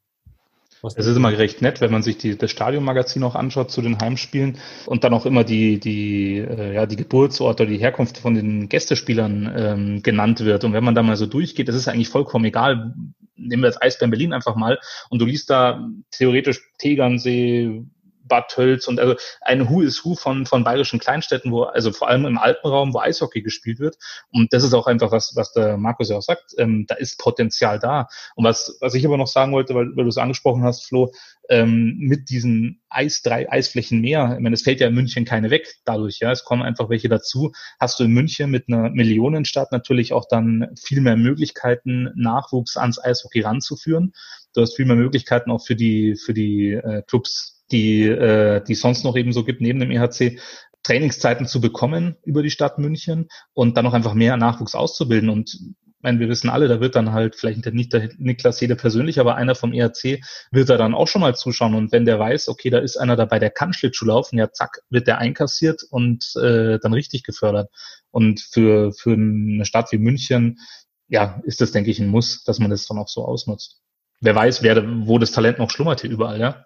Es 0.83 1.07
ist 1.07 1.17
immer 1.17 1.37
recht 1.37 1.63
nett, 1.63 1.81
wenn 1.81 1.91
man 1.91 2.03
sich 2.03 2.19
die, 2.19 2.37
das 2.37 2.51
Stadionmagazin 2.51 3.23
auch 3.25 3.35
anschaut 3.35 3.71
zu 3.71 3.83
den 3.83 3.99
Heimspielen 3.99 4.59
und 4.87 5.05
dann 5.05 5.15
auch 5.15 5.27
immer 5.27 5.43
die, 5.43 5.81
die, 5.81 6.39
äh, 6.39 6.75
ja, 6.75 6.87
die 6.87 6.97
Geburtsort 6.97 7.61
oder 7.61 7.71
die 7.71 7.79
Herkunft 7.79 8.19
von 8.19 8.35
den 8.35 8.69
Gästespielern 8.69 9.53
ähm, 9.57 10.03
genannt 10.03 10.41
wird. 10.41 10.65
Und 10.65 10.73
wenn 10.73 10.85
man 10.85 10.95
da 10.95 11.03
mal 11.03 11.17
so 11.17 11.27
durchgeht, 11.27 11.69
das 11.69 11.77
ist 11.77 11.89
eigentlich 11.89 12.09
vollkommen 12.09 12.45
egal. 12.45 12.95
Nehmen 13.37 13.63
wir 13.63 13.69
das 13.69 13.81
Eisbären 13.81 14.11
Berlin 14.11 14.33
einfach 14.33 14.57
mal 14.57 14.79
und 15.11 15.21
du 15.21 15.27
liest 15.27 15.51
da 15.51 15.89
theoretisch 16.11 16.63
Tegernsee, 16.79 17.85
Bad 18.27 18.49
Tölz 18.49 18.89
und 18.89 19.01
also 19.01 19.15
ein 19.41 19.69
Who 19.69 19.83
is 19.83 20.05
Who 20.05 20.15
von, 20.15 20.47
von 20.47 20.65
bayerischen 20.65 20.99
Kleinstädten, 20.99 21.53
wo, 21.53 21.65
also 21.65 21.93
vor 21.93 22.09
allem 22.09 22.27
im 22.27 22.39
Alpenraum, 22.39 22.95
wo 22.95 22.99
Eishockey 22.99 23.43
gespielt 23.43 23.79
wird. 23.79 23.97
Und 24.31 24.53
das 24.53 24.65
ist 24.65 24.75
auch 24.75 24.87
einfach 24.87 25.13
was, 25.13 25.33
was 25.37 25.53
der 25.53 25.77
Markus 25.77 26.09
ja 26.09 26.17
auch 26.17 26.23
sagt, 26.23 26.55
ähm, 26.59 26.87
da 26.87 26.95
ist 26.97 27.19
Potenzial 27.19 27.79
da. 27.79 28.09
Und 28.35 28.45
was, 28.45 28.77
was 28.81 28.95
ich 28.95 29.07
aber 29.07 29.17
noch 29.17 29.27
sagen 29.27 29.53
wollte, 29.53 29.75
weil, 29.75 29.97
weil 29.97 30.05
du 30.05 30.11
es 30.11 30.19
angesprochen 30.19 30.63
hast, 30.63 30.87
Flo, 30.87 31.13
ähm, 31.49 31.97
mit 31.99 32.31
diesen 32.31 32.81
Eis, 32.89 33.23
drei 33.23 33.51
Eisflächen 33.51 34.01
mehr, 34.01 34.35
ich 34.37 34.43
meine, 34.43 34.55
es 34.55 34.63
fällt 34.63 34.81
ja 34.81 34.89
in 34.89 34.95
München 34.95 35.25
keine 35.25 35.51
weg 35.51 35.77
dadurch, 35.85 36.19
ja, 36.21 36.31
es 36.33 36.45
kommen 36.45 36.63
einfach 36.63 36.89
welche 36.89 37.09
dazu, 37.09 37.53
hast 37.79 38.01
du 38.01 38.05
in 38.05 38.13
München 38.13 38.51
mit 38.51 38.65
einer 38.69 38.91
Millionenstadt 38.91 39.73
natürlich 39.73 40.13
auch 40.13 40.27
dann 40.29 40.75
viel 40.77 41.01
mehr 41.01 41.17
Möglichkeiten, 41.17 42.11
Nachwuchs 42.17 42.77
ans 42.77 43.03
Eishockey 43.03 43.41
ranzuführen. 43.41 44.13
Du 44.55 44.63
hast 44.63 44.75
viel 44.77 44.87
mehr 44.87 44.97
Möglichkeiten 44.97 45.51
auch 45.51 45.65
für 45.65 45.77
die, 45.77 46.17
für 46.17 46.33
die 46.33 46.73
äh, 46.73 47.03
Clubs 47.07 47.56
die, 47.71 48.05
äh, 48.05 48.63
die 48.65 48.75
sonst 48.75 49.05
noch 49.05 49.17
eben 49.17 49.33
so 49.33 49.45
gibt, 49.45 49.61
neben 49.61 49.81
dem 49.81 49.91
EHC, 49.91 50.39
Trainingszeiten 50.83 51.47
zu 51.47 51.61
bekommen 51.61 52.17
über 52.23 52.43
die 52.43 52.51
Stadt 52.51 52.79
München 52.79 53.29
und 53.55 53.77
dann 53.77 53.85
noch 53.85 53.95
einfach 53.95 54.15
mehr 54.15 54.37
Nachwuchs 54.37 54.77
auszubilden. 54.77 55.31
Und 55.31 55.59
meine, 56.07 56.21
wir 56.21 56.29
wissen 56.29 56.49
alle, 56.49 56.69
da 56.69 56.81
wird 56.81 56.95
dann 56.95 57.13
halt 57.13 57.35
vielleicht 57.35 57.67
nicht 57.67 57.93
der 57.93 58.11
Niklas 58.19 58.61
Hede 58.61 58.77
persönlich, 58.77 59.19
aber 59.19 59.35
einer 59.35 59.57
vom 59.57 59.73
ERC 59.73 60.21
wird 60.53 60.69
da 60.69 60.77
dann 60.77 60.95
auch 60.95 61.09
schon 61.09 61.21
mal 61.21 61.35
zuschauen. 61.35 61.75
Und 61.75 61.91
wenn 61.91 62.05
der 62.05 62.21
weiß, 62.21 62.49
okay, 62.49 62.71
da 62.71 62.79
ist 62.79 62.97
einer 62.97 63.17
dabei, 63.17 63.41
der 63.41 63.51
kann 63.51 63.73
Schlittschuh 63.73 64.07
laufen, 64.07 64.39
ja 64.39 64.53
zack, 64.53 64.79
wird 64.89 65.09
der 65.09 65.19
einkassiert 65.19 65.83
und 65.91 66.25
äh, 66.37 66.79
dann 66.79 66.93
richtig 66.93 67.25
gefördert. 67.25 67.71
Und 68.13 68.41
für, 68.41 68.93
für 68.93 69.15
eine 69.15 69.65
Stadt 69.65 69.91
wie 69.91 69.99
München, 69.99 70.61
ja, 71.09 71.41
ist 71.45 71.61
das, 71.61 71.73
denke 71.73 71.91
ich, 71.91 71.99
ein 71.99 72.09
Muss, 72.09 72.45
dass 72.45 72.61
man 72.61 72.71
das 72.71 72.87
dann 72.87 72.99
auch 72.99 73.09
so 73.09 73.25
ausnutzt. 73.25 73.81
Wer 74.21 74.37
weiß, 74.37 74.63
wer, 74.63 74.85
wo 75.07 75.19
das 75.19 75.33
Talent 75.33 75.59
noch 75.59 75.71
schlummert 75.71 76.03
hier 76.03 76.11
überall, 76.11 76.39
ja. 76.41 76.65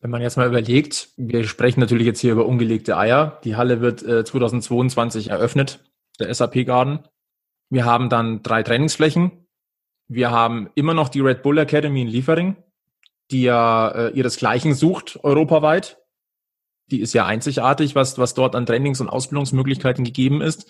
Wenn 0.00 0.10
man 0.10 0.22
jetzt 0.22 0.36
mal 0.36 0.48
überlegt, 0.48 1.10
wir 1.16 1.44
sprechen 1.44 1.80
natürlich 1.80 2.06
jetzt 2.06 2.20
hier 2.20 2.32
über 2.32 2.46
ungelegte 2.46 2.96
Eier. 2.96 3.38
Die 3.44 3.56
Halle 3.56 3.82
wird 3.82 4.02
äh, 4.02 4.24
2022 4.24 5.28
eröffnet, 5.28 5.84
der 6.18 6.32
SAP 6.32 6.64
Garden. 6.64 7.00
Wir 7.68 7.84
haben 7.84 8.08
dann 8.08 8.42
drei 8.42 8.62
Trainingsflächen. 8.62 9.46
Wir 10.08 10.30
haben 10.30 10.70
immer 10.74 10.94
noch 10.94 11.10
die 11.10 11.20
Red 11.20 11.42
Bull 11.42 11.58
Academy 11.58 12.02
in 12.02 12.08
Liefering, 12.08 12.56
die 13.30 13.42
ja 13.42 13.88
äh, 13.88 14.10
ihresgleichen 14.10 14.74
sucht 14.74 15.22
europaweit. 15.22 15.98
Die 16.90 17.00
ist 17.00 17.12
ja 17.12 17.26
einzigartig, 17.26 17.94
was, 17.94 18.18
was 18.18 18.34
dort 18.34 18.56
an 18.56 18.66
Trainings- 18.66 19.00
und 19.00 19.08
Ausbildungsmöglichkeiten 19.08 20.04
gegeben 20.04 20.40
ist. 20.40 20.66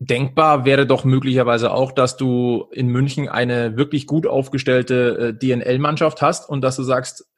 Denkbar 0.00 0.64
wäre 0.64 0.86
doch 0.86 1.04
möglicherweise 1.04 1.70
auch, 1.70 1.92
dass 1.92 2.16
du 2.16 2.68
in 2.72 2.88
München 2.88 3.28
eine 3.28 3.76
wirklich 3.76 4.06
gut 4.06 4.26
aufgestellte 4.26 5.18
äh, 5.18 5.34
DNL-Mannschaft 5.34 6.22
hast 6.22 6.48
und 6.48 6.62
dass 6.62 6.76
du 6.76 6.82
sagst, 6.82 7.28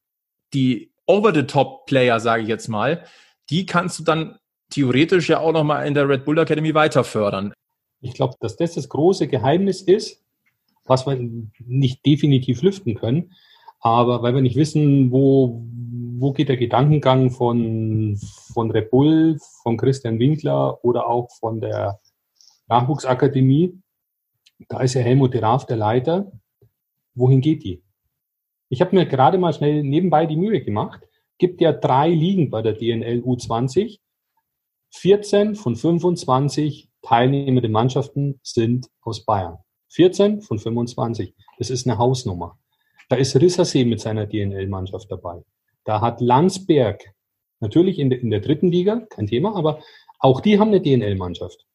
die 0.55 0.90
Over-the-Top-Player, 1.11 2.21
sage 2.21 2.45
ich 2.45 2.49
jetzt 2.49 2.69
mal, 2.69 3.05
die 3.51 3.67
kannst 3.67 3.99
du 3.99 4.05
dann 4.05 4.39
theoretisch 4.71 5.29
ja 5.29 5.41
auch 5.41 5.53
nochmal 5.53 5.87
in 5.89 5.95
der 5.95 6.09
Red 6.09 6.25
Bull 6.25 6.39
Academy 6.39 6.73
weiter 6.73 7.03
fördern. 7.03 7.53
Ich 8.01 8.15
glaube, 8.15 8.37
dass 8.39 8.57
das 8.57 8.75
das 8.75 8.89
große 8.89 9.27
Geheimnis 9.27 9.83
ist, 9.83 10.23
was 10.85 11.07
wir 11.07 11.19
nicht 11.59 12.07
definitiv 12.07 12.63
lüften 12.63 12.95
können, 12.95 13.33
aber 13.81 14.23
weil 14.23 14.35
wir 14.35 14.41
nicht 14.41 14.55
wissen, 14.55 15.11
wo, 15.11 15.65
wo 16.19 16.33
geht 16.33 16.49
der 16.49 16.57
Gedankengang 16.57 17.31
von, 17.31 18.17
von 18.53 18.71
Red 18.71 18.91
Bull, 18.91 19.39
von 19.63 19.77
Christian 19.77 20.21
Winkler 20.21 20.85
oder 20.85 21.09
auch 21.09 21.29
von 21.41 21.61
der 21.61 21.99
Nachwuchsakademie, 22.69 23.81
da 24.69 24.81
ist 24.81 24.95
ja 24.95 25.01
Helmut 25.01 25.35
Raaf 25.35 25.67
der 25.67 25.77
Leiter. 25.77 26.31
Wohin 27.15 27.41
geht 27.41 27.65
die? 27.65 27.83
Ich 28.71 28.81
habe 28.81 28.95
mir 28.95 29.05
gerade 29.05 29.37
mal 29.37 29.53
schnell 29.53 29.83
nebenbei 29.83 30.27
die 30.27 30.37
Mühe 30.37 30.63
gemacht. 30.63 31.01
Gibt 31.39 31.61
ja 31.61 31.73
drei 31.73 32.09
Ligen 32.09 32.51
bei 32.51 32.63
der 32.63 32.75
DNL 32.75 33.21
U20. 33.21 33.99
14 34.93 35.57
von 35.57 35.75
25 35.75 36.89
teilnehmenden 37.03 37.73
Mannschaften 37.73 38.39
sind 38.43 38.89
aus 39.03 39.25
Bayern. 39.25 39.59
14 39.89 40.41
von 40.41 40.61
25. 40.61 41.35
Das 41.59 41.69
ist 41.69 41.87
eine 41.87 41.99
Hausnummer. 41.99 42.59
Da 43.09 43.17
ist 43.17 43.35
Rissersee 43.35 43.85
mit 43.85 44.01
seiner 44.01 44.27
DNL-Mannschaft 44.27 45.11
dabei. 45.11 45.43
Da 45.85 46.01
hat 46.01 46.21
Landsberg, 46.21 47.03
natürlich 47.59 47.99
in 47.99 48.09
der, 48.09 48.21
in 48.21 48.31
der 48.31 48.41
dritten 48.41 48.71
Liga, 48.71 49.01
kein 49.11 49.27
Thema, 49.27 49.57
aber 49.57 49.83
auch 50.21 50.41
die 50.41 50.61
haben 50.61 50.69
eine 50.69 50.81
DNL-Mannschaft. 50.81 51.67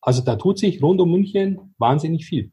Also 0.00 0.22
da 0.22 0.36
tut 0.36 0.58
sich 0.58 0.82
rund 0.82 0.98
um 1.02 1.10
München 1.10 1.74
wahnsinnig 1.76 2.24
viel. 2.24 2.52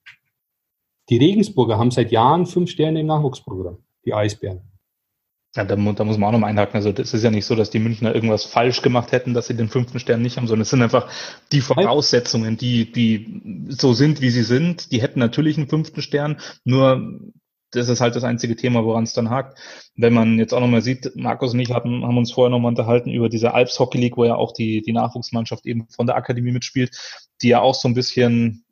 Die 1.07 1.17
Regensburger 1.17 1.77
haben 1.77 1.91
seit 1.91 2.11
Jahren 2.11 2.45
fünf 2.45 2.71
Sterne 2.71 2.99
im 2.99 3.05
Nachwuchsprogramm, 3.05 3.84
die 4.05 4.13
Eisbären. 4.13 4.61
Ja, 5.55 5.63
da, 5.63 5.75
da 5.75 6.03
muss 6.03 6.17
man 6.17 6.35
auch 6.35 6.37
noch 6.37 6.45
einhaken. 6.45 6.75
Also 6.75 6.91
das 6.91 7.13
ist 7.13 7.23
ja 7.23 7.31
nicht 7.31 7.45
so, 7.45 7.55
dass 7.55 7.69
die 7.69 7.79
Münchner 7.79 8.13
irgendwas 8.13 8.43
falsch 8.43 8.81
gemacht 8.81 9.13
hätten, 9.13 9.33
dass 9.33 9.47
sie 9.47 9.55
den 9.55 9.69
fünften 9.69 9.99
Stern 9.99 10.21
nicht 10.21 10.35
haben, 10.35 10.47
sondern 10.47 10.63
es 10.63 10.69
sind 10.69 10.81
einfach 10.81 11.09
die 11.53 11.61
Voraussetzungen, 11.61 12.57
die, 12.57 12.91
die 12.91 13.65
so 13.69 13.93
sind, 13.93 14.19
wie 14.19 14.31
sie 14.31 14.43
sind. 14.43 14.91
Die 14.91 15.01
hätten 15.01 15.19
natürlich 15.19 15.57
einen 15.57 15.69
fünften 15.69 16.01
Stern, 16.01 16.41
nur 16.65 17.19
das 17.71 17.89
ist 17.89 18.01
halt 18.01 18.15
das 18.15 18.23
einzige 18.23 18.55
Thema, 18.55 18.83
woran 18.83 19.03
es 19.05 19.13
dann 19.13 19.29
hakt. 19.29 19.57
Wenn 19.95 20.13
man 20.13 20.39
jetzt 20.39 20.53
auch 20.53 20.59
nochmal 20.59 20.81
sieht, 20.81 21.15
Markus 21.15 21.53
und 21.53 21.59
ich 21.59 21.71
hatten, 21.71 22.03
haben 22.03 22.17
uns 22.17 22.31
vorher 22.31 22.49
nochmal 22.49 22.69
unterhalten 22.69 23.11
über 23.11 23.29
diese 23.29 23.53
Alps 23.53 23.79
Hockey 23.79 23.97
League, 23.97 24.17
wo 24.17 24.25
ja 24.25 24.35
auch 24.35 24.53
die, 24.53 24.81
die 24.81 24.93
Nachwuchsmannschaft 24.93 25.65
eben 25.65 25.87
von 25.89 26.05
der 26.05 26.15
Akademie 26.15 26.51
mitspielt, 26.51 26.97
die 27.41 27.49
ja 27.49 27.61
auch 27.61 27.75
so 27.75 27.87
ein 27.87 27.93
bisschen 27.93 28.64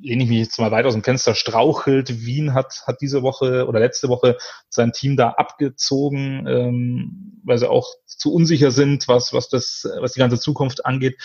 lehne 0.00 0.24
ich 0.24 0.28
mich 0.28 0.38
jetzt 0.38 0.58
mal 0.58 0.70
weit 0.70 0.86
aus 0.86 0.94
dem 0.94 1.04
Fenster, 1.04 1.34
strauchelt. 1.34 2.24
Wien 2.24 2.54
hat, 2.54 2.82
hat 2.86 3.00
diese 3.00 3.22
Woche 3.22 3.66
oder 3.66 3.80
letzte 3.80 4.08
Woche 4.08 4.36
sein 4.68 4.92
Team 4.92 5.16
da 5.16 5.30
abgezogen, 5.30 6.46
ähm, 6.46 7.40
weil 7.44 7.58
sie 7.58 7.70
auch 7.70 7.94
zu 8.06 8.32
unsicher 8.32 8.70
sind, 8.70 9.08
was, 9.08 9.32
was 9.32 9.48
das, 9.48 9.88
was 10.00 10.12
die 10.12 10.20
ganze 10.20 10.38
Zukunft 10.38 10.86
angeht. 10.86 11.16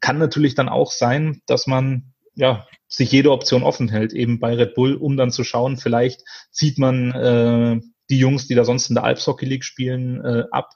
Kann 0.00 0.18
natürlich 0.18 0.54
dann 0.54 0.68
auch 0.68 0.90
sein, 0.90 1.40
dass 1.46 1.66
man 1.66 2.14
ja, 2.34 2.66
sich 2.88 3.10
jede 3.12 3.30
Option 3.30 3.62
offen 3.62 3.88
hält, 3.88 4.12
eben 4.12 4.40
bei 4.40 4.54
Red 4.54 4.74
Bull, 4.74 4.94
um 4.94 5.16
dann 5.16 5.30
zu 5.30 5.44
schauen, 5.44 5.76
vielleicht 5.76 6.22
zieht 6.50 6.78
man 6.78 7.12
äh, 7.12 7.80
die 8.10 8.18
Jungs, 8.18 8.46
die 8.46 8.54
da 8.54 8.64
sonst 8.64 8.88
in 8.88 8.94
der 8.94 9.04
Alps 9.04 9.26
Hockey 9.26 9.46
League 9.46 9.64
spielen, 9.64 10.24
äh, 10.24 10.44
ab 10.50 10.70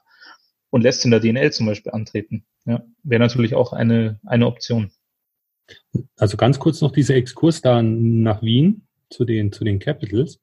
und 0.69 0.81
lässt 0.81 1.05
in 1.05 1.11
der 1.11 1.19
DNL 1.19 1.51
zum 1.51 1.65
Beispiel 1.65 1.91
antreten. 1.91 2.45
Ja, 2.65 2.81
wäre 3.03 3.19
natürlich 3.19 3.55
auch 3.55 3.73
eine, 3.73 4.19
eine 4.25 4.47
Option. 4.47 4.91
Also 6.17 6.37
ganz 6.37 6.59
kurz 6.59 6.81
noch 6.81 6.91
dieser 6.91 7.15
Exkurs 7.15 7.61
da 7.61 7.81
nach 7.81 8.41
Wien 8.41 8.87
zu 9.09 9.25
den, 9.25 9.51
zu 9.51 9.63
den 9.63 9.79
Capitals. 9.79 10.39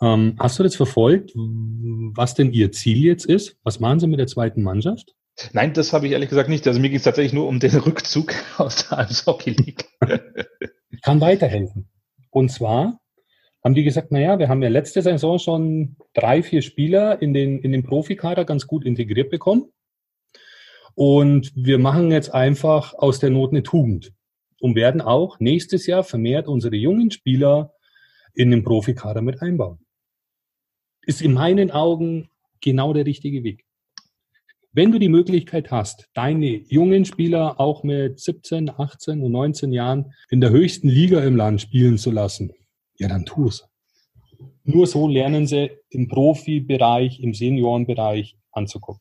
Ähm, 0.00 0.36
hast 0.38 0.58
du 0.58 0.62
das 0.62 0.76
verfolgt, 0.76 1.32
was 1.34 2.34
denn 2.34 2.52
Ihr 2.52 2.72
Ziel 2.72 2.98
jetzt 2.98 3.24
ist? 3.24 3.56
Was 3.62 3.80
machen 3.80 4.00
Sie 4.00 4.06
mit 4.06 4.18
der 4.18 4.26
zweiten 4.26 4.62
Mannschaft? 4.62 5.14
Nein, 5.52 5.72
das 5.72 5.92
habe 5.92 6.06
ich 6.06 6.12
ehrlich 6.12 6.28
gesagt 6.28 6.48
nicht. 6.48 6.66
Also 6.66 6.80
mir 6.80 6.88
ging 6.88 6.98
es 6.98 7.04
tatsächlich 7.04 7.32
nur 7.32 7.46
um 7.46 7.60
den 7.60 7.74
Rückzug 7.78 8.34
aus 8.58 8.88
der 8.88 9.08
Hockey 9.26 9.50
League. 9.50 9.84
ich 10.90 11.00
kann 11.02 11.20
weiterhelfen. 11.20 11.88
Und 12.30 12.50
zwar 12.50 13.00
haben 13.64 13.74
die 13.74 13.84
gesagt, 13.84 14.10
naja, 14.10 14.38
wir 14.38 14.48
haben 14.48 14.62
ja 14.62 14.68
letzte 14.68 15.02
Saison 15.02 15.38
schon 15.38 15.96
drei, 16.14 16.42
vier 16.42 16.62
Spieler 16.62 17.22
in 17.22 17.32
den, 17.32 17.60
in 17.60 17.70
den 17.72 17.84
Profikader 17.84 18.44
ganz 18.44 18.66
gut 18.66 18.84
integriert 18.84 19.30
bekommen. 19.30 19.72
Und 20.94 21.52
wir 21.54 21.78
machen 21.78 22.10
jetzt 22.10 22.34
einfach 22.34 22.94
aus 22.94 23.20
der 23.20 23.30
Not 23.30 23.52
eine 23.52 23.62
Tugend 23.62 24.12
und 24.62 24.76
werden 24.76 25.00
auch 25.00 25.40
nächstes 25.40 25.86
Jahr 25.88 26.04
vermehrt 26.04 26.46
unsere 26.46 26.76
jungen 26.76 27.10
Spieler 27.10 27.74
in 28.32 28.52
den 28.52 28.62
Profikader 28.62 29.20
mit 29.20 29.42
einbauen. 29.42 29.80
Ist 31.04 31.20
in 31.20 31.32
meinen 31.32 31.72
Augen 31.72 32.30
genau 32.60 32.92
der 32.92 33.04
richtige 33.04 33.42
Weg. 33.42 33.64
Wenn 34.70 34.92
du 34.92 35.00
die 35.00 35.08
Möglichkeit 35.08 35.72
hast, 35.72 36.08
deine 36.14 36.62
jungen 36.68 37.04
Spieler 37.04 37.58
auch 37.58 37.82
mit 37.82 38.20
17, 38.20 38.70
18 38.70 39.20
und 39.20 39.32
19 39.32 39.72
Jahren 39.72 40.14
in 40.30 40.40
der 40.40 40.50
höchsten 40.50 40.88
Liga 40.88 41.24
im 41.24 41.34
Land 41.34 41.60
spielen 41.60 41.98
zu 41.98 42.12
lassen, 42.12 42.52
ja, 42.98 43.08
dann 43.08 43.26
tu 43.26 43.48
es. 43.48 43.66
Nur 44.62 44.86
so 44.86 45.08
lernen 45.08 45.48
sie 45.48 45.72
im 45.90 46.06
Profibereich, 46.06 47.18
im 47.18 47.34
Seniorenbereich 47.34 48.36
anzukommen. 48.52 49.00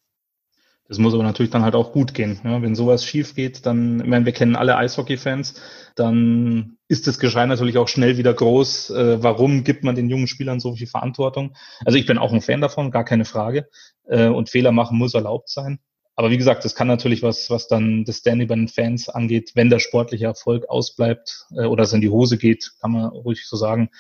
Das 0.92 0.98
muss 0.98 1.14
aber 1.14 1.24
natürlich 1.24 1.52
dann 1.52 1.64
halt 1.64 1.74
auch 1.74 1.94
gut 1.94 2.14
gehen. 2.14 2.42
Ja, 2.44 2.62
wenn 2.62 2.76
sowas 2.76 3.06
schief 3.06 3.34
geht, 3.34 3.66
dann, 3.66 4.02
ich 4.02 4.08
meine, 4.08 4.26
wir 4.26 4.34
kennen 4.34 4.58
alle 4.58 4.76
Eishockey-Fans, 4.76 5.54
dann 5.96 6.80
ist 6.90 7.08
das 7.08 7.18
Geschrei 7.18 7.46
natürlich 7.46 7.78
auch 7.78 7.88
schnell 7.88 8.18
wieder 8.18 8.34
groß. 8.34 8.90
Äh, 8.90 9.24
warum 9.24 9.64
gibt 9.64 9.86
man 9.86 9.96
den 9.96 10.10
jungen 10.10 10.28
Spielern 10.28 10.60
so 10.60 10.76
viel 10.76 10.88
Verantwortung? 10.88 11.56
Also 11.86 11.98
ich 11.98 12.06
bin 12.06 12.18
auch 12.18 12.34
ein 12.34 12.42
Fan 12.42 12.60
davon, 12.60 12.92
gar 12.92 13.06
keine 13.06 13.24
Frage. 13.24 13.70
Äh, 14.04 14.28
und 14.28 14.50
Fehler 14.50 14.74
machen 14.74 14.98
muss 14.98 15.14
erlaubt 15.14 15.48
sein. 15.48 15.80
Aber 16.18 16.30
wie 16.30 16.38
gesagt, 16.38 16.66
das 16.66 16.76
kann 16.76 16.88
natürlich 16.88 17.24
was, 17.24 17.50
was 17.50 17.70
dann 17.70 18.04
das 18.04 18.18
Standing 18.18 18.50
bei 18.50 18.56
den 18.56 18.68
Fans 18.68 19.08
angeht, 19.08 19.52
wenn 19.56 19.70
der 19.70 19.80
sportliche 19.80 20.26
Erfolg 20.26 20.68
ausbleibt 20.68 21.46
äh, 21.56 21.68
oder 21.68 21.86
es 21.86 21.94
in 21.94 22.02
die 22.02 22.10
Hose 22.10 22.38
geht, 22.38 22.70
kann 22.82 22.92
man 22.92 23.06
ruhig 23.06 23.48
so 23.48 23.56
sagen, 23.56 23.92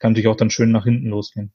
kann 0.00 0.10
natürlich 0.10 0.26
auch 0.26 0.34
dann 0.34 0.50
schön 0.50 0.72
nach 0.72 0.82
hinten 0.82 1.10
losgehen. 1.10 1.52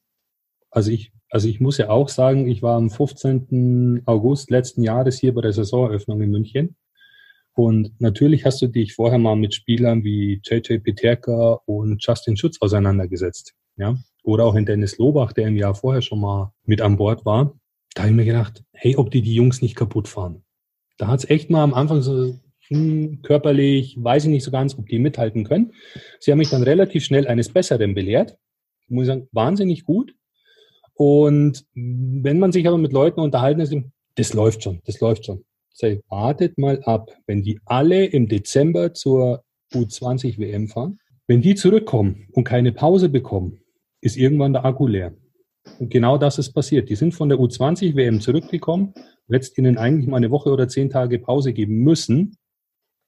Also 0.72 0.90
ich, 0.92 1.12
also 1.36 1.50
ich 1.50 1.60
muss 1.60 1.78
ja 1.78 1.90
auch 1.90 2.08
sagen, 2.08 2.48
ich 2.48 2.64
war 2.64 2.78
am 2.78 2.90
15. 2.90 4.04
August 4.06 4.52
letzten 4.52 4.84
Jahres 4.84 5.20
hier 5.20 5.34
bei 5.34 5.42
der 5.42 5.52
Saisoneröffnung 5.52 6.22
in 6.22 6.32
München. 6.32 6.78
Und 7.54 7.92
natürlich 8.00 8.46
hast 8.46 8.62
du 8.62 8.68
dich 8.68 8.94
vorher 8.94 9.20
mal 9.20 9.36
mit 9.36 9.54
Spielern 9.54 10.06
wie 10.06 10.40
JJ 10.42 10.78
Peterka 10.78 11.60
und 11.66 12.02
Justin 12.02 12.38
Schutz 12.38 12.56
auseinandergesetzt. 12.62 13.54
Ja? 13.76 13.98
Oder 14.24 14.46
auch 14.46 14.56
in 14.56 14.66
Dennis 14.66 14.98
Lobach, 14.98 15.34
der 15.34 15.50
im 15.50 15.58
Jahr 15.58 15.76
vorher 15.76 16.02
schon 16.02 16.22
mal 16.22 16.54
mit 16.64 16.80
an 16.80 16.96
Bord 16.96 17.26
war. 17.26 17.60
Da 17.96 18.04
habe 18.04 18.12
ich 18.12 18.16
mir 18.16 18.24
gedacht, 18.24 18.64
hey, 18.72 18.96
ob 18.96 19.12
die 19.12 19.22
die 19.22 19.36
Jungs 19.36 19.62
nicht 19.62 19.76
kaputt 19.76 20.08
fahren. 20.08 20.46
Da 20.98 21.08
hat 21.08 21.20
es 21.20 21.30
echt 21.30 21.50
mal 21.50 21.64
am 21.66 21.74
Anfang 21.74 22.02
so 22.02 22.40
hm, 22.70 23.24
körperlich, 23.24 23.98
weiß 24.02 24.24
ich 24.24 24.30
nicht 24.30 24.46
so 24.46 24.52
ganz, 24.52 24.78
ob 24.78 24.88
die 24.88 25.00
mithalten 25.00 25.44
können. 25.44 25.74
Sie 26.22 26.32
haben 26.32 26.38
mich 26.38 26.50
dann 26.50 26.64
relativ 26.64 27.04
schnell 27.04 27.28
eines 27.28 27.50
Besseren 27.50 27.94
belehrt. 27.94 28.38
Ich 28.86 28.92
muss 28.92 29.08
sagen, 29.08 29.28
wahnsinnig 29.34 29.84
gut. 29.84 30.16
Und 30.96 31.66
wenn 31.74 32.40
man 32.40 32.52
sich 32.52 32.68
aber 32.68 32.78
mit 32.78 32.94
Leuten 32.94 33.20
unterhalten 33.20 33.60
ist, 33.60 33.76
das 34.16 34.34
läuft 34.34 34.64
schon, 34.64 34.82
das 34.86 35.00
läuft 35.02 35.26
schon. 35.26 35.44
Say, 35.70 36.02
wartet 36.08 36.58
mal 36.58 36.82
ab, 36.84 37.12
wenn 37.28 37.44
die 37.44 37.60
alle 37.66 38.06
im 38.06 38.30
Dezember 38.30 38.94
zur 38.94 39.44
U20 39.74 40.40
WM 40.40 40.70
fahren, 40.70 41.00
wenn 41.28 41.42
die 41.42 41.56
zurückkommen 41.56 42.28
und 42.32 42.46
keine 42.46 42.72
Pause 42.72 43.10
bekommen, 43.10 43.60
ist 44.00 44.16
irgendwann 44.16 44.54
der 44.54 44.64
Akku 44.64 44.88
leer. 44.88 45.14
Und 45.80 45.90
genau 45.90 46.18
das 46.18 46.38
ist 46.38 46.54
passiert. 46.54 46.90
Die 46.90 46.96
sind 46.96 47.14
von 47.14 47.28
der 47.28 47.40
U20 47.40 47.96
WM 47.96 48.22
zurückgekommen, 48.22 48.94
jetzt 49.28 49.58
ihnen 49.58 49.78
eigentlich 49.78 50.08
mal 50.08 50.18
eine 50.18 50.32
Woche 50.32 50.50
oder 50.52 50.70
zehn 50.70 50.90
Tage 50.90 51.20
Pause 51.20 51.52
geben 51.52 51.80
müssen 51.80 52.38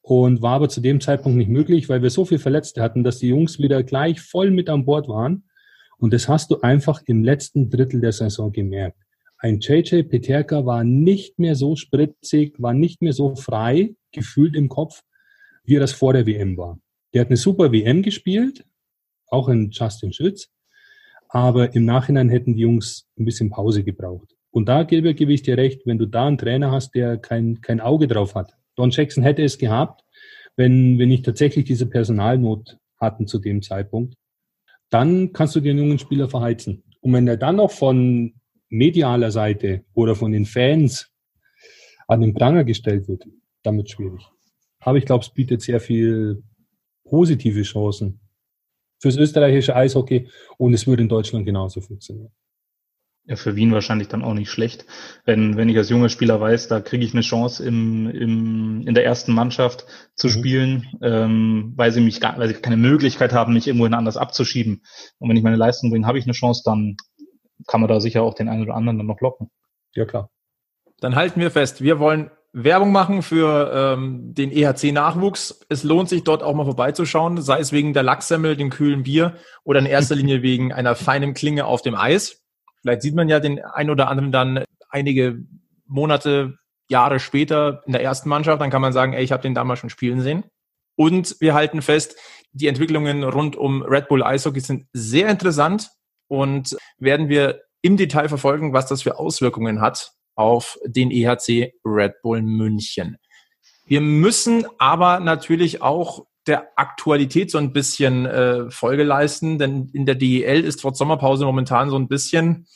und 0.02 0.41
war 0.41 0.56
aber 0.56 0.67
zu 0.67 0.82
dem 0.82 1.00
Zeitpunkt 1.00 1.38
nicht 1.38 1.50
möglich, 1.50 1.88
weil 1.88 2.02
wir 2.02 2.10
so 2.10 2.26
viel 2.26 2.39
Verletzte 2.39 2.82
hatten, 2.82 3.04
dass 3.06 3.19
die 3.19 3.30
Jungs 3.30 3.60
wieder 3.60 3.84
gleich 3.84 4.19
voll 4.19 4.52
mit 4.52 4.69
an 4.69 4.84
Bord 4.84 5.08
waren 5.08 5.47
und 6.00 6.14
das 6.14 6.28
hast 6.28 6.52
du 6.52 6.62
einfach 6.62 7.02
im 7.06 7.24
letzten 7.24 7.70
Drittel 7.70 8.02
der 8.02 8.12
Saison 8.12 8.52
gemerkt. 8.52 8.98
Ein 9.40 9.60
JJ 9.60 10.04
Peterka 10.04 10.66
war 10.66 10.84
nicht 10.84 11.38
mehr 11.38 11.56
so 11.56 11.76
spritzig, 11.76 12.56
war 12.60 12.74
nicht 12.74 13.02
mehr 13.02 13.14
so 13.14 13.36
frei, 13.36 13.96
gefühlt 14.12 14.56
im 14.56 14.70
Kopf, 14.70 15.04
wie 15.64 15.76
er 15.76 15.80
das 15.80 15.91
vor 15.91 16.14
der 16.14 16.26
WM 16.26 16.58
war. 16.58 16.80
Der 17.14 17.22
hat 17.22 17.28
eine 17.28 17.38
super 17.38 17.72
WM 17.72 18.02
gespielt, 18.02 18.66
auch 19.28 19.50
in 19.50 19.70
Justin 19.72 20.14
Schütz, 20.14 20.50
aber 21.30 21.76
im 21.76 21.86
Nachhinein 21.86 22.30
hätten 22.30 22.56
die 22.56 22.62
Jungs 22.62 23.08
ein 23.18 23.26
bisschen 23.26 23.50
Pause 23.50 23.84
gebraucht. 23.84 24.36
Und 24.50 24.68
da 24.68 24.84
gebe, 24.84 25.14
gebe 25.14 25.34
ich 25.34 25.43
dir 25.43 25.58
recht, 25.58 25.86
wenn 25.86 25.98
du 25.98 26.06
da 26.06 26.28
einen 26.28 26.38
Trainer 26.38 26.72
hast, 26.72 26.95
der 26.95 27.18
kein, 27.18 27.62
kein 27.62 27.80
Auge 27.80 28.08
drauf 28.08 28.34
hat. 28.34 28.56
Don 28.76 28.89
Jackson 28.89 29.24
hätte 29.24 29.43
es 29.43 29.58
gehabt, 29.58 30.04
wenn, 30.56 30.98
wenn 30.98 31.10
nicht 31.10 31.26
tatsächlich 31.26 31.66
diese 31.66 31.86
Personalnot 31.86 32.78
hatten 33.00 33.28
zu 33.28 33.38
dem 33.39 33.62
Zeitpunkt 33.62 34.16
dann 34.90 35.34
kannst 35.34 35.56
du 35.56 35.60
den 35.60 35.78
jungen 35.78 36.00
Spieler 36.00 36.30
verheizen. 36.30 36.84
Und 37.02 37.14
wenn 37.14 37.28
er 37.28 37.38
dann 37.38 37.58
noch 37.58 37.72
von 37.72 38.34
medialer 38.70 39.32
Seite 39.32 39.86
oder 39.94 40.16
von 40.16 40.32
den 40.32 40.46
Fans 40.46 41.12
an 42.08 42.22
den 42.22 42.34
Pranger 42.34 42.64
gestellt 42.64 43.08
wird, 43.08 43.26
dann 43.64 43.78
wird 43.78 43.90
schwierig. 43.90 44.26
Aber 44.80 44.98
ich 44.98 45.06
glaube, 45.06 45.24
es 45.24 45.34
bietet 45.34 45.62
sehr 45.62 45.80
viel 45.80 46.44
positive 47.04 47.62
Chancen 47.64 48.20
fürs 49.00 49.18
österreichische 49.18 49.76
Eishockey 49.76 50.30
und 50.58 50.74
es 50.74 50.88
würde 50.88 51.04
in 51.04 51.10
Deutschland 51.10 51.46
genauso 51.46 51.82
funktionieren. 51.82 52.32
Ja, 53.28 53.36
für 53.36 53.57
Wien 53.57 53.73
wahrscheinlich 53.73 54.07
dann 54.07 54.23
auch 54.23 54.34
nicht 54.34 54.49
schlecht. 54.49 54.86
Wenn, 55.25 55.57
wenn 55.57 55.67
ich 55.67 55.78
als 55.78 55.89
junger 55.89 56.07
Spieler 56.07 56.39
weiß, 56.39 56.69
da 56.69 56.80
kriege 56.80 57.03
ich 57.03 57.11
eine 57.11 57.21
Chance 57.21 57.65
im, 57.65 58.09
im, 58.09 58.88
in 58.88 58.93
der 58.93 59.03
ersten 59.03 59.34
Mannschaft 59.34 59.86
zu 60.15 60.28
mhm. 60.28 60.32
spielen, 60.32 60.88
ähm, 61.01 61.73
weil 61.75 61.91
sie 61.91 61.99
mich 61.99 62.21
gar, 62.21 62.39
weil 62.39 62.47
sie 62.47 62.53
keine 62.53 62.78
Möglichkeit 62.78 63.34
haben, 63.34 63.53
mich 63.53 63.67
irgendwohin 63.67 63.95
anders 63.95 64.15
abzuschieben. 64.15 64.82
Und 65.19 65.30
wenn 65.30 65.36
ich 65.36 65.43
meine 65.43 65.57
Leistung 65.57 65.89
bringe, 65.89 66.07
habe 66.07 66.17
ich 66.17 66.25
eine 66.25 66.34
Chance, 66.34 66.61
dann 66.63 66.95
kann 67.67 67.82
man 67.82 67.89
da 67.89 67.99
sicher 67.99 68.23
auch 68.23 68.34
den 68.34 68.47
einen 68.47 68.63
oder 68.63 68.75
anderen 68.75 68.97
dann 68.97 69.07
noch 69.07 69.19
locken. 69.19 69.49
Ja, 69.93 70.05
klar. 70.05 70.30
Dann 71.01 71.15
halten 71.15 71.41
wir 71.41 71.51
fest, 71.51 71.82
wir 71.82 71.99
wollen 71.99 72.32
Werbung 72.53 72.93
machen 72.93 73.23
für 73.23 73.71
ähm, 73.73 74.34
den 74.34 74.51
EHC-Nachwuchs. 74.51 75.65
Es 75.67 75.84
lohnt 75.84 76.07
sich 76.07 76.23
dort 76.23 76.43
auch 76.43 76.55
mal 76.55 76.63
vorbeizuschauen, 76.63 77.41
sei 77.41 77.59
es 77.59 77.73
wegen 77.73 77.93
der 77.93 78.03
Lachsemmel, 78.03 78.55
dem 78.55 78.69
kühlen 78.69 79.03
Bier 79.03 79.36
oder 79.65 79.80
in 79.80 79.86
erster 79.86 80.15
Linie 80.15 80.41
wegen 80.41 80.71
einer 80.71 80.95
feinen 80.95 81.34
Klinge 81.34 81.65
auf 81.65 81.82
dem 81.82 81.93
Eis. 81.93 82.47
Vielleicht 82.88 83.02
sieht 83.02 83.16
man 83.16 83.28
ja 83.28 83.42
den 83.42 83.62
ein 83.62 83.90
oder 83.90 84.08
anderen 84.08 84.32
dann 84.32 84.64
einige 84.90 85.40
Monate, 85.88 86.58
Jahre 86.90 87.20
später 87.20 87.84
in 87.86 87.92
der 87.92 88.02
ersten 88.02 88.30
Mannschaft. 88.30 88.62
Dann 88.62 88.70
kann 88.70 88.82
man 88.82 88.94
sagen, 88.94 89.12
ey, 89.12 89.22
ich 89.22 89.34
habe 89.34 89.44
den 89.44 89.54
damals 89.54 89.80
schon 89.80 89.90
spielen 89.90 90.22
sehen. 90.22 90.46
Und 90.96 91.36
wir 91.42 91.54
halten 91.54 91.82
fest, 91.82 92.16
die 92.54 92.68
Entwicklungen 92.68 93.26
rund 93.26 93.58
um 93.58 93.82
Red 93.84 94.08
Bull 94.08 94.24
Eishockey 94.24 94.62
sind 94.62 94.88
sehr 94.94 95.28
interessant 95.28 95.90
und 96.30 96.78
werden 96.98 97.28
wir 97.28 97.60
im 97.82 97.98
Detail 97.98 98.30
verfolgen, 98.30 98.72
was 98.72 98.88
das 98.88 99.02
für 99.02 99.20
Auswirkungen 99.20 99.82
hat 99.82 100.14
auf 100.36 100.78
den 100.86 101.12
EHC 101.12 101.74
Red 101.84 102.22
Bull 102.22 102.42
München. 102.42 103.18
Wir 103.86 104.00
müssen 104.00 104.66
aber 104.78 105.20
natürlich 105.20 105.82
auch 105.82 106.26
der 106.48 106.72
Aktualität 106.76 107.52
so 107.52 107.58
ein 107.58 107.74
bisschen 107.74 108.26
äh, 108.26 108.72
Folge 108.72 109.04
leisten, 109.04 109.60
denn 109.60 109.89
in 109.93 110.06
der 110.06 110.16
DEL 110.16 110.64
ist 110.64 110.82
trotz 110.82 110.98
Sommerpause 110.98 111.45
momentan 111.45 111.89
so 111.89 111.98
ein 111.98 112.08
bisschen, 112.08 112.68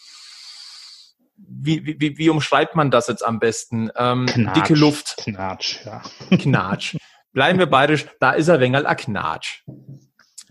wie, 1.36 1.86
wie, 2.00 2.18
wie 2.18 2.30
umschreibt 2.30 2.76
man 2.76 2.92
das 2.92 3.08
jetzt 3.08 3.26
am 3.26 3.40
besten? 3.40 3.90
Ähm, 3.96 4.26
Knatsch, 4.26 4.56
dicke 4.56 4.76
Luft. 4.76 5.18
Knatsch, 5.18 5.86
ja. 5.86 6.02
Knatsch. 6.38 6.98
Bleiben 7.34 7.60
wir 7.60 7.68
bayerisch, 7.68 8.08
da 8.20 8.32
ist 8.32 8.48
er 8.48 8.60
Wengel 8.60 8.86
a 8.86 8.96
Knatsch. 8.96 9.64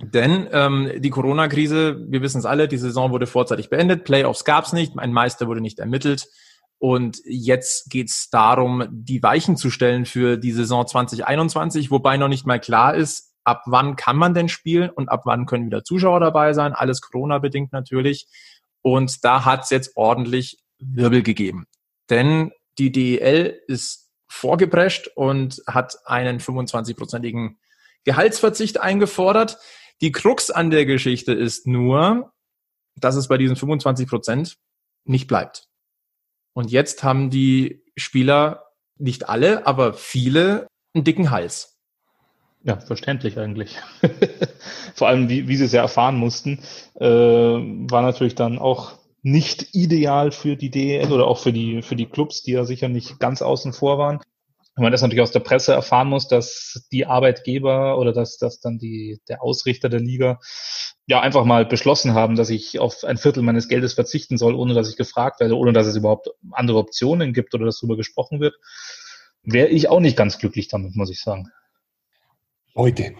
Denn 0.02 0.48
ähm, 0.52 0.90
die 0.96 1.10
Corona-Krise, 1.10 2.06
wir 2.08 2.22
wissen 2.22 2.38
es 2.38 2.46
alle, 2.46 2.68
die 2.68 2.78
Saison 2.78 3.10
wurde 3.10 3.26
vorzeitig 3.26 3.68
beendet, 3.68 4.04
Playoffs 4.04 4.44
gab 4.44 4.64
es 4.64 4.72
nicht, 4.72 4.98
ein 4.98 5.12
Meister 5.12 5.46
wurde 5.46 5.60
nicht 5.60 5.78
ermittelt. 5.78 6.26
Und 6.80 7.20
jetzt 7.26 7.90
geht 7.90 8.08
es 8.08 8.30
darum, 8.30 8.88
die 8.90 9.22
Weichen 9.22 9.58
zu 9.58 9.70
stellen 9.70 10.06
für 10.06 10.38
die 10.38 10.52
Saison 10.52 10.86
2021, 10.86 11.90
wobei 11.90 12.16
noch 12.16 12.28
nicht 12.28 12.46
mal 12.46 12.58
klar 12.58 12.94
ist, 12.94 13.34
ab 13.44 13.64
wann 13.66 13.96
kann 13.96 14.16
man 14.16 14.32
denn 14.32 14.48
spielen 14.48 14.88
und 14.88 15.10
ab 15.10 15.22
wann 15.26 15.44
können 15.44 15.66
wieder 15.66 15.84
Zuschauer 15.84 16.20
dabei 16.20 16.54
sein. 16.54 16.72
Alles 16.72 17.02
Corona-bedingt 17.02 17.72
natürlich. 17.72 18.28
Und 18.80 19.24
da 19.24 19.44
hat 19.44 19.64
es 19.64 19.70
jetzt 19.70 19.92
ordentlich 19.94 20.58
Wirbel 20.78 21.22
gegeben. 21.22 21.66
Denn 22.08 22.50
die 22.78 22.90
DEL 22.90 23.60
ist 23.66 24.10
vorgeprescht 24.26 25.10
und 25.14 25.62
hat 25.66 25.98
einen 26.06 26.40
25-prozentigen 26.40 27.58
Gehaltsverzicht 28.04 28.80
eingefordert. 28.80 29.58
Die 30.00 30.12
Krux 30.12 30.50
an 30.50 30.70
der 30.70 30.86
Geschichte 30.86 31.34
ist 31.34 31.66
nur, 31.66 32.32
dass 32.96 33.16
es 33.16 33.28
bei 33.28 33.36
diesen 33.36 33.56
25 33.56 34.08
Prozent 34.08 34.56
nicht 35.04 35.26
bleibt. 35.26 35.69
Und 36.52 36.70
jetzt 36.70 37.02
haben 37.02 37.30
die 37.30 37.82
Spieler, 37.96 38.64
nicht 38.98 39.28
alle, 39.28 39.66
aber 39.66 39.94
viele, 39.94 40.66
einen 40.94 41.04
dicken 41.04 41.30
Hals. 41.30 41.78
Ja, 42.62 42.78
verständlich 42.78 43.38
eigentlich. 43.38 43.78
Vor 44.94 45.08
allem, 45.08 45.28
wie, 45.28 45.48
wie 45.48 45.56
sie 45.56 45.64
es 45.64 45.72
ja 45.72 45.80
erfahren 45.80 46.16
mussten, 46.16 46.60
äh, 46.96 47.06
war 47.06 48.02
natürlich 48.02 48.34
dann 48.34 48.58
auch 48.58 48.98
nicht 49.22 49.74
ideal 49.74 50.32
für 50.32 50.56
die 50.56 50.70
DEL 50.70 51.12
oder 51.12 51.26
auch 51.26 51.38
für 51.38 51.52
die, 51.52 51.82
für 51.82 51.96
die 51.96 52.06
Clubs, 52.06 52.42
die 52.42 52.52
ja 52.52 52.64
sicher 52.64 52.88
nicht 52.88 53.18
ganz 53.18 53.42
außen 53.42 53.72
vor 53.72 53.98
waren 53.98 54.20
wenn 54.80 54.84
man 54.84 54.92
das 54.92 55.02
natürlich 55.02 55.20
aus 55.20 55.30
der 55.30 55.40
Presse 55.40 55.74
erfahren 55.74 56.08
muss, 56.08 56.26
dass 56.26 56.88
die 56.90 57.04
Arbeitgeber 57.04 57.98
oder 57.98 58.14
dass, 58.14 58.38
dass 58.38 58.60
dann 58.60 58.78
die, 58.78 59.20
der 59.28 59.42
Ausrichter 59.42 59.90
der 59.90 60.00
Liga 60.00 60.40
ja 61.06 61.20
einfach 61.20 61.44
mal 61.44 61.66
beschlossen 61.66 62.14
haben, 62.14 62.34
dass 62.34 62.48
ich 62.48 62.78
auf 62.78 63.04
ein 63.04 63.18
Viertel 63.18 63.42
meines 63.42 63.68
Geldes 63.68 63.92
verzichten 63.92 64.38
soll, 64.38 64.54
ohne 64.54 64.72
dass 64.72 64.88
ich 64.88 64.96
gefragt 64.96 65.38
werde, 65.38 65.58
ohne 65.58 65.74
dass 65.74 65.86
es 65.86 65.96
überhaupt 65.96 66.30
andere 66.52 66.78
Optionen 66.78 67.34
gibt 67.34 67.54
oder 67.54 67.66
dass 67.66 67.80
darüber 67.80 67.98
gesprochen 67.98 68.40
wird, 68.40 68.54
wäre 69.42 69.68
ich 69.68 69.90
auch 69.90 70.00
nicht 70.00 70.16
ganz 70.16 70.38
glücklich 70.38 70.68
damit, 70.68 70.96
muss 70.96 71.10
ich 71.10 71.20
sagen. 71.20 71.50
Leute, 72.74 73.12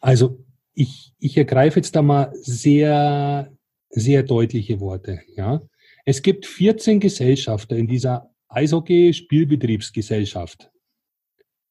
also 0.00 0.44
ich, 0.74 1.12
ich 1.20 1.36
ergreife 1.36 1.78
jetzt 1.78 1.94
da 1.94 2.02
mal 2.02 2.32
sehr, 2.34 3.52
sehr 3.90 4.24
deutliche 4.24 4.80
Worte. 4.80 5.20
Ja, 5.36 5.60
es 6.04 6.22
gibt 6.22 6.46
14 6.46 6.98
Gesellschafter 6.98 7.76
in 7.76 7.86
dieser 7.86 8.31
Eishockey-Spielbetriebsgesellschaft. 8.52 10.70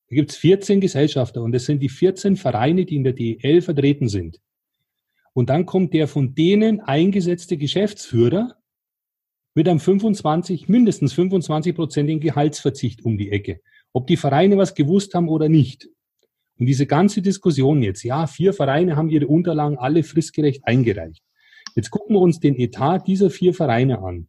Da 0.09 0.15
gibt 0.15 0.32
es 0.32 0.38
14 0.38 0.82
Gesellschafter 0.82 1.41
und 1.41 1.53
das 1.53 1.65
sind 1.65 1.82
die 1.82 1.89
14 1.89 2.36
Vereine, 2.36 2.86
die 2.86 2.97
in 2.97 3.03
der 3.03 3.13
DEL 3.13 3.61
vertreten 3.61 4.09
sind. 4.09 4.39
Und 5.34 5.49
dann 5.49 5.65
kommt 5.65 5.93
der 5.93 6.07
von 6.07 6.36
denen 6.36 6.82
eingesetzte 6.82 7.57
Geschäftsführer 7.57 8.55
mit 9.53 9.67
einem 9.67 9.79
25, 9.79 10.67
mindestens 10.67 11.13
25-prozentigen 11.13 12.19
Gehaltsverzicht 12.19 13.05
um 13.05 13.17
die 13.17 13.32
Ecke. 13.32 13.61
Ob 13.93 14.07
die 14.07 14.17
Vereine 14.17 14.57
was 14.57 14.75
gewusst 14.75 15.13
haben 15.13 15.29
oder 15.29 15.49
nicht. 15.49 15.88
Und 16.57 16.65
diese 16.65 16.86
ganze 16.86 17.21
Diskussion 17.21 17.82
jetzt, 17.82 18.03
ja, 18.03 18.27
vier 18.27 18.53
Vereine 18.53 18.95
haben 18.95 19.09
ihre 19.09 19.27
Unterlagen 19.27 19.77
alle 19.77 20.03
fristgerecht 20.03 20.65
eingereicht. 20.65 21.23
Jetzt 21.75 21.89
gucken 21.89 22.15
wir 22.15 22.19
uns 22.19 22.39
den 22.39 22.55
Etat 22.55 22.99
dieser 23.07 23.29
vier 23.29 23.53
Vereine 23.53 23.99
an. 23.99 24.27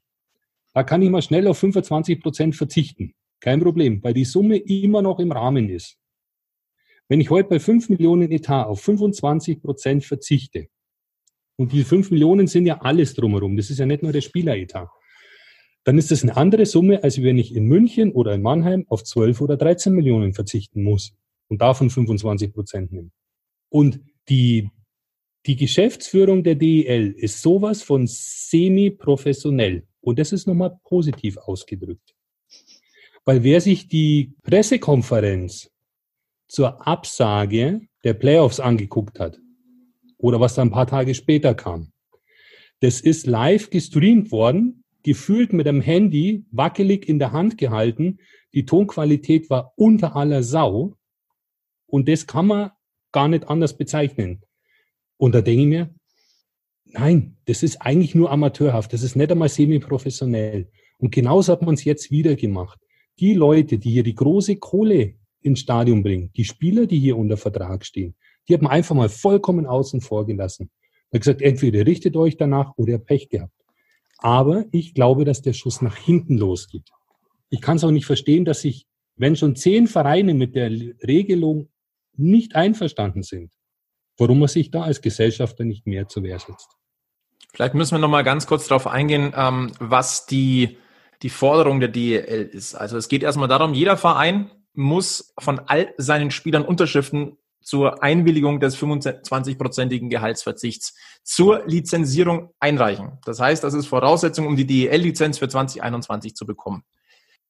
Da 0.75 0.83
kann 0.83 1.03
ich 1.03 1.11
mal 1.11 1.23
schnell 1.23 1.47
auf 1.47 1.59
25 1.59 2.21
Prozent 2.21 2.57
verzichten. 2.57 3.15
Kein 3.41 3.61
Problem, 3.61 4.03
weil 4.03 4.15
die 4.15 4.25
Summe 4.25 4.57
immer 4.57 5.03
noch 5.03 5.19
im 5.19 5.33
Rahmen 5.33 5.69
ist. 5.69 5.99
Wenn 7.09 7.21
ich 7.21 7.31
heute 7.31 7.49
bei 7.49 7.61
5 7.61 7.89
Millionen 7.91 8.31
Etat 8.31 8.65
auf 8.65 8.81
25 8.81 9.61
Prozent 9.61 10.05
verzichte, 10.05 10.69
und 11.57 11.73
die 11.73 11.85
5 11.85 12.11
Millionen 12.11 12.47
sind 12.47 12.67
ja 12.67 12.81
alles 12.81 13.15
drumherum, 13.15 13.57
das 13.57 13.71
ist 13.71 13.79
ja 13.79 13.87
nicht 13.87 14.03
nur 14.03 14.13
der 14.13 14.23
Spieleretat, 14.23 14.89
dann 15.85 15.99
ist 15.99 16.11
das 16.11 16.23
eine 16.23 16.37
andere 16.37 16.65
Summe, 16.65 17.03
als 17.03 17.23
wenn 17.23 17.39
ich 17.39 17.55
in 17.55 17.67
München 17.67 18.13
oder 18.13 18.35
in 18.35 18.43
Mannheim 18.43 18.85
auf 18.89 19.05
12 19.05 19.41
oder 19.41 19.57
13 19.57 19.93
Millionen 19.93 20.33
verzichten 20.33 20.83
muss 20.83 21.15
und 21.49 21.61
davon 21.61 21.91
25 21.91 22.53
Prozent 22.53 22.93
nehme. 22.93 23.11
Und 23.69 24.01
die, 24.29 24.71
die 25.47 25.57
Geschäftsführung 25.57 26.45
der 26.45 26.55
DEL 26.55 27.13
ist 27.13 27.43
sowas 27.43 27.83
von 27.83 28.07
semi-professionell. 28.07 29.87
Und 30.03 30.19
das 30.19 30.33
ist 30.33 30.47
nochmal 30.47 30.79
positiv 30.85 31.39
ausgedrückt. 31.39 32.15
Weil 33.25 33.43
wer 33.43 33.61
sich 33.61 33.89
die 33.89 34.35
Pressekonferenz 34.43 35.71
zur 36.49 36.87
Absage 36.87 37.81
der 38.05 38.15
Playoffs 38.15 38.61
angeguckt 38.61 39.19
hat, 39.19 39.39
oder 40.19 40.39
was 40.39 40.55
dann 40.55 40.69
ein 40.69 40.73
paar 40.73 40.87
Tage 40.87 41.15
später 41.15 41.55
kam, 41.55 41.93
das 42.81 43.01
ist 43.01 43.27
live 43.27 43.71
gestreamt 43.71 44.33
worden, 44.33 44.83
gefühlt 45.05 45.53
mit 45.53 45.67
einem 45.67 45.81
Handy, 45.81 46.45
wackelig 46.51 47.09
in 47.09 47.19
der 47.19 47.33
Hand 47.33 47.57
gehalten. 47.59 48.19
Die 48.55 48.65
Tonqualität 48.65 49.51
war 49.51 49.73
unter 49.77 50.17
aller 50.17 50.43
Sau. 50.43 50.97
Und 51.87 52.09
das 52.09 52.27
kann 52.27 52.47
man 52.47 52.71
gar 53.13 53.29
nicht 53.29 53.49
anders 53.49 53.77
bezeichnen. 53.77 54.43
Und 55.17 55.35
da 55.35 55.41
denke 55.41 55.63
ich 55.63 55.69
mir, 55.69 55.95
Nein, 56.95 57.37
das 57.47 57.63
ist 57.63 57.81
eigentlich 57.81 58.15
nur 58.15 58.31
amateurhaft. 58.31 58.93
Das 58.93 59.03
ist 59.03 59.17
nicht 59.17 59.31
einmal 59.31 59.49
semi-professionell. 59.49 60.71
Und 60.99 61.13
genauso 61.13 61.53
hat 61.53 61.63
man 61.63 61.75
es 61.75 61.85
jetzt 61.85 62.11
wieder 62.11 62.37
gemacht. 62.37 62.79
Die 63.19 63.35
Leute, 63.35 63.79
die 63.79 63.91
hier 63.91 64.03
die 64.03 64.15
große 64.15 64.57
Kohle 64.57 65.15
ins 65.41 65.61
Stadion 65.61 66.03
bringen, 66.03 66.31
die 66.37 66.45
Spieler, 66.45 66.87
die 66.87 66.99
hier 66.99 67.17
unter 67.17 67.37
Vertrag 67.37 67.85
stehen, 67.85 68.15
die 68.49 68.55
hat 68.55 68.63
man 68.63 68.73
einfach 68.73 68.95
mal 68.95 69.09
vollkommen 69.09 69.67
außen 69.67 70.01
vor 70.01 70.27
gelassen. 70.27 70.71
Man 71.11 71.19
hat 71.19 71.23
gesagt, 71.23 71.43
entweder 71.43 71.87
richtet 71.87 72.17
euch 72.17 72.37
danach 72.37 72.73
oder 72.77 72.93
ihr 72.93 72.99
Pech 72.99 73.29
gehabt. 73.29 73.53
Aber 74.19 74.67
ich 74.71 74.95
glaube, 74.95 75.25
dass 75.25 75.43
der 75.43 75.53
Schuss 75.53 75.83
nach 75.83 75.97
hinten 75.97 76.39
losgeht. 76.39 76.91
Ich 77.51 77.61
kann 77.61 77.77
es 77.77 77.85
auch 77.85 77.91
nicht 77.91 78.07
verstehen, 78.07 78.45
dass 78.45 78.61
sich, 78.61 78.87
wenn 79.17 79.37
schon 79.37 79.57
zehn 79.57 79.87
Vereine 79.87 80.35
mit 80.35 80.55
der 80.55 80.71
Regelung 80.71 81.69
nicht 82.17 82.55
einverstanden 82.55 83.23
sind, 83.23 83.51
warum 84.17 84.39
man 84.39 84.49
sich 84.49 84.71
da 84.71 84.83
als 84.83 85.01
Gesellschafter 85.01 85.65
nicht 85.65 85.87
mehr 85.87 86.07
zur 86.09 86.23
Wehr 86.23 86.39
setzt. 86.39 86.69
Vielleicht 87.53 87.75
müssen 87.75 87.95
wir 87.95 87.99
noch 87.99 88.09
mal 88.09 88.25
ganz 88.25 88.47
kurz 88.47 88.67
darauf 88.67 88.87
eingehen, 88.87 89.33
ähm, 89.37 89.73
was 89.79 90.27
die, 90.27 90.79
die 91.23 91.31
Forderung 91.31 91.81
der 91.81 91.89
DEL 91.89 92.51
ist. 92.53 92.75
Also 92.75 92.97
es 92.97 93.09
geht 93.09 93.23
erstmal 93.23 93.49
darum, 93.49 93.75
jeder 93.75 93.97
Verein 93.97 94.51
muss 94.75 95.35
von 95.39 95.61
all 95.67 95.93
seinen 95.99 96.31
Spielern 96.31 96.65
Unterschriften 96.65 97.37
zur 97.61 98.03
Einwilligung 98.03 98.59
des 98.59 98.77
25-prozentigen 98.77 100.09
Gehaltsverzichts 100.09 100.97
zur 101.23 101.65
Lizenzierung 101.67 102.51
einreichen. 102.59 103.19
Das 103.25 103.39
heißt, 103.41 103.63
das 103.63 103.75
ist 103.75 103.87
Voraussetzung, 103.87 104.47
um 104.47 104.57
die 104.57 104.67
DEL-Lizenz 104.67 105.39
für 105.39 105.49
2021 105.49 106.35
zu 106.35 106.45
bekommen. 106.45 106.83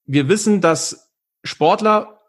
Wir 0.04 0.28
wissen, 0.28 0.60
dass 0.60 1.12
Sportler 1.44 2.20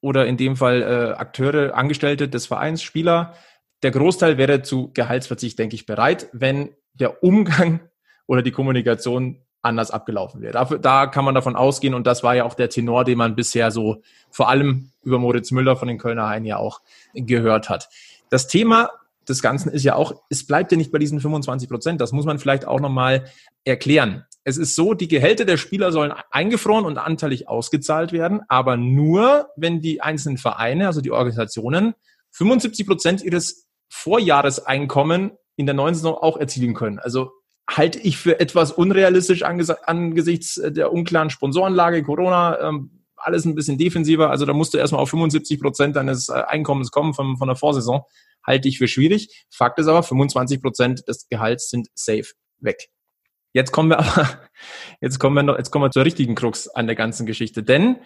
oder 0.00 0.26
in 0.26 0.36
dem 0.36 0.56
Fall 0.56 0.82
äh, 0.82 1.18
Akteure, 1.18 1.74
Angestellte 1.74 2.28
des 2.28 2.46
Vereins, 2.46 2.82
Spieler, 2.82 3.34
der 3.82 3.90
Großteil 3.90 4.38
wäre 4.38 4.62
zu 4.62 4.92
Gehaltsverzicht, 4.92 5.58
denke 5.58 5.74
ich, 5.74 5.86
bereit, 5.86 6.28
wenn 6.32 6.74
der 6.94 7.22
Umgang 7.22 7.80
oder 8.26 8.42
die 8.42 8.52
Kommunikation 8.52 9.40
anders 9.62 9.90
abgelaufen 9.90 10.42
wäre. 10.42 10.52
Dafür, 10.52 10.78
da 10.78 11.06
kann 11.06 11.24
man 11.24 11.34
davon 11.34 11.56
ausgehen 11.56 11.94
und 11.94 12.06
das 12.06 12.22
war 12.22 12.34
ja 12.34 12.44
auch 12.44 12.54
der 12.54 12.68
Tenor, 12.68 13.04
den 13.04 13.18
man 13.18 13.34
bisher 13.34 13.70
so 13.70 14.02
vor 14.30 14.48
allem 14.48 14.90
über 15.02 15.18
Moritz 15.18 15.50
Müller 15.52 15.76
von 15.76 15.88
den 15.88 15.98
Kölner 15.98 16.28
Haien 16.28 16.44
ja 16.44 16.58
auch 16.58 16.82
gehört 17.14 17.70
hat. 17.70 17.88
Das 18.28 18.46
Thema 18.46 18.90
des 19.28 19.40
Ganzen 19.40 19.70
ist 19.70 19.84
ja 19.84 19.94
auch, 19.94 20.22
es 20.28 20.46
bleibt 20.46 20.70
ja 20.72 20.78
nicht 20.78 20.92
bei 20.92 20.98
diesen 20.98 21.20
25 21.20 21.68
Prozent. 21.68 22.00
Das 22.00 22.12
muss 22.12 22.26
man 22.26 22.38
vielleicht 22.38 22.66
auch 22.66 22.80
nochmal 22.80 23.24
erklären. 23.64 24.24
Es 24.44 24.58
ist 24.58 24.74
so, 24.74 24.92
die 24.92 25.08
Gehälter 25.08 25.46
der 25.46 25.56
Spieler 25.56 25.90
sollen 25.90 26.12
eingefroren 26.30 26.84
und 26.84 26.98
anteilig 26.98 27.48
ausgezahlt 27.48 28.12
werden, 28.12 28.42
aber 28.48 28.76
nur, 28.76 29.48
wenn 29.56 29.80
die 29.80 30.02
einzelnen 30.02 30.36
Vereine, 30.36 30.86
also 30.86 31.00
die 31.00 31.10
Organisationen, 31.10 31.94
75 32.32 32.86
Prozent 32.86 33.22
ihres 33.22 33.66
Vorjahreseinkommen 33.88 35.32
in 35.56 35.66
der 35.66 35.74
neuen 35.74 35.94
Saison 35.94 36.14
auch 36.14 36.36
erzielen 36.36 36.74
können. 36.74 36.98
Also 36.98 37.32
halte 37.68 37.98
ich 37.98 38.18
für 38.18 38.40
etwas 38.40 38.72
unrealistisch 38.72 39.42
angesichts 39.42 40.60
der 40.62 40.92
unklaren 40.92 41.30
Sponsorenlage, 41.30 42.02
Corona, 42.02 42.60
ähm, 42.60 43.04
alles 43.16 43.44
ein 43.44 43.54
bisschen 43.54 43.78
defensiver. 43.78 44.30
Also 44.30 44.44
da 44.44 44.52
musst 44.52 44.74
du 44.74 44.78
erstmal 44.78 45.00
auf 45.00 45.10
75 45.10 45.60
Prozent 45.60 45.96
deines 45.96 46.28
äh, 46.28 46.32
Einkommens 46.32 46.90
kommen 46.90 47.14
von, 47.14 47.36
von 47.36 47.48
der 47.48 47.56
Vorsaison. 47.56 48.02
Halte 48.46 48.68
ich 48.68 48.78
für 48.78 48.88
schwierig. 48.88 49.46
Fakt 49.50 49.78
ist 49.78 49.86
aber, 49.86 50.02
25 50.02 50.60
Prozent 50.60 51.08
des 51.08 51.28
Gehalts 51.28 51.70
sind 51.70 51.88
safe 51.94 52.26
weg. 52.58 52.88
Jetzt 53.54 53.72
kommen 53.72 53.88
wir 53.88 53.98
aber, 54.00 54.40
jetzt 55.00 55.18
kommen 55.18 55.36
wir 55.36 55.42
noch, 55.42 55.56
jetzt 55.56 55.70
kommen 55.70 55.84
wir 55.84 55.90
zur 55.90 56.04
richtigen 56.04 56.34
Krux 56.34 56.68
an 56.68 56.86
der 56.86 56.96
ganzen 56.96 57.24
Geschichte. 57.24 57.62
Denn 57.62 57.96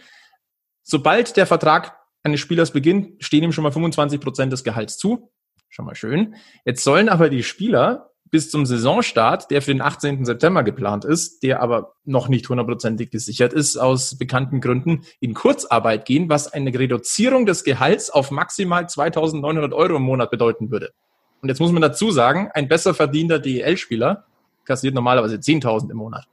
sobald 0.83 1.37
der 1.37 1.47
Vertrag 1.47 1.99
eines 2.23 2.41
Spielers 2.41 2.73
beginnt, 2.73 3.23
stehen 3.25 3.43
ihm 3.43 3.53
schon 3.53 3.65
mal 3.65 3.73
25 3.73 4.21
Prozent 4.21 4.53
des 4.53 4.63
Gehalts 4.63 4.99
zu. 4.99 5.33
Schon 5.69 5.85
mal 5.85 5.95
schön. 5.95 6.35
Jetzt 6.65 6.83
sollen 6.83 7.09
aber 7.09 7.29
die 7.29 7.43
Spieler 7.43 8.11
bis 8.31 8.51
zum 8.51 8.67
Saisonstart, 8.67 9.51
der 9.51 9.63
für 9.63 9.73
den 9.73 9.81
18. 9.81 10.25
September 10.25 10.63
geplant 10.63 11.05
ist, 11.05 11.43
der 11.43 11.63
aber 11.63 11.95
noch 12.05 12.29
nicht 12.29 12.49
hundertprozentig 12.49 13.11
gesichert 13.11 13.53
ist, 13.53 13.77
aus 13.77 14.19
bekannten 14.19 14.61
Gründen 14.61 15.05
in 15.21 15.35
Kurzarbeit 15.35 16.05
gehen, 16.05 16.29
was 16.29 16.53
eine 16.53 16.77
Reduzierung 16.77 17.47
des 17.47 17.65
Gehalts 17.65 18.11
auf 18.11 18.31
maximal 18.31 18.89
2900 18.89 19.73
Euro 19.73 19.97
im 19.97 20.03
Monat 20.03 20.31
bedeuten 20.31 20.71
würde. 20.71 20.93
Und 21.41 21.49
jetzt 21.49 21.61
muss 21.61 21.73
man 21.73 21.83
dazu 21.83 22.11
sagen, 22.11 22.51
ein 22.53 22.69
besser 22.69 22.95
verdienter 22.95 23.39
DEL-Spieler 23.39 24.27
kassiert 24.65 24.95
normalerweise 24.95 25.37
10.000 25.37 25.91
im 25.91 25.97
Monat. 25.97 26.27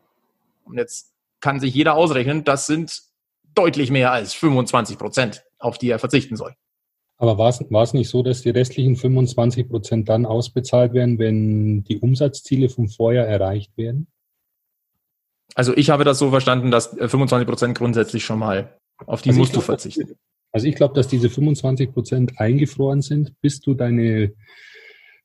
Und 0.66 0.78
jetzt 0.78 1.14
kann 1.40 1.60
sich 1.60 1.74
jeder 1.74 1.94
ausrechnen, 1.94 2.44
das 2.44 2.68
sind 2.68 3.04
deutlich 3.54 3.92
mehr 3.92 4.12
als 4.12 4.34
25 4.34 4.98
Prozent, 4.98 5.44
auf 5.60 5.78
die 5.78 5.90
er 5.90 6.00
verzichten 6.00 6.36
soll. 6.36 6.56
Aber 7.18 7.38
war 7.38 7.50
es, 7.84 7.94
nicht 7.94 8.10
so, 8.10 8.24
dass 8.24 8.42
die 8.42 8.50
restlichen 8.50 8.96
25 8.96 9.70
Prozent 9.70 10.10
dann 10.10 10.26
ausbezahlt 10.26 10.94
werden, 10.94 11.18
wenn 11.18 11.84
die 11.84 12.00
Umsatzziele 12.00 12.68
vom 12.68 12.90
Vorjahr 12.90 13.26
erreicht 13.26 13.78
werden? 13.78 14.08
Also 15.54 15.76
ich 15.78 15.90
habe 15.90 16.04
das 16.04 16.20
so 16.20 16.30
verstanden, 16.30 16.72
dass 16.72 16.88
25 16.88 17.48
Prozent 17.48 17.78
grundsätzlich 17.78 18.26
schon 18.26 18.40
mal 18.40 18.78
auf 19.06 19.22
die 19.22 19.30
also 19.30 19.40
musst 19.40 19.54
glaub, 19.54 19.64
du 19.64 19.66
verzichten. 19.66 20.16
Also 20.52 20.68
ich 20.68 20.76
glaube, 20.76 20.94
dass 20.94 21.08
diese 21.08 21.30
25 21.30 21.94
Prozent 21.94 22.40
eingefroren 22.40 23.02
sind, 23.02 23.40
bis 23.42 23.62
du 23.62 23.74
deine 23.74 24.34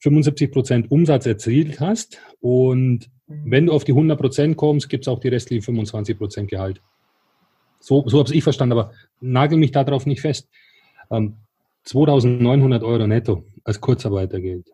75 0.01 0.51
Prozent 0.51 0.91
Umsatz 0.91 1.27
erzielt 1.27 1.81
hast. 1.81 2.19
Und 2.41 3.11
wenn 3.27 3.67
du 3.67 3.73
auf 3.73 3.85
die 3.85 3.93
100 3.93 4.19
Prozent 4.19 4.57
kommst, 4.57 4.89
gibt 4.89 5.05
es 5.05 5.09
auch 5.09 5.21
die 5.21 5.29
restlichen 5.29 5.63
25 5.63 6.19
Prozent 6.19 6.51
Gehalt. 6.51 6.81
So, 7.79 8.07
so 8.09 8.19
habe 8.19 8.35
ich 8.35 8.43
verstanden, 8.43 8.73
aber 8.73 8.93
nagel 9.21 9.59
mich 9.59 9.71
darauf 9.71 10.07
nicht 10.07 10.21
fest. 10.21 10.49
Ähm, 11.11 11.37
2900 11.85 12.83
Euro 12.83 13.07
netto 13.07 13.47
als 13.65 13.81
Kurzarbeitergeld. 13.81 14.69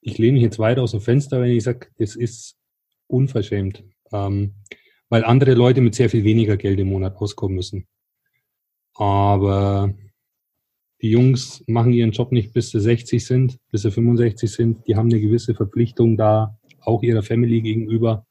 Ich 0.00 0.18
lehne 0.18 0.34
mich 0.34 0.42
jetzt 0.42 0.58
weit 0.58 0.78
aus 0.78 0.90
dem 0.90 1.00
Fenster, 1.00 1.40
wenn 1.40 1.50
ich 1.50 1.64
sage, 1.64 1.88
das 1.98 2.16
ist 2.16 2.56
unverschämt, 3.06 3.84
ähm, 4.12 4.54
weil 5.08 5.24
andere 5.24 5.54
Leute 5.54 5.80
mit 5.80 5.94
sehr 5.94 6.10
viel 6.10 6.24
weniger 6.24 6.56
Geld 6.56 6.78
im 6.78 6.88
Monat 6.88 7.16
auskommen 7.16 7.56
müssen. 7.56 7.86
Aber 8.94 9.94
die 11.02 11.10
Jungs 11.10 11.64
machen 11.66 11.92
ihren 11.92 12.12
Job 12.12 12.32
nicht 12.32 12.52
bis 12.52 12.70
sie 12.70 12.80
60 12.80 13.24
sind, 13.24 13.58
bis 13.70 13.82
sie 13.82 13.90
65 13.90 14.50
sind. 14.50 14.86
Die 14.86 14.96
haben 14.96 15.10
eine 15.10 15.20
gewisse 15.20 15.54
Verpflichtung 15.54 16.16
da, 16.16 16.58
auch 16.80 17.02
ihrer 17.02 17.22
Family 17.22 17.60
gegenüber. 17.60 18.26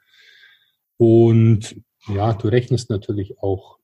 Und 0.97 1.75
ja, 2.07 2.33
du 2.33 2.47
rechnest 2.47 2.89
natürlich 2.89 3.39
auch 3.39 3.77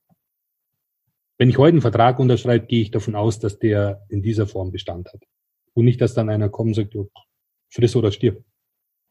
wenn 1.40 1.50
ich 1.50 1.58
heute 1.58 1.74
einen 1.74 1.82
Vertrag 1.82 2.20
unterschreibe, 2.20 2.68
gehe 2.68 2.82
ich 2.82 2.92
davon 2.92 3.16
aus, 3.16 3.40
dass 3.40 3.58
der 3.58 4.06
in 4.10 4.22
dieser 4.22 4.46
Form 4.46 4.72
Bestand 4.72 5.08
hat. 5.12 5.24
Und 5.74 5.86
nicht, 5.86 6.02
dass 6.02 6.14
dann 6.14 6.30
einer 6.30 6.50
kommt 6.50 6.78
und 6.78 6.92
sagt, 6.92 6.96
friss 7.70 7.96
oder 7.96 8.12
stirb. 8.12 8.44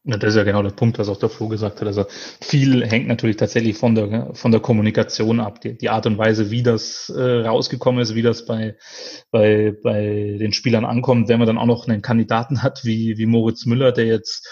Ja, 0.05 0.15
das 0.15 0.29
ist 0.29 0.37
ja 0.37 0.43
genau 0.43 0.63
der 0.63 0.69
Punkt, 0.69 0.97
was 0.97 1.09
auch 1.09 1.19
der 1.19 1.27
Flo 1.27 1.49
gesagt 1.49 1.81
hat. 1.81 1.87
Also 1.87 2.05
viel 2.39 2.85
hängt 2.85 3.07
natürlich 3.07 3.35
tatsächlich 3.35 3.77
von 3.77 3.95
der 3.95 4.33
von 4.33 4.51
der 4.51 4.61
Kommunikation 4.61 5.41
ab, 5.41 5.59
die, 5.59 5.77
die 5.77 5.89
Art 5.89 6.05
und 6.05 6.17
Weise, 6.17 6.51
wie 6.51 6.63
das 6.63 7.09
äh, 7.09 7.41
rausgekommen 7.41 8.01
ist, 8.01 8.15
wie 8.15 8.21
das 8.21 8.45
bei 8.45 8.77
bei 9.31 9.75
bei 9.83 10.37
den 10.39 10.53
Spielern 10.53 10.85
ankommt. 10.85 11.27
Wenn 11.27 11.39
man 11.39 11.47
dann 11.47 11.57
auch 11.57 11.65
noch 11.65 11.87
einen 11.87 12.01
Kandidaten 12.01 12.63
hat 12.63 12.85
wie 12.85 13.17
wie 13.17 13.25
Moritz 13.25 13.65
Müller, 13.65 13.91
der 13.91 14.05
jetzt 14.05 14.47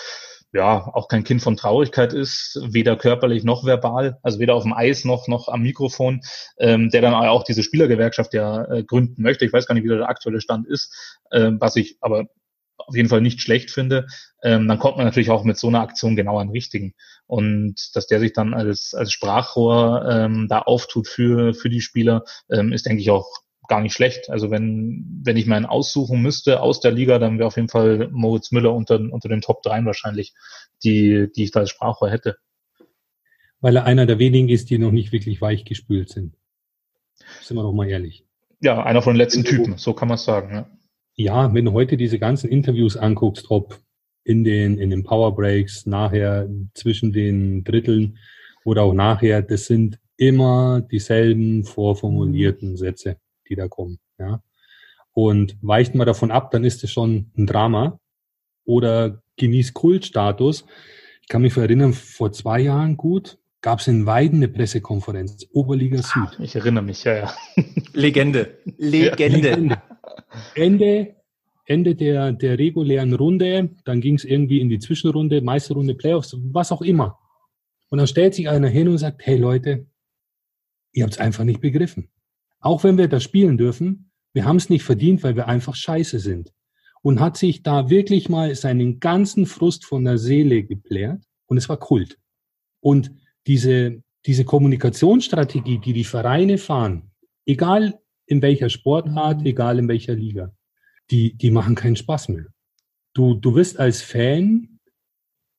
ja 0.54 0.90
auch 0.94 1.08
kein 1.08 1.24
Kind 1.24 1.42
von 1.42 1.58
Traurigkeit 1.58 2.14
ist, 2.14 2.60
weder 2.64 2.96
körperlich 2.96 3.44
noch 3.44 3.66
verbal, 3.66 4.18
also 4.24 4.40
weder 4.40 4.56
auf 4.56 4.64
dem 4.64 4.74
Eis 4.74 5.06
noch 5.06 5.28
noch 5.28 5.48
am 5.48 5.62
Mikrofon, 5.62 6.22
ähm, 6.58 6.90
der 6.90 7.02
dann 7.02 7.14
auch 7.14 7.44
diese 7.44 7.64
Spielergewerkschaft 7.64 8.34
ja 8.34 8.64
äh, 8.66 8.84
gründen 8.84 9.22
möchte. 9.22 9.46
Ich 9.46 9.54
weiß 9.54 9.68
gar 9.68 9.76
nicht, 9.76 9.84
wie 9.84 9.90
der 9.90 10.10
aktuelle 10.10 10.42
Stand 10.42 10.68
ist, 10.68 11.22
äh, 11.32 11.52
was 11.60 11.76
ich 11.76 11.98
aber 12.02 12.26
auf 12.78 12.96
jeden 12.96 13.10
Fall 13.10 13.22
nicht 13.22 13.42
schlecht 13.42 13.72
finde, 13.72 14.08
ähm, 14.44 14.68
dann 14.68 14.80
kommt 14.80 14.98
man 14.98 15.06
natürlich 15.06 15.30
auch 15.30 15.44
mit 15.44 15.58
so 15.58 15.68
einer 15.68 15.82
Aktion 15.82 16.16
genau 16.16 16.40
an 16.40 16.50
richtigen. 16.50 16.94
Und 17.26 17.76
dass 17.96 18.08
der 18.08 18.20
sich 18.20 18.34
dann 18.34 18.54
als, 18.54 18.94
als 18.94 19.12
Sprachrohr 19.12 20.08
ähm, 20.10 20.48
da 20.48 20.60
auftut 20.60 21.08
für, 21.08 21.54
für 21.54 21.70
die 21.70 21.82
Spieler, 21.82 22.24
ähm, 22.50 22.72
ist, 22.72 22.86
denke 22.86 23.02
ich, 23.02 23.10
auch 23.10 23.28
gar 23.68 23.82
nicht 23.82 23.94
schlecht. 23.94 24.30
Also 24.30 24.50
wenn, 24.50 25.22
wenn 25.24 25.38
ich 25.38 25.46
meinen 25.46 25.66
aussuchen 25.66 26.22
müsste 26.22 26.62
aus 26.62 26.80
der 26.80 26.92
Liga, 26.92 27.20
dann 27.20 27.38
wäre 27.38 27.48
auf 27.48 27.58
jeden 27.58 27.70
Fall 27.70 28.10
Moritz 28.12 28.52
Müller 28.52 28.74
unter, 28.74 29.00
unter 29.00 29.30
den 29.30 29.42
Top 29.42 29.62
3 29.64 29.86
wahrscheinlich, 29.86 30.34
die, 30.84 31.28
die 31.36 31.44
ich 31.44 31.52
da 31.52 31.62
als 31.62 31.70
Sprachrohr 31.70 32.10
hätte. 32.10 32.38
Weil 33.60 33.76
er 33.76 33.86
einer 33.86 34.06
der 34.06 34.20
wenigen 34.20 34.50
ist, 34.50 34.70
die 34.70 34.78
noch 34.78 34.92
nicht 34.92 35.12
wirklich 35.12 35.42
weich 35.42 35.66
gespült 35.66 36.10
sind. 36.10 36.36
Sind 37.42 37.58
wir 37.58 37.64
doch 37.64 37.74
mal 37.74 37.90
ehrlich. 37.90 38.26
Ja, 38.62 38.84
einer 38.84 39.02
von 39.02 39.14
den 39.14 39.18
letzten 39.18 39.44
Typen, 39.44 39.78
so 39.78 39.94
kann 39.94 40.08
man 40.08 40.16
es 40.16 40.24
sagen. 40.24 40.54
Ja. 40.54 40.70
ja, 41.16 41.54
wenn 41.54 41.66
du 41.66 41.74
heute 41.74 41.98
diese 41.98 42.20
ganzen 42.20 42.50
Interviews 42.50 42.96
anguckst, 42.98 43.48
ob 43.50 43.80
in 44.24 44.44
den, 44.44 44.78
in 44.78 44.90
den 44.90 45.04
Power 45.04 45.36
Breaks, 45.36 45.86
nachher 45.86 46.50
zwischen 46.74 47.14
den 47.14 47.64
Dritteln 47.64 48.18
oder 48.66 48.84
auch 48.84 48.94
nachher, 48.94 49.42
das 49.42 49.66
sind 49.66 50.00
immer 50.18 50.82
dieselben 50.82 51.64
vorformulierten 51.64 52.78
Sätze 52.78 53.18
die 53.50 53.56
da 53.56 53.68
kommen. 53.68 54.00
Ja. 54.20 54.42
Und 55.14 55.58
weicht 55.62 55.96
man 55.96 56.06
davon 56.06 56.32
ab, 56.32 56.52
dann 56.52 56.64
ist 56.64 56.84
es 56.84 56.92
schon 56.92 57.32
ein 57.38 57.48
Drama 57.48 58.00
oder 58.66 59.22
genießt 59.38 59.74
Kultstatus. 59.74 60.66
Ich 61.22 61.28
kann 61.28 61.42
mich 61.42 61.58
erinnern, 61.58 61.94
vor 61.94 62.32
zwei 62.32 62.60
Jahren 62.60 62.98
gut, 62.98 63.38
gab 63.62 63.80
es 63.80 63.88
in 63.88 64.06
Weiden 64.06 64.40
eine 64.40 64.48
Pressekonferenz, 64.48 65.48
Oberliga 65.52 65.98
Süd. 65.98 66.30
Ah, 66.38 66.44
ich 66.44 66.56
erinnere 66.56 66.84
mich, 66.84 67.04
ja, 67.04 67.16
ja. 67.16 67.34
Legende. 67.94 68.58
Legende. 68.78 69.38
Legende. 69.40 69.82
Ende, 70.56 71.16
Ende 71.66 71.96
der, 71.96 72.32
der 72.32 72.60
regulären 72.60 73.14
Runde, 73.14 73.72
dann 73.86 74.02
ging 74.02 74.16
es 74.16 74.24
irgendwie 74.24 74.62
in 74.62 74.70
die 74.70 74.80
Zwischenrunde, 74.80 75.42
Meisterrunde, 75.42 75.96
Playoffs, 75.96 76.36
was 76.52 76.72
auch 76.72 76.82
immer. 76.82 77.18
Und 77.90 77.98
dann 77.98 78.08
stellt 78.08 78.36
sich 78.36 78.50
einer 78.50 78.70
hin 78.70 78.88
und 78.88 78.98
sagt, 78.98 79.26
hey 79.26 79.38
Leute, 79.38 79.88
ihr 80.94 81.04
habt 81.04 81.14
es 81.14 81.20
einfach 81.20 81.44
nicht 81.44 81.62
begriffen. 81.62 82.10
Auch 82.68 82.84
wenn 82.84 82.98
wir 82.98 83.08
das 83.08 83.24
spielen 83.24 83.58
dürfen, 83.58 84.12
wir 84.34 84.44
haben 84.44 84.58
es 84.58 84.70
nicht 84.70 84.84
verdient, 84.84 85.24
weil 85.24 85.38
wir 85.38 85.48
einfach 85.48 85.74
scheiße 85.74 86.20
sind. 86.20 86.52
Und 87.02 87.22
hat 87.22 87.38
sich 87.38 87.64
da 87.64 87.90
wirklich 87.90 88.28
mal 88.28 88.54
seinen 88.56 89.00
ganzen 89.00 89.46
Frust 89.46 89.86
von 89.86 90.04
der 90.04 90.18
Seele 90.18 90.64
geplärt. 90.64 91.24
Und 91.46 91.56
es 91.56 91.70
war 91.70 91.78
Kult. 91.78 92.20
Und 92.82 93.14
diese, 93.48 94.04
diese 94.26 94.44
Kommunikationsstrategie, 94.44 95.78
die 95.78 95.94
die 95.94 96.04
Vereine 96.04 96.58
fahren, 96.58 97.10
egal 97.46 98.02
in 98.26 98.42
welcher 98.42 98.68
Sportart, 98.68 99.46
egal 99.46 99.80
in 99.80 99.88
welcher 99.88 100.16
Liga, 100.16 100.54
die, 101.10 101.38
die 101.38 101.52
machen 101.52 101.74
keinen 101.74 101.96
Spaß 101.96 102.28
mehr. 102.28 102.48
Du, 103.14 103.36
du 103.36 103.56
wirst 103.56 103.80
als 103.80 104.02
Fan 104.02 104.82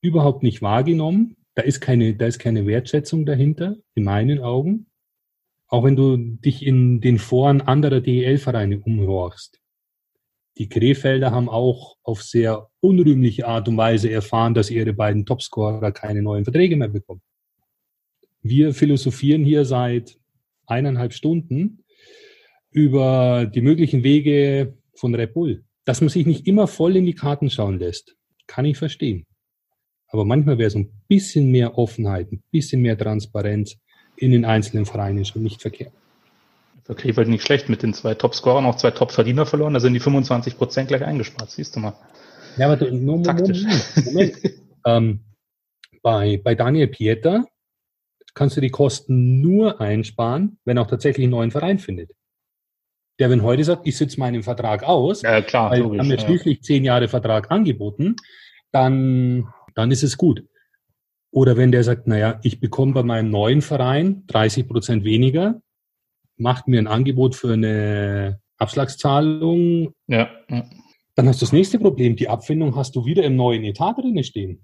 überhaupt 0.02 0.42
nicht 0.42 0.60
wahrgenommen. 0.60 1.38
Da 1.54 1.62
ist 1.62 1.80
keine, 1.80 2.14
da 2.14 2.26
ist 2.26 2.38
keine 2.38 2.66
Wertschätzung 2.66 3.24
dahinter, 3.24 3.76
in 3.94 4.04
meinen 4.04 4.40
Augen. 4.40 4.88
Auch 5.68 5.84
wenn 5.84 5.96
du 5.96 6.16
dich 6.16 6.64
in 6.64 7.00
den 7.00 7.18
Foren 7.18 7.60
anderer 7.60 8.00
DEL-Vereine 8.00 8.80
umhorchst. 8.80 9.60
Die 10.56 10.68
Krefelder 10.68 11.30
haben 11.30 11.48
auch 11.48 11.96
auf 12.02 12.22
sehr 12.22 12.68
unrühmliche 12.80 13.46
Art 13.46 13.68
und 13.68 13.76
Weise 13.76 14.10
erfahren, 14.10 14.54
dass 14.54 14.70
ihre 14.70 14.92
beiden 14.92 15.24
Topscorer 15.24 15.92
keine 15.92 16.22
neuen 16.22 16.44
Verträge 16.44 16.76
mehr 16.76 16.88
bekommen. 16.88 17.22
Wir 18.42 18.74
philosophieren 18.74 19.44
hier 19.44 19.64
seit 19.64 20.18
eineinhalb 20.66 21.12
Stunden 21.12 21.84
über 22.70 23.46
die 23.46 23.60
möglichen 23.60 24.02
Wege 24.02 24.78
von 24.94 25.14
Red 25.14 25.34
Bull. 25.34 25.64
Dass 25.84 26.00
man 26.00 26.10
sich 26.10 26.26
nicht 26.26 26.46
immer 26.46 26.66
voll 26.66 26.96
in 26.96 27.06
die 27.06 27.14
Karten 27.14 27.50
schauen 27.50 27.78
lässt, 27.78 28.16
kann 28.46 28.64
ich 28.64 28.78
verstehen. 28.78 29.26
Aber 30.08 30.24
manchmal 30.24 30.58
wäre 30.58 30.70
so 30.70 30.78
ein 30.78 30.90
bisschen 31.06 31.50
mehr 31.50 31.78
Offenheit, 31.78 32.32
ein 32.32 32.42
bisschen 32.50 32.82
mehr 32.82 32.98
Transparenz 32.98 33.78
in 34.18 34.32
den 34.32 34.44
einzelnen 34.44 34.86
Vereinen 34.86 35.24
schon 35.24 35.42
nicht 35.42 35.62
verkehrt. 35.62 35.92
Für 36.84 36.94
Krefeld 36.94 37.28
nicht 37.28 37.44
schlecht, 37.44 37.68
mit 37.68 37.82
den 37.82 37.94
zwei 37.94 38.14
Top-Scorern 38.14 38.64
auch 38.64 38.76
zwei 38.76 38.90
Top-Verdiener 38.90 39.46
verloren, 39.46 39.74
da 39.74 39.80
sind 39.80 39.94
die 39.94 40.00
25 40.00 40.56
Prozent 40.56 40.88
gleich 40.88 41.04
eingespart, 41.04 41.50
siehst 41.50 41.76
du 41.76 41.80
mal. 41.80 41.94
Ja, 42.56 42.66
aber 42.66 42.76
du, 42.76 42.92
Moment, 42.92 43.26
Taktisch. 43.26 43.62
Moment, 43.62 44.06
Moment. 44.06 44.36
ähm, 44.86 45.20
bei, 46.02 46.40
bei 46.42 46.54
Daniel 46.54 46.88
Pieter 46.88 47.44
kannst 48.34 48.56
du 48.56 48.60
die 48.60 48.70
Kosten 48.70 49.40
nur 49.40 49.80
einsparen, 49.80 50.58
wenn 50.64 50.78
auch 50.78 50.86
tatsächlich 50.86 51.24
einen 51.24 51.32
neuen 51.32 51.50
Verein 51.50 51.78
findet. 51.78 52.12
Der, 53.18 53.30
wenn 53.30 53.42
heute 53.42 53.64
sagt, 53.64 53.86
ich 53.86 53.96
sitze 53.96 54.18
meinen 54.20 54.42
Vertrag 54.42 54.84
aus, 54.84 55.22
ja, 55.22 55.42
klar, 55.42 55.72
weil 55.72 55.80
logisch, 55.80 55.98
haben 55.98 56.08
mir 56.08 56.20
schließlich 56.20 56.62
zehn 56.62 56.84
Jahre 56.84 57.08
Vertrag 57.08 57.50
angeboten, 57.50 58.14
dann, 58.70 59.48
dann 59.74 59.90
ist 59.90 60.04
es 60.04 60.16
gut. 60.16 60.44
Oder 61.30 61.56
wenn 61.56 61.72
der 61.72 61.84
sagt, 61.84 62.06
naja, 62.06 62.40
ich 62.42 62.60
bekomme 62.60 62.94
bei 62.94 63.02
meinem 63.02 63.30
neuen 63.30 63.60
Verein 63.60 64.24
30 64.28 64.66
Prozent 64.66 65.04
weniger, 65.04 65.60
macht 66.36 66.68
mir 66.68 66.78
ein 66.80 66.86
Angebot 66.86 67.34
für 67.34 67.52
eine 67.52 68.40
Abschlagszahlung. 68.56 69.92
Ja. 70.06 70.30
Dann 71.14 71.28
hast 71.28 71.40
du 71.40 71.46
das 71.46 71.52
nächste 71.52 71.78
Problem. 71.78 72.16
Die 72.16 72.28
Abfindung 72.28 72.76
hast 72.76 72.96
du 72.96 73.04
wieder 73.04 73.24
im 73.24 73.36
neuen 73.36 73.64
Etat 73.64 73.94
drin 73.94 74.22
stehen. 74.24 74.62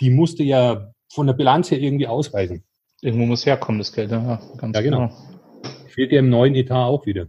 Die 0.00 0.10
musst 0.10 0.38
du 0.38 0.44
ja 0.44 0.92
von 1.12 1.26
der 1.26 1.34
Bilanz 1.34 1.70
her 1.70 1.80
irgendwie 1.80 2.06
ausweisen. 2.06 2.64
Irgendwo 3.02 3.26
muss 3.26 3.46
herkommen, 3.46 3.78
das 3.78 3.92
Geld. 3.92 4.10
Ja, 4.10 4.40
ganz 4.56 4.76
ja 4.76 4.82
genau. 4.82 5.08
genau. 5.08 5.14
Fehlt 5.88 6.12
dir 6.12 6.20
im 6.20 6.30
neuen 6.30 6.54
Etat 6.54 6.86
auch 6.86 7.06
wieder. 7.06 7.26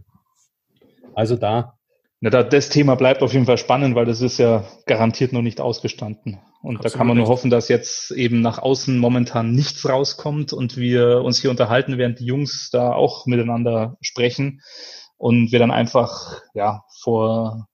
Also 1.14 1.36
da. 1.36 1.78
Na, 2.20 2.30
da, 2.30 2.42
das 2.42 2.68
Thema 2.68 2.96
bleibt 2.96 3.22
auf 3.22 3.32
jeden 3.32 3.46
Fall 3.46 3.58
spannend, 3.58 3.94
weil 3.94 4.06
das 4.06 4.20
ist 4.20 4.38
ja 4.38 4.64
garantiert 4.86 5.32
noch 5.32 5.42
nicht 5.42 5.60
ausgestanden. 5.60 6.38
Und 6.60 6.76
Absolut 6.76 6.94
da 6.94 6.98
kann 6.98 7.06
man 7.06 7.16
nur 7.16 7.28
hoffen, 7.28 7.50
dass 7.50 7.68
jetzt 7.68 8.10
eben 8.10 8.40
nach 8.40 8.58
außen 8.58 8.98
momentan 8.98 9.52
nichts 9.52 9.88
rauskommt 9.88 10.52
und 10.52 10.76
wir 10.76 11.22
uns 11.22 11.40
hier 11.40 11.50
unterhalten, 11.50 11.98
während 11.98 12.18
die 12.18 12.26
Jungs 12.26 12.70
da 12.70 12.92
auch 12.92 13.26
miteinander 13.26 13.96
sprechen 14.00 14.60
und 15.16 15.52
wir 15.52 15.58
dann 15.60 15.70
einfach 15.70 16.42
ja 16.54 16.84
vor 17.00 17.68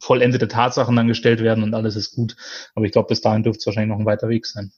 vollendete 0.00 0.48
Tatsachen 0.48 0.96
dann 0.96 1.08
gestellt 1.08 1.42
werden 1.42 1.64
und 1.64 1.74
alles 1.74 1.96
ist 1.96 2.14
gut. 2.14 2.36
Aber 2.74 2.86
ich 2.86 2.92
glaube, 2.92 3.08
bis 3.08 3.20
dahin 3.20 3.42
dürfte 3.42 3.60
es 3.60 3.66
wahrscheinlich 3.66 3.90
noch 3.90 4.00
ein 4.00 4.06
weiter 4.06 4.28
Weg 4.28 4.46
sein. 4.46 4.72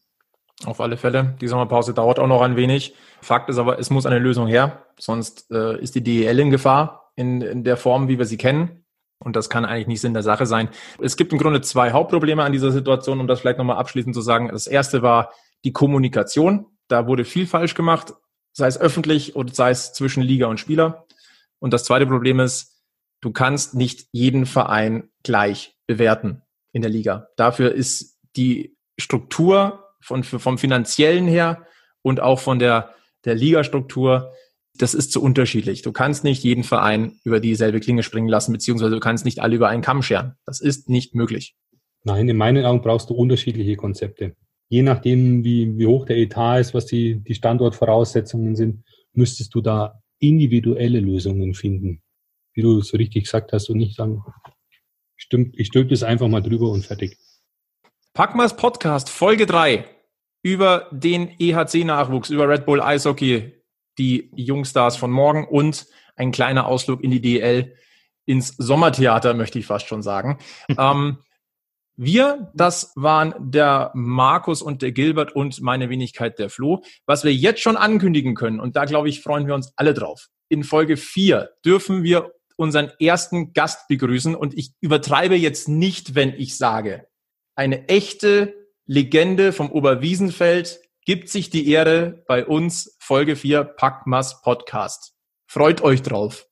Auf 0.65 0.81
alle 0.81 0.97
Fälle. 0.97 1.37
Die 1.41 1.49
Sommerpause 1.49 1.95
dauert 1.95 2.19
auch 2.19 2.27
noch 2.27 2.43
ein 2.43 2.57
wenig. 2.57 2.95
Fakt 3.21 3.49
ist 3.49 3.59
aber, 3.59 3.79
es 3.79 3.91
muss 3.91 4.07
eine 4.07 4.19
Lösung 4.19 4.47
her, 4.47 4.87
sonst 4.99 5.51
äh, 5.51 5.81
ist 5.81 5.95
die 5.95 6.03
DEL 6.03 6.39
in 6.39 6.51
Gefahr 6.51 7.13
in, 7.17 7.41
in 7.43 7.65
der 7.65 7.77
Form, 7.77 8.09
wie 8.09 8.19
wir 8.19 8.27
sie 8.27 8.37
kennen. 8.37 8.80
Und 9.23 9.37
das 9.37 9.51
kann 9.51 9.65
eigentlich 9.65 9.87
nicht 9.87 10.01
Sinn 10.01 10.15
der 10.15 10.23
Sache 10.23 10.47
sein. 10.47 10.71
Es 10.99 11.17
gibt 11.17 11.33
im 11.33 11.39
Grunde 11.39 11.61
zwei 11.61 11.93
Hauptprobleme 11.93 12.43
an 12.43 12.53
dieser 12.53 12.73
Situation, 12.73 13.21
um 13.21 13.27
das 13.27 13.41
vielleicht 13.41 13.59
nochmal 13.59 13.77
abschließend 13.77 14.15
zu 14.15 14.23
sagen. 14.23 14.49
Das 14.49 14.67
erste 14.67 15.03
war 15.03 15.33
die 15.65 15.73
Kommunikation. 15.73 16.67
Da 16.89 17.07
wurde 17.07 17.25
viel 17.25 17.47
falsch 17.47 17.75
gemacht, 17.75 18.15
sei 18.53 18.67
es 18.67 18.81
öffentlich 18.81 19.37
oder 19.37 19.53
sei 19.53 19.71
es 19.71 19.93
zwischen 19.93 20.23
Liga 20.23 20.47
und 20.47 20.59
Spieler. 20.59 21.07
Und 21.59 21.73
das 21.73 21.85
zweite 21.85 22.07
Problem 22.07 22.41
ist, 22.41 22.83
du 23.21 23.31
kannst 23.31 23.75
nicht 23.75 24.09
jeden 24.13 24.47
Verein 24.47 25.11
gleich 25.23 25.77
bewerten 25.87 26.43
in 26.73 26.83
der 26.83 26.91
Liga. 26.91 27.29
Dafür 27.37 27.73
ist 27.73 28.19
die 28.37 28.77
Struktur 28.99 29.85
von, 30.01 30.25
vom 30.25 30.57
finanziellen 30.57 31.27
her 31.27 31.67
und 32.03 32.21
auch 32.21 32.41
von 32.41 32.59
der, 32.59 32.95
der 33.27 33.35
Ligastruktur, 33.35 34.33
das 34.83 34.95
ist 34.95 35.13
zu 35.13 35.23
unterschiedlich. 35.23 35.83
Du 35.83 35.93
kannst 35.93 36.25
nicht 36.25 36.43
jeden 36.43 36.65
Verein 36.65 37.19
über 37.25 37.39
dieselbe 37.39 37.81
Klinge 37.81 38.03
springen 38.03 38.29
lassen, 38.29 38.53
beziehungsweise 38.53 38.95
du 38.95 39.01
kannst 39.01 39.25
nicht 39.25 39.41
alle 39.41 39.57
über 39.57 39.69
einen 39.69 39.83
Kamm 39.83 40.03
scheren. 40.03 40.37
Das 40.47 40.61
ist 40.61 40.89
nicht 40.89 41.15
möglich. 41.15 41.55
Nein, 42.05 42.29
in 42.29 42.37
meinen 42.37 42.65
Augen 42.65 42.81
brauchst 42.81 43.11
du 43.11 43.15
unterschiedliche 43.15 43.77
Konzepte. 43.77 44.37
Je 44.69 44.83
nachdem, 44.83 45.45
wie, 45.45 45.77
wie 45.77 45.87
hoch 45.87 46.07
der 46.07 46.17
Etat 46.17 46.61
ist, 46.61 46.73
was 46.73 46.87
die, 46.87 47.21
die 47.23 47.35
Standortvoraussetzungen 47.35 48.57
sind, 48.57 48.85
müsstest 49.13 49.55
du 49.55 49.61
da 49.61 50.01
individuelle 50.19 51.01
Lösungen 51.01 51.55
finden. 51.55 52.03
Wie 52.55 52.63
du 52.63 52.81
so 52.81 52.97
richtig 52.97 53.25
gesagt 53.25 53.53
hast 53.53 53.69
und 53.69 53.77
nicht 53.77 53.97
sagen, 53.97 54.23
stimmt, 55.17 55.59
ich 55.59 55.67
stülpe 55.67 55.91
das 55.91 56.03
einfach 56.03 56.29
mal 56.29 56.41
drüber 56.41 56.71
und 56.71 56.87
fertig. 56.87 57.19
Packmas 58.15 58.57
Podcast 58.57 59.11
Folge 59.11 59.45
3 59.45 59.85
über 60.43 60.89
den 60.91 61.29
EHC-Nachwuchs, 61.39 62.31
über 62.31 62.49
Red 62.49 62.65
Bull 62.65 62.81
Eishockey, 62.81 63.60
die 63.99 64.31
Jungstars 64.35 64.97
von 64.97 65.11
morgen 65.11 65.47
und 65.47 65.87
ein 66.17 66.33
kleiner 66.33 66.67
Ausflug 66.67 67.03
in 67.03 67.11
die 67.11 67.21
DL 67.21 67.75
ins 68.27 68.55
Sommertheater, 68.57 69.35
möchte 69.35 69.59
ich 69.59 69.67
fast 69.67 69.89
schon 69.89 70.03
sagen. 70.03 70.39
ähm, 70.79 71.19
wir, 71.97 72.51
das 72.55 72.93
waren 72.97 73.35
der 73.39 73.91
Markus 73.95 74.63
und 74.63 74.81
der 74.81 74.93
Gilbert 74.93 75.35
und 75.37 75.61
meine 75.61 75.91
Wenigkeit 75.91 76.39
der 76.39 76.49
Flo. 76.49 76.83
Was 77.05 77.25
wir 77.25 77.35
jetzt 77.35 77.61
schon 77.61 77.77
ankündigen 77.77 78.35
können, 78.35 78.61
und 78.61 78.77
da 78.77 78.87
glaube 78.87 79.09
ich, 79.09 79.21
freuen 79.21 79.47
wir 79.47 79.55
uns 79.55 79.73
alle 79.77 79.93
drauf. 79.93 80.29
In 80.49 80.65
Folge 80.65 80.97
4 80.97 81.51
dürfen 81.65 82.03
wir 82.03 82.33
unseren 82.57 82.91
ersten 83.01 83.53
Gast 83.53 83.89
begrüßen 83.89 84.35
und 84.35 84.57
ich 84.57 84.73
übertreibe 84.81 85.35
jetzt 85.35 85.69
nicht, 85.69 86.15
wenn 86.15 86.35
ich 86.35 86.57
sage, 86.57 87.07
eine 87.55 87.89
echte 87.89 88.55
Legende 88.87 89.53
vom 89.53 89.71
Oberwiesenfeld 89.71 90.81
gibt 91.05 91.29
sich 91.29 91.51
die 91.51 91.69
Ehre 91.71 92.23
bei 92.27 92.47
uns 92.47 92.97
Folge 93.11 93.35
4 93.35 93.65
Packmas 93.65 94.41
Podcast. 94.41 95.17
Freut 95.49 95.83
euch 95.83 96.01
drauf. 96.01 96.47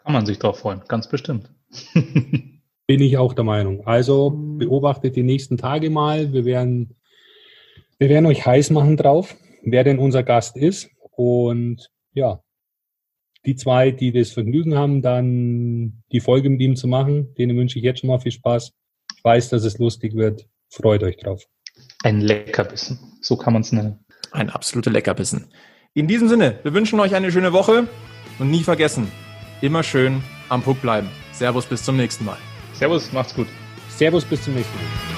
Kann 0.00 0.12
man 0.12 0.26
sich 0.26 0.38
drauf 0.38 0.58
freuen, 0.58 0.82
ganz 0.86 1.08
bestimmt. 1.08 1.50
Bin 1.94 3.00
ich 3.00 3.16
auch 3.16 3.32
der 3.32 3.44
Meinung. 3.44 3.86
Also 3.86 4.28
beobachtet 4.28 5.16
die 5.16 5.22
nächsten 5.22 5.56
Tage 5.56 5.88
mal. 5.88 6.34
Wir 6.34 6.44
werden, 6.44 6.94
wir 7.96 8.10
werden 8.10 8.26
euch 8.26 8.44
heiß 8.44 8.68
machen 8.68 8.98
drauf, 8.98 9.34
wer 9.62 9.82
denn 9.82 9.98
unser 9.98 10.22
Gast 10.22 10.58
ist. 10.58 10.90
Und 11.12 11.90
ja, 12.12 12.42
die 13.46 13.56
zwei, 13.56 13.90
die 13.90 14.12
das 14.12 14.32
Vergnügen 14.32 14.74
haben, 14.74 15.00
dann 15.00 16.02
die 16.12 16.20
Folge 16.20 16.50
mit 16.50 16.60
ihm 16.60 16.76
zu 16.76 16.86
machen, 16.86 17.32
denen 17.36 17.56
wünsche 17.56 17.78
ich 17.78 17.84
jetzt 17.86 18.00
schon 18.00 18.08
mal 18.08 18.20
viel 18.20 18.32
Spaß. 18.32 18.74
Ich 19.16 19.24
weiß, 19.24 19.48
dass 19.48 19.64
es 19.64 19.78
lustig 19.78 20.14
wird. 20.14 20.50
Freut 20.68 21.02
euch 21.02 21.16
drauf. 21.16 21.44
Ein 22.02 22.20
Leckerbissen. 22.20 22.98
So 23.22 23.38
kann 23.38 23.54
man 23.54 23.62
es 23.62 23.72
nennen. 23.72 24.04
Ein 24.32 24.50
absoluter 24.50 24.90
Leckerbissen. 24.90 25.50
In 25.94 26.06
diesem 26.06 26.28
Sinne, 26.28 26.58
wir 26.62 26.74
wünschen 26.74 27.00
euch 27.00 27.14
eine 27.14 27.32
schöne 27.32 27.52
Woche 27.52 27.88
und 28.38 28.50
nie 28.50 28.62
vergessen, 28.62 29.10
immer 29.62 29.82
schön 29.82 30.22
am 30.48 30.62
Puck 30.62 30.80
bleiben. 30.82 31.08
Servus, 31.32 31.66
bis 31.66 31.82
zum 31.82 31.96
nächsten 31.96 32.24
Mal. 32.24 32.36
Servus, 32.74 33.12
macht's 33.12 33.34
gut. 33.34 33.48
Servus, 33.88 34.24
bis 34.24 34.42
zum 34.42 34.54
nächsten 34.54 34.76
Mal. 34.76 35.17